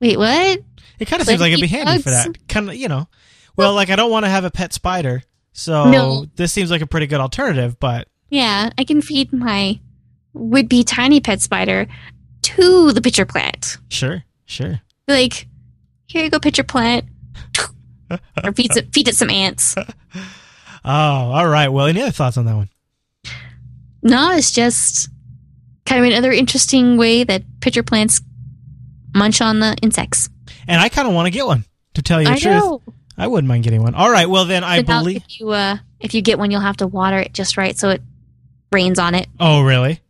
wait, 0.00 0.16
what? 0.16 0.60
It 0.98 1.04
kind 1.06 1.20
of 1.20 1.28
seems 1.28 1.40
like 1.40 1.52
it'd 1.52 1.60
be 1.60 1.66
handy 1.66 2.00
for 2.00 2.08
that. 2.10 2.48
Kind 2.48 2.70
of, 2.70 2.76
you 2.76 2.88
know. 2.88 3.08
Well, 3.56 3.74
like 3.74 3.90
I 3.90 3.96
don't 3.96 4.10
want 4.10 4.24
to 4.24 4.30
have 4.30 4.44
a 4.44 4.50
pet 4.50 4.72
spider, 4.72 5.22
so 5.52 5.90
No. 5.90 6.26
this 6.36 6.50
seems 6.52 6.70
like 6.70 6.80
a 6.80 6.86
pretty 6.86 7.06
good 7.06 7.20
alternative. 7.20 7.78
But 7.78 8.08
Yeah, 8.30 8.70
I 8.78 8.84
can 8.84 9.02
feed 9.02 9.32
my 9.34 9.80
would 10.32 10.68
be 10.68 10.82
tiny 10.84 11.20
pet 11.20 11.42
spider 11.42 11.86
to 12.42 12.92
the 12.92 13.02
pitcher 13.02 13.26
plant. 13.26 13.76
sure, 13.88 14.24
sure. 14.46 14.80
Like, 15.06 15.46
here 16.06 16.24
you 16.24 16.30
go, 16.30 16.38
pitcher 16.38 16.64
plant. 16.64 17.04
or 18.42 18.52
feed 18.54 18.74
it, 18.76 18.94
feed 18.94 19.08
it 19.08 19.14
some 19.16 19.28
ants. 19.30 19.74
Oh, 20.84 20.90
all 20.90 21.48
right. 21.48 21.68
Well, 21.68 21.86
any 21.86 22.00
other 22.02 22.10
thoughts 22.10 22.36
on 22.36 22.46
that 22.46 22.56
one? 22.56 22.68
No, 24.02 24.32
it's 24.32 24.52
just 24.52 25.08
kind 25.84 26.00
of 26.04 26.10
another 26.10 26.32
interesting 26.32 26.96
way 26.96 27.24
that 27.24 27.42
pitcher 27.60 27.82
plants 27.82 28.20
munch 29.14 29.40
on 29.40 29.60
the 29.60 29.76
insects. 29.82 30.28
And 30.66 30.80
I 30.80 30.88
kind 30.88 31.06
of 31.08 31.14
want 31.14 31.26
to 31.26 31.30
get 31.30 31.46
one. 31.46 31.64
To 31.94 32.02
tell 32.02 32.20
you 32.20 32.28
the 32.28 32.34
I 32.34 32.38
truth, 32.38 32.54
know. 32.54 32.82
I 33.18 33.26
wouldn't 33.26 33.48
mind 33.48 33.64
getting 33.64 33.82
one. 33.82 33.94
All 33.96 34.10
right. 34.10 34.28
Well, 34.30 34.44
then 34.44 34.62
I 34.62 34.78
So 34.78 34.82
believe. 34.84 35.16
if 35.16 35.40
you 35.40 35.50
uh, 35.50 35.76
if 35.98 36.14
you 36.14 36.22
get 36.22 36.38
one, 36.38 36.50
you'll 36.52 36.60
have 36.60 36.76
to 36.78 36.86
water 36.86 37.18
it 37.18 37.34
just 37.34 37.56
right 37.56 37.76
so 37.76 37.90
it 37.90 38.00
rains 38.72 38.98
on 39.00 39.14
it. 39.16 39.26
Oh, 39.40 39.62
really? 39.62 40.00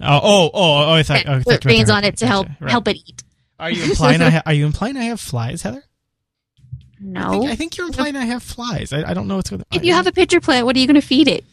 Oh, 0.00 0.20
oh, 0.22 0.50
oh! 0.52 0.84
oh 0.86 0.92
I 0.92 1.02
thought. 1.04 1.24
Yeah, 1.24 1.30
oh, 1.30 1.34
I 1.34 1.38
put 1.38 1.44
thought 1.44 1.64
you 1.64 1.68
meant 1.68 1.78
rains 1.78 1.88
to- 1.88 1.94
on 1.94 2.04
it 2.04 2.16
to 2.18 2.26
help 2.26 2.48
right. 2.60 2.70
help 2.70 2.88
it 2.88 2.96
eat. 2.96 3.22
Are 3.60 3.70
you 3.70 3.84
implying 3.90 4.20
I 4.20 4.30
ha- 4.30 4.42
are 4.44 4.52
you 4.52 4.66
implying 4.66 4.96
I 4.96 5.04
have 5.04 5.20
flies, 5.20 5.62
Heather? 5.62 5.84
I 7.00 7.04
No, 7.04 7.30
think, 7.30 7.50
I 7.50 7.54
think 7.56 7.76
you're 7.76 7.86
implying 7.86 8.16
I 8.16 8.24
have 8.26 8.42
flies. 8.42 8.92
I, 8.92 9.10
I 9.10 9.14
don't 9.14 9.28
know 9.28 9.36
what's 9.36 9.50
going 9.50 9.62
on. 9.62 9.66
if 9.72 9.84
you 9.84 9.92
have 9.94 10.06
a 10.06 10.12
pitcher 10.12 10.40
plant, 10.40 10.66
what 10.66 10.76
are 10.76 10.78
you 10.78 10.86
going 10.86 11.00
to 11.00 11.06
feed 11.06 11.28
it? 11.28 11.44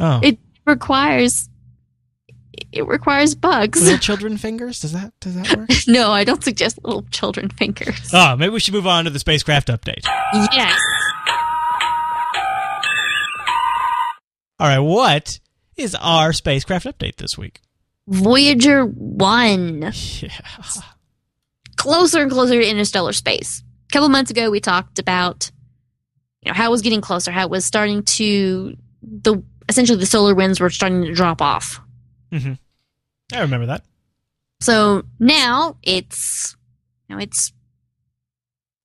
oh, 0.00 0.20
it 0.22 0.38
requires 0.66 1.48
it 2.72 2.86
requires 2.86 3.34
bugs. 3.34 3.82
little 3.82 3.98
children 4.08 4.36
fingers. 4.36 4.80
Does 4.80 4.92
that 4.92 5.12
does 5.20 5.34
that 5.34 5.56
work? 5.56 5.68
no, 5.88 6.10
I 6.12 6.22
don't 6.24 6.42
suggest 6.44 6.78
little 6.84 7.02
children 7.10 7.48
fingers. 7.50 8.10
oh, 8.12 8.36
maybe 8.36 8.50
we 8.52 8.60
should 8.60 8.74
move 8.74 8.86
on 8.86 9.04
to 9.04 9.10
the 9.10 9.18
spacecraft 9.18 9.68
update. 9.68 10.04
yes. 10.52 10.78
All 14.60 14.68
right, 14.68 14.78
what 14.78 15.40
is 15.76 15.96
our 15.96 16.32
spacecraft 16.32 16.86
update 16.86 17.16
this 17.16 17.36
week? 17.36 17.60
Voyager 18.06 18.84
1. 18.86 19.92
Yeah. 20.20 20.28
Closer 21.76 22.22
and 22.22 22.30
closer 22.30 22.54
to 22.60 22.64
interstellar 22.66 23.12
space. 23.12 23.63
A 23.94 23.96
couple 23.96 24.08
months 24.08 24.32
ago 24.32 24.50
we 24.50 24.58
talked 24.58 24.98
about 24.98 25.52
you 26.42 26.50
know 26.50 26.56
how 26.56 26.66
it 26.66 26.70
was 26.72 26.82
getting 26.82 27.00
closer, 27.00 27.30
how 27.30 27.44
it 27.44 27.50
was 27.50 27.64
starting 27.64 28.02
to 28.02 28.76
the 29.02 29.40
essentially 29.68 29.96
the 30.00 30.04
solar 30.04 30.34
winds 30.34 30.58
were 30.58 30.68
starting 30.68 31.04
to 31.04 31.14
drop 31.14 31.40
off. 31.40 31.80
Mm-hmm. 32.32 32.54
I 33.32 33.40
remember 33.40 33.66
that. 33.66 33.84
So 34.60 35.04
now 35.20 35.76
it's 35.84 36.56
you 37.08 37.14
know 37.14 37.22
it's 37.22 37.52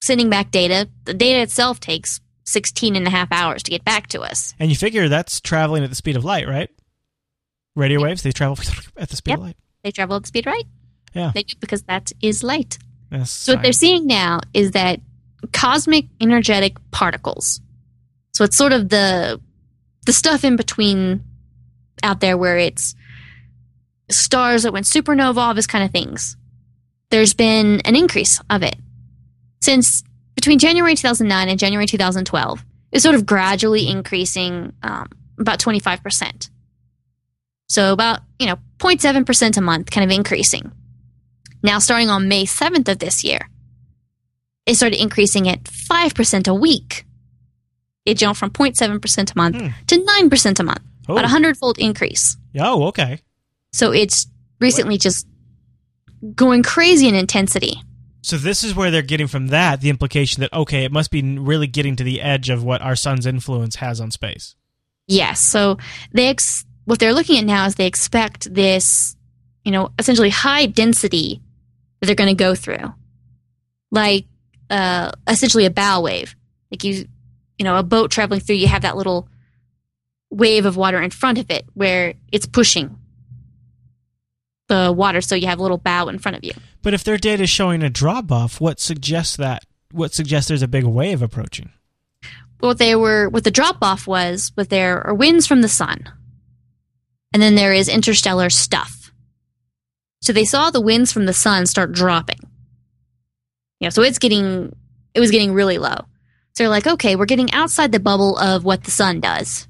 sending 0.00 0.30
back 0.30 0.52
data. 0.52 0.88
The 1.06 1.14
data 1.14 1.40
itself 1.40 1.80
takes 1.80 2.20
16 2.44 2.94
and 2.94 3.04
a 3.04 3.10
half 3.10 3.32
hours 3.32 3.64
to 3.64 3.72
get 3.72 3.84
back 3.84 4.06
to 4.10 4.20
us. 4.20 4.54
And 4.60 4.70
you 4.70 4.76
figure 4.76 5.08
that's 5.08 5.40
traveling 5.40 5.82
at 5.82 5.90
the 5.90 5.96
speed 5.96 6.14
of 6.14 6.24
light, 6.24 6.46
right? 6.46 6.70
Radio 7.74 8.00
waves, 8.00 8.22
they 8.22 8.30
travel 8.30 8.56
at 8.96 9.08
the 9.08 9.16
speed 9.16 9.32
Yep. 9.32 9.38
of 9.38 9.44
light. 9.44 9.56
They 9.82 9.90
travel 9.90 10.14
at 10.14 10.22
the 10.22 10.28
speed 10.28 10.46
of 10.46 10.52
light. 10.52 10.66
Yeah. 11.14 11.32
They 11.34 11.42
do 11.42 11.56
because 11.58 11.82
that 11.82 12.12
is 12.22 12.44
light. 12.44 12.78
That's 13.10 13.30
So 13.30 13.54
what 13.54 13.62
they're 13.62 13.72
seeing 13.72 14.06
now 14.06 14.40
is 14.54 14.72
that 14.72 15.00
cosmic 15.52 16.06
energetic 16.20 16.76
particles. 16.90 17.60
So 18.32 18.44
it's 18.44 18.56
sort 18.56 18.72
of 18.72 18.88
the 18.88 19.40
the 20.06 20.12
stuff 20.12 20.44
in 20.44 20.56
between 20.56 21.24
out 22.02 22.20
there 22.20 22.36
where 22.38 22.56
it's 22.56 22.94
stars 24.10 24.62
that 24.62 24.72
went 24.72 24.86
supernova, 24.86 25.36
all 25.36 25.54
this 25.54 25.66
kind 25.66 25.84
of 25.84 25.90
things. 25.90 26.36
There's 27.10 27.34
been 27.34 27.80
an 27.80 27.96
increase 27.96 28.40
of 28.48 28.62
it 28.62 28.76
since 29.60 30.02
between 30.34 30.58
January 30.58 30.94
2009 30.94 31.48
and 31.48 31.58
January 31.58 31.86
2012. 31.86 32.64
It's 32.92 33.02
sort 33.02 33.14
of 33.14 33.26
gradually 33.26 33.88
increasing 33.88 34.72
um, 34.82 35.08
about 35.38 35.58
25 35.58 36.02
percent. 36.02 36.50
So 37.68 37.92
about 37.92 38.20
you 38.38 38.46
know 38.46 38.56
0.7 38.78 39.26
percent 39.26 39.56
a 39.56 39.60
month, 39.60 39.90
kind 39.90 40.10
of 40.10 40.16
increasing. 40.16 40.72
Now, 41.62 41.78
starting 41.78 42.08
on 42.10 42.28
May 42.28 42.44
7th 42.44 42.88
of 42.88 42.98
this 42.98 43.22
year, 43.24 43.48
it 44.66 44.74
started 44.76 45.00
increasing 45.00 45.48
at 45.48 45.64
5% 45.64 46.48
a 46.48 46.54
week. 46.54 47.04
It 48.06 48.16
jumped 48.18 48.38
from 48.38 48.50
0.7% 48.50 49.32
a 49.34 49.38
month 49.38 49.56
Hmm. 49.60 49.68
to 49.88 49.96
9% 49.98 50.60
a 50.60 50.62
month, 50.62 50.80
Oh. 51.08 51.12
about 51.14 51.24
a 51.24 51.28
hundredfold 51.28 51.78
increase. 51.78 52.36
oh, 52.58 52.84
okay. 52.84 53.20
So 53.72 53.92
it's 53.92 54.26
recently 54.60 54.98
just 54.98 55.26
going 56.34 56.62
crazy 56.62 57.08
in 57.08 57.14
intensity. 57.14 57.80
So 58.22 58.36
this 58.36 58.62
is 58.64 58.74
where 58.74 58.90
they're 58.90 59.00
getting 59.02 59.28
from 59.28 59.46
that 59.48 59.80
the 59.80 59.88
implication 59.88 60.40
that 60.42 60.52
okay, 60.52 60.84
it 60.84 60.92
must 60.92 61.10
be 61.10 61.22
really 61.38 61.66
getting 61.66 61.96
to 61.96 62.04
the 62.04 62.20
edge 62.20 62.50
of 62.50 62.62
what 62.62 62.82
our 62.82 62.94
sun's 62.96 63.24
influence 63.26 63.76
has 63.76 64.00
on 64.00 64.10
space. 64.10 64.54
Yes. 65.06 65.40
So 65.40 65.78
they 66.12 66.28
ex- 66.28 66.64
what 66.84 66.98
they're 66.98 67.14
looking 67.14 67.38
at 67.38 67.44
now 67.46 67.64
is 67.66 67.76
they 67.76 67.86
expect 67.86 68.52
this, 68.52 69.16
you 69.64 69.72
know, 69.72 69.90
essentially 69.98 70.28
high 70.30 70.66
density 70.66 71.40
that 72.00 72.06
they're 72.06 72.14
going 72.14 72.34
to 72.34 72.44
go 72.44 72.54
through, 72.54 72.94
like 73.90 74.26
uh, 74.68 75.12
essentially 75.28 75.66
a 75.66 75.70
bow 75.70 76.00
wave. 76.00 76.36
Like 76.70 76.84
you, 76.84 77.06
you 77.58 77.64
know, 77.64 77.76
a 77.76 77.82
boat 77.82 78.10
traveling 78.10 78.40
through, 78.40 78.56
you 78.56 78.68
have 78.68 78.82
that 78.82 78.96
little 78.96 79.28
wave 80.30 80.66
of 80.66 80.76
water 80.76 81.00
in 81.00 81.10
front 81.10 81.38
of 81.38 81.50
it 81.50 81.66
where 81.74 82.14
it's 82.30 82.46
pushing 82.46 82.96
the 84.68 84.92
water, 84.96 85.20
so 85.20 85.34
you 85.34 85.48
have 85.48 85.58
a 85.58 85.62
little 85.62 85.78
bow 85.78 86.08
in 86.08 86.18
front 86.18 86.36
of 86.36 86.44
you. 86.44 86.52
But 86.82 86.94
if 86.94 87.02
their 87.02 87.16
data 87.16 87.42
is 87.42 87.50
showing 87.50 87.82
a 87.82 87.90
drop 87.90 88.30
off, 88.30 88.60
what 88.60 88.78
suggests 88.78 89.36
that? 89.36 89.64
What 89.90 90.14
suggests 90.14 90.48
there's 90.48 90.62
a 90.62 90.68
big 90.68 90.84
wave 90.84 91.22
approaching? 91.22 91.70
what 92.60 92.78
they 92.78 92.94
were 92.94 93.28
what 93.28 93.44
the 93.44 93.50
drop 93.50 93.78
off 93.82 94.06
was 94.06 94.52
was 94.56 94.68
there 94.68 95.06
are 95.06 95.14
winds 95.14 95.46
from 95.46 95.62
the 95.62 95.68
sun 95.68 96.04
and 97.32 97.42
then 97.42 97.54
there 97.54 97.72
is 97.72 97.88
interstellar 97.88 98.50
stuff 98.50 98.99
so 100.20 100.32
they 100.32 100.44
saw 100.44 100.70
the 100.70 100.80
winds 100.80 101.12
from 101.12 101.26
the 101.26 101.32
sun 101.32 101.66
start 101.66 101.92
dropping 101.92 102.40
you 103.78 103.86
know 103.86 103.90
so 103.90 104.02
it's 104.02 104.18
getting 104.18 104.74
it 105.14 105.20
was 105.20 105.30
getting 105.30 105.52
really 105.52 105.78
low 105.78 106.04
so 106.52 106.64
they're 106.64 106.70
like, 106.70 106.86
okay, 106.86 107.16
we're 107.16 107.26
getting 107.26 107.52
outside 107.52 107.92
the 107.92 108.00
bubble 108.00 108.36
of 108.36 108.64
what 108.64 108.84
the 108.84 108.90
sun 108.90 109.20
does. 109.20 109.68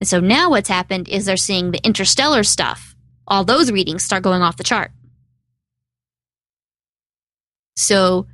And 0.00 0.08
so 0.08 0.20
now 0.20 0.50
what's 0.50 0.68
happened 0.68 1.08
is 1.08 1.24
they're 1.24 1.36
seeing 1.36 1.70
the 1.70 1.84
interstellar 1.84 2.42
stuff. 2.42 2.94
All 3.26 3.44
those 3.44 3.72
readings 3.72 4.04
start 4.04 4.22
going 4.22 4.42
off 4.42 4.56
the 4.56 4.64
chart. 4.64 4.90
So, 7.76 8.26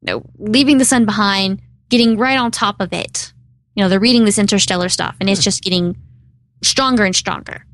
you 0.00 0.06
know, 0.06 0.22
leaving 0.38 0.78
the 0.78 0.84
sun 0.84 1.04
behind, 1.04 1.60
getting 1.88 2.16
right 2.16 2.38
on 2.38 2.50
top 2.50 2.80
of 2.80 2.92
it. 2.92 3.32
You 3.74 3.82
know, 3.82 3.88
they're 3.88 4.00
reading 4.00 4.24
this 4.24 4.38
interstellar 4.38 4.88
stuff 4.88 5.16
and 5.20 5.28
it's 5.28 5.40
hmm. 5.40 5.44
just 5.44 5.62
getting 5.62 5.96
stronger 6.62 7.04
and 7.04 7.16
stronger. 7.16 7.64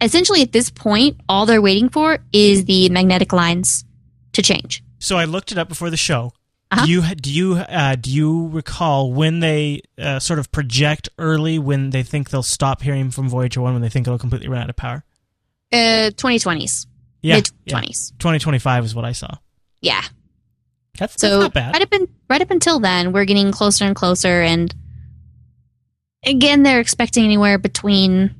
Essentially, 0.00 0.42
at 0.42 0.52
this 0.52 0.70
point, 0.70 1.18
all 1.28 1.46
they're 1.46 1.62
waiting 1.62 1.88
for 1.88 2.18
is 2.32 2.64
the 2.66 2.88
magnetic 2.90 3.32
lines 3.32 3.84
to 4.32 4.42
change. 4.42 4.82
So 4.98 5.16
I 5.16 5.24
looked 5.24 5.52
it 5.52 5.58
up 5.58 5.68
before 5.68 5.90
the 5.90 5.96
show. 5.96 6.32
Uh-huh. 6.70 6.86
Do 6.86 6.90
you 6.92 7.14
do 7.14 7.32
you 7.32 7.54
uh, 7.54 7.94
do 7.96 8.10
you 8.10 8.48
recall 8.48 9.12
when 9.12 9.40
they 9.40 9.82
uh, 9.98 10.18
sort 10.18 10.38
of 10.38 10.50
project 10.50 11.08
early 11.18 11.58
when 11.58 11.90
they 11.90 12.02
think 12.02 12.30
they'll 12.30 12.42
stop 12.42 12.82
hearing 12.82 13.10
from 13.10 13.28
Voyager 13.28 13.60
one 13.60 13.74
when 13.74 13.82
they 13.82 13.88
think 13.88 14.06
it'll 14.06 14.18
completely 14.18 14.48
run 14.48 14.62
out 14.62 14.70
of 14.70 14.76
power? 14.76 15.04
Uh, 15.72 16.10
2020s. 16.14 16.86
Yeah, 17.22 17.36
Mid 17.36 17.50
yeah. 17.64 17.80
20s. 17.80 18.10
2025 18.18 18.84
is 18.84 18.94
what 18.94 19.04
I 19.04 19.12
saw. 19.12 19.28
Yeah. 19.80 20.02
That's, 20.98 21.20
So 21.20 21.28
that's 21.28 21.42
not 21.42 21.54
bad. 21.54 21.72
right 21.74 21.82
up 21.82 21.92
in, 21.92 22.08
right 22.28 22.40
up 22.42 22.50
until 22.50 22.80
then, 22.80 23.12
we're 23.12 23.24
getting 23.24 23.50
closer 23.52 23.84
and 23.84 23.96
closer, 23.96 24.42
and 24.42 24.74
again, 26.24 26.62
they're 26.62 26.80
expecting 26.80 27.24
anywhere 27.24 27.58
between 27.58 28.34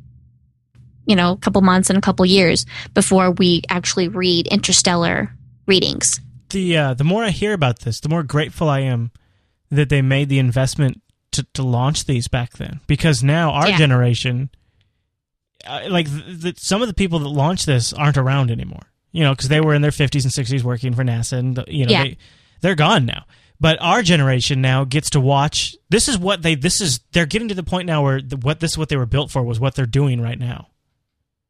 you 1.07 1.17
know 1.17 1.33
a 1.33 1.37
couple 1.39 1.61
months 1.63 1.89
and 1.91 1.97
a 1.99 2.01
couple 2.03 2.25
years 2.27 2.67
before 2.95 3.31
we 3.33 3.63
actually 3.69 4.09
read 4.09 4.47
interstellar 4.49 5.31
readings. 5.67 6.21
the 6.51 6.77
uh, 6.77 6.95
the 6.95 7.05
more 7.05 7.25
I 7.25 7.31
hear 7.31 7.53
about 7.53 7.81
this, 7.81 8.01
the 8.01 8.09
more 8.09 8.23
grateful 8.23 8.69
I 8.69 8.81
am 8.81 9.11
that 9.71 9.89
they 9.89 10.03
made 10.03 10.29
the 10.29 10.39
investment 10.39 11.01
to, 11.33 11.45
to 11.55 11.63
launch 11.63 12.05
these 12.05 12.29
back 12.29 12.53
then. 12.59 12.81
Because 12.87 13.23
now 13.25 13.51
our 13.51 13.69
Yeah. 13.71 13.79
generation, 13.79 14.51
uh, 15.67 15.83
like 15.89 16.09
th- 16.09 16.43
th- 16.43 16.59
some 16.61 16.83
of 16.83 16.89
the 16.89 16.95
people 16.95 17.19
that 17.21 17.29
launched 17.29 17.67
this 17.67 17.93
aren't 17.93 18.17
around 18.19 18.51
anymore. 18.51 18.83
You 19.13 19.23
know, 19.25 19.33
because 19.33 19.49
they 19.49 19.61
were 19.61 19.75
in 19.75 19.83
their 19.83 19.91
fifties 19.93 20.25
and 20.25 20.33
sixties 20.33 20.65
working 20.65 20.93
for 20.95 21.05
NASA, 21.05 21.39
and 21.39 21.65
you 21.69 21.87
know 21.87 21.93
Yeah. 21.93 22.03
they 22.05 22.17
they're 22.61 22.75
gone 22.75 23.07
now. 23.07 23.25
But 23.61 23.79
our 23.81 24.03
generation 24.03 24.61
now 24.61 24.85
gets 24.85 25.11
to 25.11 25.21
watch. 25.21 25.77
This 25.89 26.09
is 26.09 26.19
what 26.19 26.43
they. 26.43 26.55
This 26.57 26.81
is 26.81 27.01
they're 27.13 27.25
getting 27.27 27.49
to 27.49 27.55
the 27.55 27.63
point 27.63 27.87
now 27.87 28.03
where 28.03 28.21
the, 28.21 28.37
what 28.37 28.61
this 28.61 28.73
is 28.73 28.79
what 28.79 28.89
they 28.89 28.97
were 28.97 29.07
built 29.07 29.31
for 29.31 29.43
was 29.43 29.59
what 29.61 29.75
they're 29.77 29.87
doing 29.87 30.21
right 30.21 30.39
now. 30.39 30.67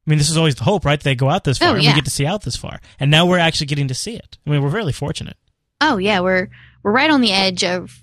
I 0.07 0.11
mean, 0.11 0.19
this 0.19 0.29
is 0.31 0.37
always 0.37 0.55
the 0.55 0.65
hope, 0.65 0.85
right? 0.85 1.01
They 1.01 1.15
go 1.15 1.31
out 1.31 1.45
this 1.45 1.59
far, 1.59 1.69
Oh, 1.69 1.73
and 1.75 1.81
we 1.81 1.87
get 1.95 2.05
to 2.05 2.11
see 2.11 2.27
out 2.27 2.43
this 2.43 2.57
far, 2.57 2.81
and 3.01 3.11
now 3.11 3.25
we're 3.27 3.39
actually 3.39 3.67
getting 3.69 3.89
to 3.89 3.95
see 3.95 4.15
it. 4.15 4.37
I 4.47 4.51
mean, 4.51 4.63
we're 4.63 4.69
really 4.69 4.93
fortunate. 4.93 5.37
Oh 5.81 5.97
yeah, 5.97 6.21
we're 6.21 6.49
we're 6.83 6.93
right 6.93 7.11
on 7.11 7.21
the 7.23 7.33
edge 7.33 7.65
of 7.65 8.03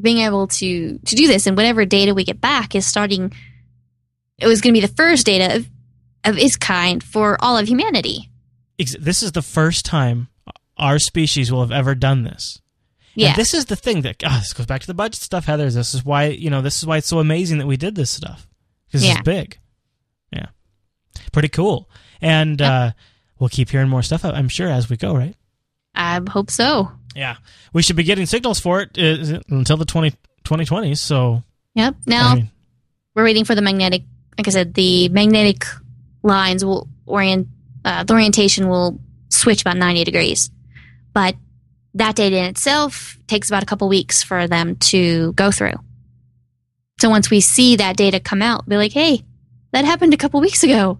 being 0.00 0.18
able 0.18 0.46
to 0.48 0.98
to 0.98 1.14
do 1.14 1.26
this, 1.26 1.46
and 1.46 1.56
whatever 1.56 1.84
data 1.84 2.14
we 2.14 2.24
get 2.24 2.40
back 2.40 2.74
is 2.74 2.86
starting. 2.86 3.32
It 4.38 4.46
was 4.46 4.60
going 4.60 4.74
to 4.74 4.80
be 4.80 4.86
the 4.86 4.92
first 4.94 5.26
data 5.26 5.56
of 5.56 5.68
of 6.24 6.38
its 6.38 6.56
kind 6.56 7.02
for 7.04 7.36
all 7.40 7.56
of 7.56 7.68
humanity. 7.68 8.30
this 8.78 9.22
is 9.22 9.32
the 9.32 9.42
first 9.42 9.84
time 9.84 10.28
our 10.76 10.98
species 10.98 11.52
will 11.52 11.60
have 11.60 11.72
ever 11.72 11.94
done 11.94 12.24
this. 12.24 12.60
Yeah, 13.14 13.28
And 13.28 13.36
this 13.36 13.54
is 13.54 13.66
the 13.66 13.76
thing 13.76 14.02
that 14.02 14.22
ah, 14.26 14.38
this 14.40 14.52
goes 14.52 14.66
back 14.66 14.82
to 14.82 14.86
the 14.86 14.92
budget 14.94 15.22
stuff, 15.22 15.46
Heather. 15.46 15.70
This 15.70 15.94
is 15.94 16.04
why 16.04 16.26
you 16.26 16.50
know 16.50 16.60
this 16.62 16.78
is 16.78 16.86
why 16.86 16.96
it's 16.98 17.06
so 17.08 17.18
amazing 17.18 17.58
that 17.58 17.66
we 17.66 17.76
did 17.76 17.94
this 17.94 18.10
stuff 18.10 18.46
because 18.86 19.04
Yeah. 19.04 19.12
it's 19.12 19.22
big. 19.22 19.58
Yeah, 21.16 21.28
pretty 21.32 21.48
cool. 21.48 21.88
And 22.20 22.60
uh, 22.60 22.92
we'll 23.38 23.48
keep 23.48 23.70
hearing 23.70 23.88
more 23.88 24.02
stuff. 24.02 24.24
I'm 24.24 24.48
sure 24.48 24.68
as 24.68 24.88
we 24.88 24.96
go, 24.96 25.14
right? 25.14 25.34
I 25.94 26.20
hope 26.28 26.50
so. 26.50 26.90
Yeah, 27.14 27.36
we 27.72 27.82
should 27.82 27.96
be 27.96 28.04
getting 28.04 28.26
signals 28.26 28.60
for 28.60 28.82
it 28.82 28.98
uh, 28.98 29.40
until 29.48 29.76
the 29.76 29.84
20, 29.86 30.12
2020s. 30.44 30.98
So 30.98 31.42
Yep. 31.76 31.94
Now 32.06 32.28
I 32.30 32.34
mean, 32.34 32.50
we're 33.14 33.24
waiting 33.24 33.44
for 33.44 33.54
the 33.54 33.62
magnetic. 33.62 34.02
Like 34.36 34.48
I 34.48 34.50
said, 34.50 34.74
the 34.74 35.08
magnetic 35.10 35.64
lines 36.22 36.64
will 36.64 36.88
orient. 37.04 37.48
Uh, 37.84 38.02
the 38.02 38.14
orientation 38.14 38.68
will 38.68 38.98
switch 39.28 39.60
about 39.60 39.76
ninety 39.76 40.02
degrees, 40.02 40.50
but 41.12 41.36
that 41.94 42.16
data 42.16 42.36
in 42.36 42.44
itself 42.44 43.18
takes 43.26 43.48
about 43.48 43.62
a 43.62 43.66
couple 43.66 43.88
weeks 43.88 44.22
for 44.22 44.48
them 44.48 44.76
to 44.76 45.32
go 45.34 45.50
through. 45.50 45.74
So 46.98 47.10
once 47.10 47.30
we 47.30 47.40
see 47.40 47.76
that 47.76 47.96
data 47.96 48.20
come 48.20 48.40
out, 48.40 48.66
be 48.66 48.76
like, 48.76 48.92
"Hey, 48.92 49.22
that 49.72 49.84
happened 49.84 50.14
a 50.14 50.18
couple 50.18 50.40
weeks 50.40 50.62
ago. 50.62 50.98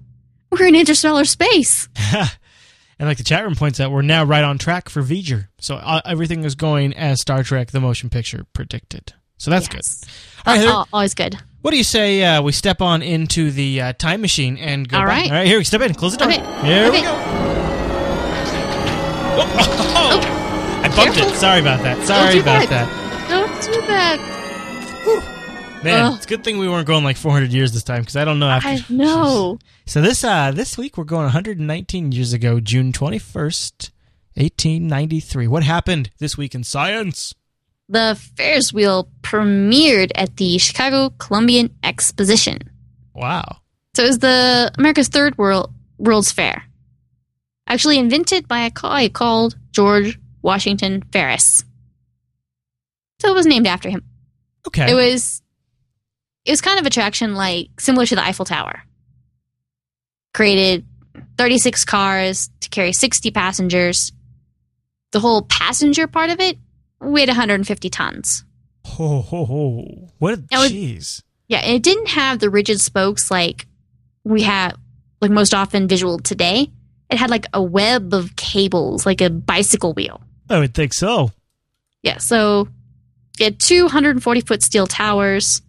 We're 0.50 0.66
in 0.66 0.74
interstellar 0.74 1.24
space." 1.24 1.88
and 2.12 3.08
like 3.08 3.18
the 3.18 3.24
chat 3.24 3.44
room 3.44 3.54
points 3.54 3.80
out, 3.80 3.90
we're 3.90 4.02
now 4.02 4.24
right 4.24 4.44
on 4.44 4.58
track 4.58 4.88
for 4.88 5.02
V'ger. 5.02 5.48
So 5.58 5.76
uh, 5.76 6.00
everything 6.04 6.44
is 6.44 6.54
going 6.54 6.94
as 6.94 7.20
Star 7.20 7.42
Trek: 7.42 7.70
The 7.70 7.80
Motion 7.80 8.10
Picture 8.10 8.44
predicted. 8.52 9.12
So 9.38 9.50
that's 9.50 9.68
good. 9.68 9.82
All 10.46 10.54
right, 10.54 10.60
Heather. 10.60 10.70
al- 10.70 10.88
always 10.92 11.14
good. 11.14 11.36
What 11.60 11.72
do 11.72 11.76
you 11.78 11.84
say 11.84 12.22
uh, 12.22 12.40
we 12.42 12.52
step 12.52 12.80
on 12.80 13.02
into 13.02 13.50
the 13.50 13.80
uh, 13.80 13.92
time 13.94 14.20
machine 14.20 14.56
and 14.56 14.88
go 14.88 14.98
All 14.98 15.04
right. 15.04 15.26
All 15.26 15.32
right, 15.32 15.46
here 15.46 15.58
we 15.58 15.64
step 15.64 15.80
in. 15.82 15.92
Close 15.94 16.12
the 16.16 16.18
door. 16.24 16.32
Okay. 16.32 16.66
Here 16.66 16.90
we 16.92 17.02
go. 17.02 17.12
Oh, 19.98 20.20
I 20.82 20.88
bumped 20.96 21.14
Careful. 21.16 21.32
it. 21.34 21.36
Sorry 21.36 21.60
about 21.60 21.82
that. 21.82 22.06
Sorry 22.06 22.38
about 22.38 22.68
that. 22.68 22.88
that. 22.88 23.28
Don't 23.28 23.62
do 23.74 23.80
that. 23.86 25.32
Man, 25.86 26.04
Ugh. 26.04 26.14
it's 26.16 26.26
a 26.26 26.28
good 26.28 26.42
thing 26.42 26.58
we 26.58 26.68
weren't 26.68 26.86
going 26.86 27.04
like 27.04 27.16
400 27.16 27.52
years 27.52 27.72
this 27.72 27.84
time 27.84 28.00
because 28.00 28.16
I 28.16 28.24
don't 28.24 28.38
know. 28.38 28.48
After, 28.48 28.68
I 28.68 28.84
know. 28.88 29.58
So 29.86 30.02
this 30.02 30.24
uh 30.24 30.50
this 30.50 30.76
week 30.76 30.98
we're 30.98 31.04
going 31.04 31.24
119 31.24 32.12
years 32.12 32.32
ago, 32.32 32.58
June 32.58 32.92
21st, 32.92 33.90
1893. 34.34 35.46
What 35.46 35.62
happened 35.62 36.10
this 36.18 36.36
week 36.36 36.54
in 36.54 36.64
science? 36.64 37.34
The 37.88 38.20
Ferris 38.36 38.72
wheel 38.72 39.08
premiered 39.22 40.10
at 40.16 40.36
the 40.38 40.58
Chicago 40.58 41.10
Columbian 41.18 41.72
Exposition. 41.84 42.58
Wow. 43.14 43.58
So 43.94 44.02
it 44.02 44.08
was 44.08 44.18
the 44.18 44.72
America's 44.76 45.08
third 45.08 45.38
world 45.38 45.72
World's 45.98 46.32
Fair. 46.32 46.64
Actually 47.68 47.98
invented 47.98 48.48
by 48.48 48.60
a 48.60 48.70
guy 48.70 49.08
called 49.08 49.56
George 49.70 50.18
Washington 50.42 51.02
Ferris. 51.12 51.64
So 53.20 53.30
it 53.30 53.34
was 53.34 53.46
named 53.46 53.68
after 53.68 53.88
him. 53.88 54.02
Okay. 54.66 54.90
It 54.90 54.94
was 54.94 55.42
it 56.46 56.52
was 56.52 56.60
kind 56.60 56.78
of 56.78 56.86
attraction 56.86 57.34
like 57.34 57.68
similar 57.78 58.06
to 58.06 58.14
the 58.14 58.22
Eiffel 58.22 58.44
Tower. 58.44 58.82
Created 60.32 60.86
36 61.38 61.84
cars 61.84 62.50
to 62.60 62.68
carry 62.68 62.92
60 62.92 63.30
passengers. 63.30 64.12
The 65.12 65.20
whole 65.20 65.42
passenger 65.42 66.06
part 66.06 66.30
of 66.30 66.40
it 66.40 66.58
weighed 67.00 67.28
150 67.28 67.90
tons. 67.90 68.44
ho 68.84 69.20
ho 69.20 69.44
ho. 69.44 70.08
What 70.18 70.46
jeez. 70.48 71.22
Yeah, 71.48 71.58
and 71.58 71.74
it 71.76 71.82
didn't 71.82 72.08
have 72.08 72.38
the 72.38 72.50
rigid 72.50 72.80
spokes 72.80 73.30
like 73.30 73.66
we 74.24 74.42
have, 74.42 74.76
like 75.20 75.30
most 75.30 75.54
often 75.54 75.88
visual 75.88 76.18
today. 76.18 76.70
It 77.10 77.18
had 77.18 77.30
like 77.30 77.46
a 77.52 77.62
web 77.62 78.12
of 78.12 78.34
cables, 78.36 79.06
like 79.06 79.20
a 79.20 79.30
bicycle 79.30 79.94
wheel. 79.94 80.20
I 80.50 80.58
would 80.58 80.74
think 80.74 80.92
so. 80.92 81.30
Yeah, 82.02 82.18
so 82.18 82.68
it 83.38 83.44
had 83.44 83.60
two 83.60 83.84
140 83.84 84.40
foot 84.42 84.62
steel 84.62 84.86
towers, 84.86 85.62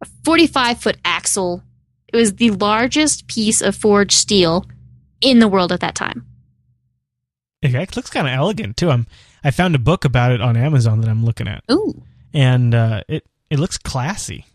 a 0.00 0.06
45 0.24 0.80
foot 0.80 0.96
axle. 1.04 1.62
It 2.12 2.16
was 2.16 2.34
the 2.34 2.50
largest 2.50 3.26
piece 3.28 3.60
of 3.60 3.76
forged 3.76 4.12
steel 4.12 4.66
in 5.20 5.38
the 5.38 5.48
world 5.48 5.70
at 5.72 5.80
that 5.80 5.94
time. 5.94 6.26
It 7.62 7.94
looks 7.96 8.10
kind 8.10 8.26
of 8.26 8.32
elegant 8.32 8.76
too. 8.76 8.90
I'm 8.90 9.06
I 9.44 9.50
found 9.50 9.74
a 9.74 9.78
book 9.78 10.04
about 10.04 10.32
it 10.32 10.40
on 10.40 10.56
Amazon 10.56 11.00
that 11.00 11.08
I'm 11.10 11.24
looking 11.24 11.46
at, 11.48 11.62
Ooh. 11.70 12.02
and 12.32 12.74
uh, 12.74 13.02
it 13.08 13.24
it 13.50 13.58
looks 13.58 13.76
classy. 13.78 14.46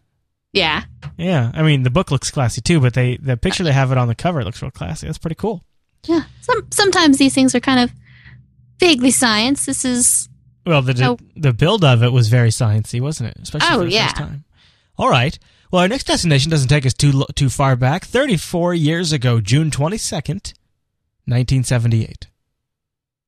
Yeah. 0.53 0.83
Yeah, 1.17 1.51
I 1.53 1.61
mean 1.63 1.83
the 1.83 1.89
book 1.91 2.09
looks 2.11 2.31
classy 2.31 2.61
too, 2.61 2.79
but 2.79 2.93
they 2.95 3.17
the 3.17 3.37
picture 3.37 3.63
they 3.63 3.73
have 3.73 3.91
it 3.91 3.97
on 3.97 4.07
the 4.07 4.15
cover 4.15 4.43
looks 4.43 4.61
real 4.61 4.71
classy. 4.71 5.05
That's 5.05 5.17
pretty 5.19 5.35
cool. 5.35 5.63
Yeah. 6.07 6.23
Some, 6.41 6.67
sometimes 6.71 7.17
these 7.17 7.33
things 7.33 7.53
are 7.55 7.59
kind 7.59 7.79
of 7.79 7.91
vaguely 8.79 9.11
science. 9.11 9.65
This 9.65 9.85
is 9.85 10.27
Well, 10.65 10.81
the 10.81 11.17
the 11.35 11.53
build 11.53 11.83
of 11.83 12.01
it 12.03 12.11
was 12.11 12.27
very 12.29 12.49
sciencey, 12.49 13.01
wasn't 13.01 13.29
it? 13.31 13.37
Especially 13.43 13.67
Oh, 13.71 13.79
for 13.79 13.85
the 13.85 13.91
yeah. 13.91 14.05
first 14.07 14.15
time. 14.17 14.45
All 14.97 15.09
right. 15.09 15.37
Well, 15.71 15.81
our 15.81 15.87
next 15.87 16.05
destination 16.05 16.51
doesn't 16.51 16.69
take 16.69 16.85
us 16.85 16.93
too 16.93 17.25
too 17.35 17.49
far 17.49 17.75
back. 17.75 18.05
Thirty 18.05 18.37
four 18.37 18.73
years 18.73 19.11
ago, 19.11 19.41
June 19.41 19.71
twenty 19.71 19.97
second, 19.97 20.53
nineteen 21.27 21.63
seventy 21.63 22.03
eight. 22.03 22.27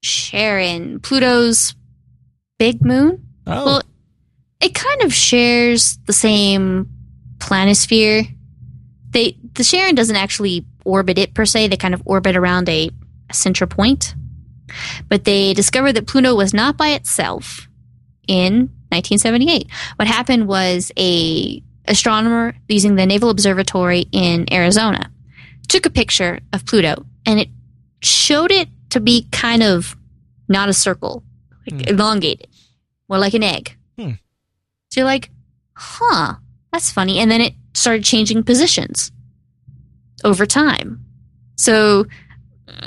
Charon, 0.04 1.00
Pluto's 1.00 1.76
big 2.60 2.86
moon. 2.86 3.28
Oh, 3.46 3.66
Well, 3.66 3.82
it 4.62 4.74
kind 4.76 5.02
of 5.02 5.14
shares 5.14 5.98
the 6.06 6.14
same 6.14 6.90
planisphere. 7.40 8.28
They 9.10 9.38
the 9.54 9.64
Charon 9.64 9.96
doesn't 9.96 10.16
actually 10.16 10.66
orbit 10.86 11.18
it 11.18 11.34
per 11.34 11.46
se. 11.46 11.68
They 11.68 11.78
kind 11.78 11.94
of 11.94 12.02
orbit 12.06 12.36
around 12.38 12.70
a, 12.70 12.90
a 13.30 13.34
center 13.34 13.68
point. 13.68 14.16
But 15.10 15.24
they 15.24 15.54
discovered 15.54 15.94
that 15.94 16.08
Pluto 16.08 16.36
was 16.36 16.54
not 16.54 16.78
by 16.78 16.90
itself 16.90 17.68
in 18.28 18.70
1978. 18.90 19.68
What 19.98 20.08
happened 20.08 20.48
was 20.48 20.92
a 20.98 21.62
astronomer 21.88 22.54
using 22.68 22.96
the 22.96 23.06
Naval 23.06 23.30
Observatory 23.30 24.06
in 24.12 24.52
Arizona 24.52 25.10
took 25.70 25.86
a 25.86 25.90
picture 25.90 26.40
of 26.54 26.66
Pluto 26.66 27.06
and 27.26 27.40
it 27.40 27.50
showed 28.02 28.52
it 28.52 28.70
to 28.90 29.00
be 29.00 29.28
kind 29.32 29.62
of 29.64 29.96
not 30.48 30.70
a 30.70 30.74
circle, 30.74 31.24
like 31.70 31.82
Hmm. 31.88 31.94
elongated, 31.96 32.48
more 33.10 33.20
like 33.20 33.34
an 33.34 33.44
egg. 33.44 33.76
Hmm. 33.98 34.12
So 34.92 35.02
you're 35.02 35.06
like, 35.06 35.30
huh, 35.76 36.36
that's 36.72 36.90
funny. 36.92 37.20
And 37.20 37.30
then 37.30 37.42
it 37.42 37.54
started 37.74 38.04
changing 38.06 38.44
positions 38.44 39.12
over 40.24 40.46
time. 40.46 41.04
So 41.58 42.06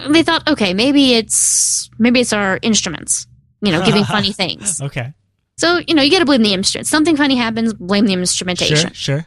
they 0.09 0.22
thought, 0.22 0.46
okay, 0.48 0.72
maybe 0.74 1.14
it's 1.14 1.90
maybe 1.98 2.20
it's 2.20 2.32
our 2.32 2.59
instruments, 2.62 3.26
you 3.62 3.72
know, 3.72 3.84
giving 3.84 4.05
funny 4.16 4.32
things. 4.32 4.80
Okay. 4.80 5.12
So 5.61 5.78
you 5.86 5.92
know, 5.92 6.00
you 6.00 6.11
got 6.11 6.20
to 6.20 6.24
blame 6.24 6.42
the 6.42 6.54
instrument. 6.54 6.86
Something 6.86 7.18
funny 7.18 7.36
happens, 7.36 7.74
blame 7.74 8.06
the 8.06 8.14
instrumentation. 8.14 8.94
Sure, 8.94 8.94
sure. 8.94 9.26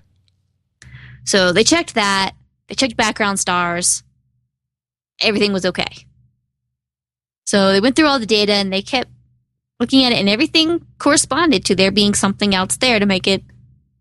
So 1.26 1.54
they 1.54 1.64
checked 1.64 1.94
that. 1.94 2.32
They 2.68 2.74
checked 2.74 2.98
background 2.98 3.40
stars. 3.40 4.02
Everything 5.22 5.54
was 5.54 5.64
okay. 5.64 6.08
So 7.46 7.72
they 7.72 7.80
went 7.80 7.96
through 7.96 8.08
all 8.08 8.18
the 8.18 8.26
data 8.26 8.54
and 8.54 8.74
they 8.74 8.82
kept 8.82 9.12
looking 9.80 10.04
at 10.06 10.12
it, 10.12 10.18
and 10.18 10.28
everything 10.28 10.88
corresponded 10.98 11.66
to 11.66 11.76
there 11.76 11.92
being 11.92 12.16
something 12.16 12.56
else 12.56 12.78
there 12.78 12.98
to 12.98 13.06
make 13.06 13.28
it 13.28 13.44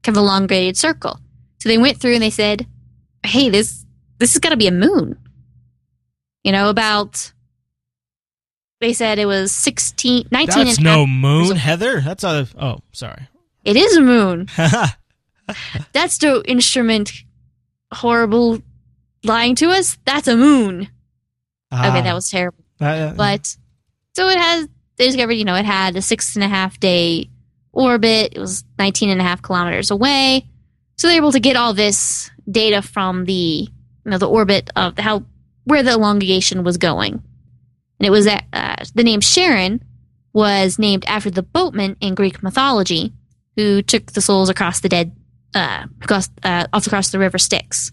kind 0.03 0.17
of 0.17 0.23
a 0.23 0.27
long 0.27 0.47
graded 0.47 0.79
circle. 0.79 1.19
So 1.61 1.69
they 1.69 1.77
went 1.77 2.01
through 2.01 2.15
and 2.15 2.23
they 2.23 2.31
said, 2.31 2.67
"Hey, 3.27 3.51
this 3.51 3.85
this 4.17 4.33
has 4.33 4.41
got 4.41 4.51
to 4.51 4.57
be 4.57 4.69
a 4.69 4.73
moon." 4.73 5.19
You 6.45 6.53
know, 6.53 6.71
about 6.71 7.35
they 8.83 8.93
said 8.93 9.19
it 9.19 9.27
was 9.27 9.51
16, 9.53 10.29
19 10.31 10.47
That's 10.47 10.57
and 10.57 10.87
a 10.87 10.91
half- 10.91 10.99
no 10.99 11.07
moon, 11.07 11.57
Heather. 11.57 12.01
That's 12.03 12.23
a. 12.25 12.47
Oh, 12.61 12.81
sorry. 12.93 13.29
It 13.65 13.77
is 13.77 13.97
a 13.97 14.03
moon. 14.03 14.49
That's 15.93 16.19
the 16.19 16.43
instrument 16.47 17.13
horrible 17.93 18.61
lying 19.25 19.55
to 19.57 19.69
us. 19.71 19.99
That's 20.05 20.29
a 20.29 20.37
moon. 20.37 20.89
Ah. 21.71 21.89
Okay, 21.91 22.03
that 22.03 22.15
was 22.15 22.31
terrible. 22.31 22.65
Uh, 22.81 23.13
But 23.15 23.57
so 24.15 24.29
it 24.29 24.39
has 24.39 24.69
they 24.97 25.07
discovered, 25.07 25.33
you 25.33 25.45
know, 25.45 25.55
it 25.55 25.65
had 25.65 25.97
a 25.97 26.03
six 26.03 26.35
and 26.37 26.45
a 26.45 26.49
half 26.49 26.79
day 26.81 27.29
orbit. 27.73 28.33
It 28.35 28.39
was 28.41 28.65
19 28.79 29.11
and 29.11 29.21
a 29.21 29.25
half 29.25 29.43
kilometers 29.43 29.91
away. 29.91 30.47
So 30.97 31.09
they're 31.09 31.17
able 31.17 31.33
to 31.33 31.41
get 31.41 31.57
all 31.57 31.73
this 31.75 32.31
data 32.51 32.83
from 32.83 33.25
the 33.25 33.33
you 34.05 34.11
know 34.11 34.19
the 34.19 34.29
orbit 34.29 34.71
of 34.77 34.99
how 34.99 35.25
where 35.65 35.83
the 35.83 35.93
elongation 35.93 36.65
was 36.65 36.77
going. 36.77 37.23
And 38.03 38.07
it 38.09 38.11
was 38.11 38.27
at, 38.27 38.45
uh, 38.53 38.75
the 38.97 39.05
name 39.05 39.21
Charon 39.21 39.81
was 40.33 40.77
named 40.77 41.05
after 41.07 41.31
the 41.31 41.45
boatman 41.45 41.97
in 42.01 42.17
Greek 42.17 42.43
mythology 42.43 43.13
who 43.55 43.81
took 43.81 44.11
the 44.11 44.21
souls 44.21 44.49
across 44.49 44.81
the 44.81 44.89
dead 44.89 45.15
uh, 45.55 45.85
across 46.01 46.29
uh, 46.43 46.67
off 46.73 46.89
across 46.89 47.11
the 47.11 47.21
river 47.21 47.39
Styx. 47.39 47.93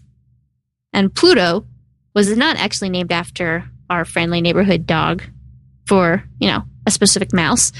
And 0.92 1.14
Pluto 1.14 1.64
was 2.12 2.36
not 2.36 2.56
actually 2.56 2.88
named 2.88 3.12
after 3.12 3.70
our 3.88 4.04
friendly 4.04 4.40
neighborhood 4.40 4.84
dog 4.84 5.22
for 5.86 6.24
you 6.40 6.48
know 6.48 6.64
a 6.88 6.90
specific 6.90 7.32
mouse, 7.32 7.70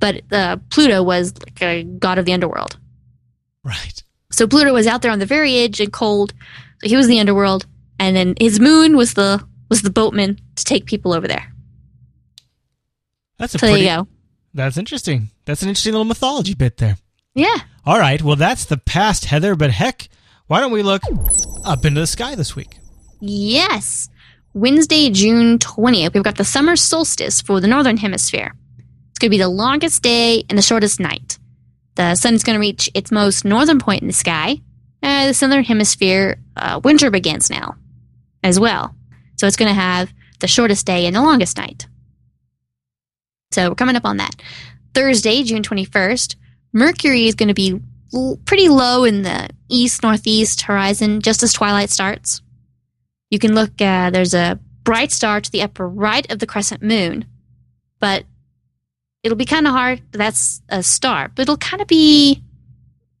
but 0.00 0.22
uh, 0.32 0.56
Pluto 0.70 1.04
was 1.04 1.34
like 1.38 1.62
a 1.62 1.84
god 1.84 2.18
of 2.18 2.24
the 2.24 2.32
underworld. 2.32 2.76
right. 3.62 4.02
So 4.32 4.48
Pluto 4.48 4.72
was 4.72 4.88
out 4.88 5.02
there 5.02 5.12
on 5.12 5.20
the 5.20 5.26
very 5.26 5.54
edge 5.58 5.80
and 5.80 5.92
cold. 5.92 6.34
So 6.82 6.88
he 6.88 6.96
was 6.96 7.06
the 7.06 7.20
underworld, 7.20 7.64
and 8.00 8.16
then 8.16 8.34
his 8.40 8.58
moon 8.58 8.96
was 8.96 9.14
the 9.14 9.46
was 9.68 9.82
the 9.82 9.90
boatman 9.90 10.40
to 10.56 10.64
take 10.64 10.86
people 10.86 11.12
over 11.12 11.28
there. 11.28 11.52
That's 13.38 13.54
a 13.54 13.58
So 13.58 13.66
pretty. 13.66 13.84
there 13.84 13.98
you 13.98 14.02
go. 14.04 14.08
That's 14.54 14.76
interesting. 14.78 15.30
That's 15.44 15.62
an 15.62 15.68
interesting 15.68 15.92
little 15.92 16.04
mythology 16.04 16.54
bit 16.54 16.78
there. 16.78 16.96
Yeah. 17.34 17.56
All 17.84 17.98
right. 17.98 18.22
Well, 18.22 18.36
that's 18.36 18.64
the 18.64 18.78
past, 18.78 19.26
Heather. 19.26 19.54
But 19.54 19.70
heck, 19.70 20.08
why 20.46 20.60
don't 20.60 20.72
we 20.72 20.82
look 20.82 21.02
up 21.64 21.84
into 21.84 22.00
the 22.00 22.06
sky 22.06 22.34
this 22.34 22.56
week? 22.56 22.78
Yes. 23.20 24.08
Wednesday, 24.54 25.10
June 25.10 25.58
20th, 25.58 26.14
we've 26.14 26.22
got 26.22 26.36
the 26.36 26.44
summer 26.44 26.76
solstice 26.76 27.42
for 27.42 27.60
the 27.60 27.68
northern 27.68 27.98
hemisphere. 27.98 28.54
It's 29.10 29.18
going 29.18 29.28
to 29.30 29.34
be 29.34 29.38
the 29.42 29.48
longest 29.48 30.02
day 30.02 30.44
and 30.48 30.56
the 30.58 30.62
shortest 30.62 30.98
night. 31.00 31.38
The 31.96 32.14
sun 32.14 32.34
is 32.34 32.42
going 32.44 32.54
to 32.56 32.60
reach 32.60 32.88
its 32.94 33.10
most 33.10 33.44
northern 33.44 33.78
point 33.78 34.00
in 34.02 34.08
the 34.08 34.14
sky. 34.14 34.56
Uh, 35.02 35.26
the 35.28 35.34
southern 35.34 35.64
hemisphere, 35.64 36.38
uh, 36.56 36.80
winter 36.82 37.10
begins 37.10 37.50
now 37.50 37.76
as 38.42 38.58
well. 38.58 38.94
So 39.36 39.46
it's 39.46 39.56
going 39.56 39.68
to 39.74 39.80
have 39.80 40.12
the 40.40 40.46
shortest 40.48 40.86
day 40.86 41.06
and 41.06 41.14
the 41.14 41.20
longest 41.22 41.58
night. 41.58 41.86
So 43.50 43.68
we're 43.70 43.74
coming 43.74 43.96
up 43.96 44.04
on 44.04 44.16
that. 44.18 44.34
Thursday, 44.94 45.42
June 45.42 45.62
21st, 45.62 46.36
Mercury 46.72 47.26
is 47.26 47.34
going 47.34 47.48
to 47.48 47.54
be 47.54 47.80
l- 48.14 48.38
pretty 48.44 48.68
low 48.68 49.04
in 49.04 49.22
the 49.22 49.48
east 49.68 50.02
northeast 50.02 50.62
horizon 50.62 51.20
just 51.20 51.42
as 51.42 51.52
twilight 51.52 51.90
starts. 51.90 52.42
You 53.30 53.38
can 53.38 53.54
look, 53.54 53.80
uh, 53.80 54.10
there's 54.10 54.34
a 54.34 54.58
bright 54.84 55.10
star 55.12 55.40
to 55.40 55.50
the 55.50 55.62
upper 55.62 55.88
right 55.88 56.30
of 56.30 56.38
the 56.38 56.46
crescent 56.46 56.82
moon, 56.82 57.24
but 57.98 58.24
it'll 59.22 59.36
be 59.36 59.44
kind 59.44 59.66
of 59.66 59.72
hard. 59.72 60.02
That's 60.12 60.62
a 60.68 60.82
star, 60.82 61.30
but 61.34 61.42
it'll 61.42 61.56
kind 61.56 61.82
of 61.82 61.88
be 61.88 62.42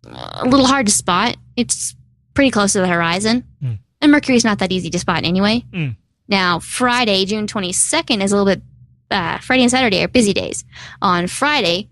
uh, 0.08 0.42
a 0.44 0.48
little 0.48 0.66
hard 0.66 0.86
to 0.86 0.92
spot. 0.92 1.36
It's 1.56 1.96
pretty 2.34 2.50
close 2.50 2.72
to 2.74 2.80
the 2.80 2.86
horizon. 2.88 3.44
Hmm. 3.60 3.72
And 4.00 4.12
Mercury's 4.12 4.44
not 4.44 4.58
that 4.60 4.70
easy 4.72 4.90
to 4.90 4.98
spot 4.98 5.24
anyway. 5.24 5.64
Hmm. 5.72 5.88
Now, 6.28 6.58
Friday, 6.58 7.24
June 7.24 7.46
22nd, 7.46 8.22
is 8.22 8.32
a 8.32 8.36
little 8.36 8.52
bit, 8.52 8.62
uh, 9.10 9.38
Friday 9.38 9.62
and 9.62 9.70
Saturday 9.70 10.02
are 10.02 10.08
busy 10.08 10.32
days. 10.32 10.64
On 11.02 11.26
Friday, 11.26 11.88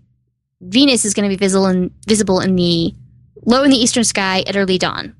Venus 0.61 1.05
is 1.05 1.13
going 1.13 1.29
to 1.29 1.29
be 1.29 1.37
visible 1.39 1.67
in, 1.67 1.91
visible 2.07 2.39
in 2.39 2.55
the 2.55 2.93
low 3.45 3.63
in 3.63 3.69
the 3.69 3.77
eastern 3.77 4.03
sky 4.03 4.43
at 4.47 4.55
early 4.55 4.77
dawn. 4.77 5.15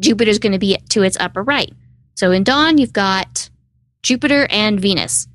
Jupiter 0.00 0.30
is 0.30 0.38
going 0.38 0.52
to 0.52 0.58
be 0.58 0.76
to 0.90 1.02
its 1.02 1.16
upper 1.18 1.42
right. 1.42 1.72
So 2.14 2.30
in 2.30 2.44
dawn, 2.44 2.78
you've 2.78 2.92
got 2.92 3.50
Jupiter 4.02 4.46
and 4.50 4.80
Venus. 4.80 5.28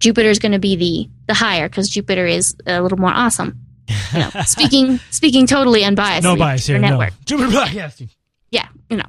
Jupiter 0.00 0.28
is 0.28 0.38
going 0.38 0.52
to 0.52 0.58
be 0.58 0.76
the 0.76 1.10
the 1.26 1.34
higher 1.34 1.68
because 1.68 1.88
Jupiter 1.88 2.26
is 2.26 2.56
a 2.66 2.80
little 2.80 2.98
more 2.98 3.10
awesome. 3.12 3.60
You 4.12 4.20
know, 4.20 4.30
speaking 4.46 4.98
speaking 5.10 5.46
totally 5.46 5.84
unbiased. 5.84 6.24
no 6.24 6.36
bias 6.36 6.66
here. 6.66 6.78
No. 6.78 6.90
Network. 6.90 7.12
Jupiter 7.24 7.50
Broadcasting. 7.50 8.10
Yeah, 8.50 8.68
you 8.88 8.96
know. 8.96 9.04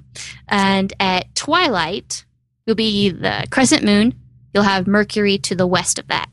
And 0.47 0.91
at 0.99 1.33
twilight, 1.35 2.25
you'll 2.65 2.75
be 2.75 3.09
the 3.09 3.47
crescent 3.51 3.83
moon. 3.83 4.13
You'll 4.53 4.63
have 4.63 4.87
Mercury 4.87 5.37
to 5.39 5.55
the 5.55 5.67
west 5.67 5.99
of 5.99 6.07
that. 6.07 6.29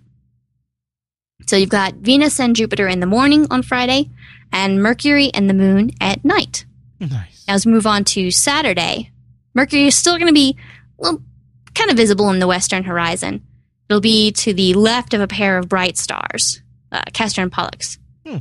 So 1.46 1.56
you've 1.56 1.68
got 1.68 1.94
Venus 1.94 2.40
and 2.40 2.56
Jupiter 2.56 2.88
in 2.88 3.00
the 3.00 3.06
morning 3.06 3.46
on 3.50 3.62
Friday, 3.62 4.10
and 4.52 4.82
Mercury 4.82 5.30
and 5.34 5.50
the 5.50 5.54
moon 5.54 5.90
at 6.00 6.24
night. 6.24 6.64
Nice. 6.98 7.44
Now, 7.46 7.54
as 7.54 7.66
we 7.66 7.72
move 7.72 7.86
on 7.86 8.04
to 8.04 8.30
Saturday, 8.30 9.10
Mercury 9.54 9.86
is 9.86 9.94
still 9.94 10.16
going 10.16 10.28
to 10.28 10.32
be 10.32 10.56
well, 10.96 11.22
kind 11.74 11.90
of 11.90 11.96
visible 11.96 12.30
in 12.30 12.38
the 12.38 12.46
western 12.46 12.84
horizon. 12.84 13.42
It'll 13.88 14.00
be 14.00 14.32
to 14.32 14.52
the 14.52 14.74
left 14.74 15.14
of 15.14 15.20
a 15.20 15.28
pair 15.28 15.58
of 15.58 15.68
bright 15.68 15.96
stars, 15.96 16.62
uh, 16.90 17.02
Castor 17.12 17.42
and 17.42 17.52
Pollux. 17.52 17.98
Hmm. 18.26 18.38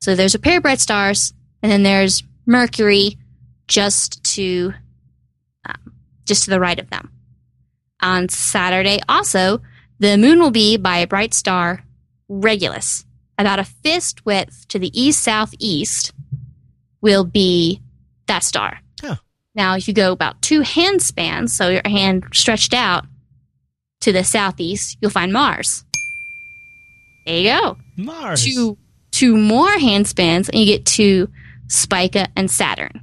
So 0.00 0.14
there's 0.14 0.34
a 0.34 0.38
pair 0.38 0.56
of 0.56 0.62
bright 0.62 0.80
stars, 0.80 1.32
and 1.62 1.70
then 1.70 1.82
there's 1.82 2.22
Mercury 2.46 3.18
just 3.68 4.24
to 4.34 4.72
um, 5.66 5.92
just 6.24 6.44
to 6.44 6.50
the 6.50 6.60
right 6.60 6.78
of 6.78 6.90
them. 6.90 7.12
On 8.00 8.28
Saturday, 8.28 9.00
also, 9.08 9.60
the 9.98 10.16
moon 10.16 10.38
will 10.40 10.50
be 10.50 10.76
by 10.76 10.98
a 10.98 11.06
bright 11.06 11.34
star, 11.34 11.84
Regulus. 12.28 13.04
About 13.36 13.58
a 13.58 13.64
fist 13.64 14.24
width 14.26 14.66
to 14.68 14.78
the 14.78 14.90
east 15.00 15.22
southeast 15.22 16.12
will 17.00 17.24
be 17.24 17.80
that 18.26 18.42
star. 18.42 18.80
Huh. 19.00 19.16
Now, 19.54 19.76
if 19.76 19.88
you 19.88 19.94
go 19.94 20.12
about 20.12 20.42
two 20.42 20.62
hand 20.62 21.02
spans, 21.02 21.52
so 21.52 21.68
your 21.68 21.82
hand 21.84 22.24
stretched 22.32 22.74
out 22.74 23.06
to 24.00 24.12
the 24.12 24.24
southeast, 24.24 24.98
you'll 25.00 25.10
find 25.10 25.32
Mars. 25.32 25.84
There 27.26 27.36
you 27.36 27.50
go. 27.50 27.76
Mars. 27.96 28.44
Two 28.44 28.76
two 29.10 29.36
more 29.36 29.70
hand 29.78 30.06
spans, 30.06 30.48
and 30.48 30.60
you 30.60 30.66
get 30.66 30.86
to 30.86 31.28
Spica 31.66 32.28
and 32.36 32.50
Saturn. 32.50 33.02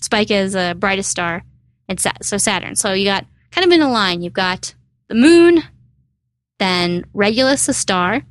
Spica 0.00 0.34
is 0.34 0.52
the 0.54 0.76
brightest 0.78 1.10
star, 1.10 1.44
and 1.88 2.00
Sa- 2.00 2.12
so 2.22 2.36
Saturn. 2.36 2.76
So 2.76 2.92
you 2.92 3.04
got 3.04 3.26
kind 3.50 3.64
of 3.64 3.72
in 3.72 3.82
a 3.82 3.90
line. 3.90 4.22
You've 4.22 4.32
got 4.32 4.74
the 5.08 5.14
moon, 5.14 5.62
then 6.58 7.04
Regulus, 7.12 7.68
a 7.68 7.74
star, 7.74 8.22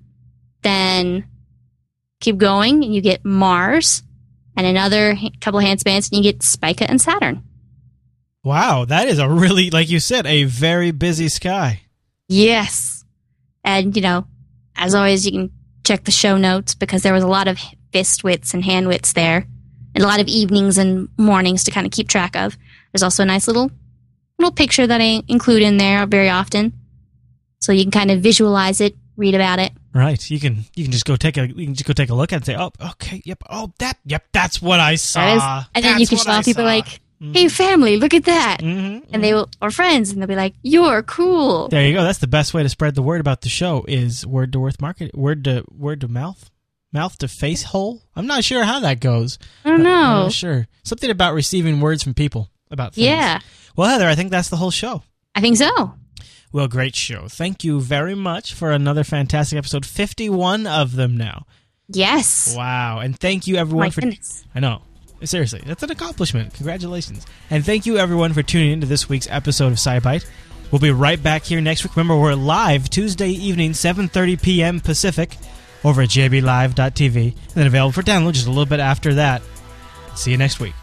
then 0.62 1.26
keep 2.20 2.38
going, 2.38 2.84
and 2.84 2.94
you 2.94 3.02
get 3.02 3.26
Mars, 3.26 4.04
and 4.58 4.68
another 4.68 5.16
couple 5.42 5.60
hand 5.60 5.80
spans, 5.80 6.10
and 6.10 6.18
you 6.18 6.32
get 6.32 6.44
Spica 6.44 6.90
and 6.90 7.02
Saturn. 7.02 7.44
Wow, 8.44 8.86
that 8.86 9.08
is 9.08 9.20
a 9.20 9.30
really, 9.30 9.70
like 9.70 9.90
you 9.90 10.00
said, 10.00 10.26
a 10.26 10.46
very 10.46 10.92
busy 10.92 11.30
sky. 11.30 11.82
Yes. 12.28 13.04
And, 13.64 13.96
you 13.96 14.02
know, 14.02 14.26
as 14.76 14.96
always, 14.96 15.26
you 15.26 15.32
can 15.32 15.52
check 15.86 16.06
the 16.06 16.12
show 16.12 16.38
notes 16.38 16.76
because 16.76 17.04
there 17.04 17.14
was 17.14 17.24
a 17.24 17.28
lot 17.28 17.48
of 17.48 17.60
fist 17.92 18.24
widths 18.24 18.54
and 18.54 18.64
hand 18.64 18.88
widths 18.88 19.14
there, 19.14 19.46
and 19.96 20.04
a 20.04 20.08
lot 20.08 20.20
of 20.20 20.28
evenings 20.28 20.78
and 20.78 21.10
mornings 21.18 21.64
to 21.64 21.72
kind 21.72 21.86
of 21.86 21.92
keep 21.92 22.08
track 22.08 22.36
of. 22.36 22.58
There's 22.92 23.04
also 23.04 23.24
a 23.24 23.26
nice 23.26 23.48
little 23.48 23.72
little 24.38 24.54
picture 24.54 24.88
that 24.88 25.02
I 25.02 25.22
include 25.28 25.62
in 25.62 25.78
there 25.78 26.06
very 26.06 26.30
often, 26.30 26.74
so 27.60 27.72
you 27.74 27.84
can 27.84 27.92
kind 27.92 28.12
of 28.12 28.22
visualize 28.22 28.80
it, 28.80 28.96
read 29.18 29.36
about 29.36 29.60
it. 29.60 29.74
Right. 29.94 30.30
You 30.30 30.40
can 30.40 30.66
you 30.76 30.84
can 30.84 30.92
just 30.92 31.06
go 31.06 31.16
take 31.16 31.38
a 31.38 31.48
you 31.48 31.66
can 31.66 31.74
just 31.74 31.86
go 31.88 31.94
take 31.94 32.10
a 32.10 32.16
look 32.16 32.32
at 32.32 32.36
it 32.36 32.38
and 32.38 32.46
say, 32.46 32.56
oh, 32.58 32.72
okay, 32.92 33.22
yep, 33.26 33.42
oh 33.50 33.74
that, 33.80 33.98
yep, 34.06 34.24
that's 34.32 34.62
what 34.62 34.80
I 34.80 34.96
saw. 34.96 35.20
That 35.22 35.38
is, 35.38 35.68
and 35.76 35.86
then 35.86 36.00
you 36.00 36.08
can 36.08 36.18
what 36.18 36.26
show 36.26 36.32
I 36.32 36.38
off 36.38 36.46
people 36.46 36.62
saw." 36.64 36.66
like, 36.68 37.02
"Hey, 37.20 37.48
family, 37.50 37.98
look 37.98 38.14
at 38.14 38.26
that!" 38.26 38.58
Mhm, 38.62 39.06
And 39.12 39.24
they 39.24 39.34
will, 39.34 39.50
or 39.62 39.72
friends, 39.72 40.12
and 40.12 40.22
they'll 40.22 40.28
be 40.28 40.36
like, 40.36 40.54
"You're 40.62 41.02
cool." 41.04 41.70
There 41.70 41.86
you 41.86 41.94
go. 41.94 42.04
That's 42.04 42.20
the 42.20 42.28
best 42.28 42.54
way 42.54 42.62
to 42.64 42.70
spread 42.70 42.94
the 42.96 43.02
word 43.02 43.20
about 43.20 43.42
the 43.42 43.50
show 43.50 43.84
is 43.88 44.26
word 44.28 44.54
to 44.54 44.60
word 44.60 44.80
market, 44.80 45.16
word 45.18 45.44
to 45.46 45.66
word 45.76 46.02
to 46.02 46.08
mouth. 46.08 46.50
mouth 46.92 47.18
to 47.20 47.28
face 47.28 47.62
hole. 47.64 48.02
I'm 48.16 48.26
not 48.26 48.44
sure 48.44 48.64
how 48.64 48.80
that 48.80 49.00
goes. 49.00 49.38
I 49.64 49.70
don't 49.70 49.80
I'm 49.82 49.84
know. 49.84 50.24
not 50.24 50.32
sure. 50.34 50.68
Something 50.84 51.12
about 51.12 51.36
receiving 51.36 51.82
words 51.82 52.02
from 52.02 52.16
people 52.16 52.50
about 52.72 52.96
things. 52.96 53.06
Yeah, 53.06 53.40
Well, 53.76 53.88
Heather, 53.90 54.08
I 54.08 54.16
think 54.16 54.32
that's 54.32 54.50
the 54.50 54.58
whole 54.58 54.72
show. 54.72 55.04
I 55.36 55.42
think 55.42 55.58
so. 55.58 55.94
Well, 56.52 56.68
great 56.68 56.96
show. 56.96 57.28
Thank 57.28 57.64
you 57.64 57.80
very 57.80 58.16
much 58.16 58.54
for 58.54 58.72
another 58.72 59.04
fantastic 59.04 59.58
episode. 59.58 59.86
51 59.86 60.66
of 60.66 60.96
them 60.96 61.16
now. 61.16 61.46
Yes. 61.88 62.56
Wow. 62.56 63.00
And 63.00 63.18
thank 63.18 63.48
you 63.48 63.56
everyone 63.58 63.88
My 63.88 63.90
for 63.92 64.02
goodness. 64.02 64.46
I 64.56 64.60
know. 64.60 64.82
Seriously, 65.24 65.62
that's 65.66 65.84
an 65.84 65.92
accomplishment. 65.92 66.54
Congratulations. 66.54 67.26
And 67.50 67.66
thank 67.66 67.86
you 67.86 67.98
everyone 67.98 68.34
for 68.34 68.42
tuning 68.42 68.72
into 68.72 68.88
this 68.88 69.10
week's 69.10 69.28
episode 69.30 69.68
of 69.68 69.74
SciByte. 69.74 70.26
We'll 70.72 70.80
be 70.80 70.92
right 70.92 71.22
back 71.22 71.44
here 71.44 71.60
next 71.60 71.84
week. 71.84 71.96
Remember, 71.96 72.16
we're 72.16 72.36
live 72.36 72.90
Tuesday 72.90 73.30
evening, 73.30 73.72
7.30 73.72 74.42
p.m. 74.42 74.80
Pacific 74.80 75.36
over 75.84 76.04
at 76.04 76.10
jblive.tv 76.10 77.16
and 77.34 77.54
then 77.54 77.68
available 77.68 77.92
for 77.92 78.02
download 78.02 78.34
just 78.34 78.48
a 78.48 78.50
little 78.50 78.66
bit 78.66 78.80
after 78.80 79.16
that. 79.16 79.42
See 80.16 80.32
you 80.32 80.38
next 80.38 80.60
week. 80.60 80.74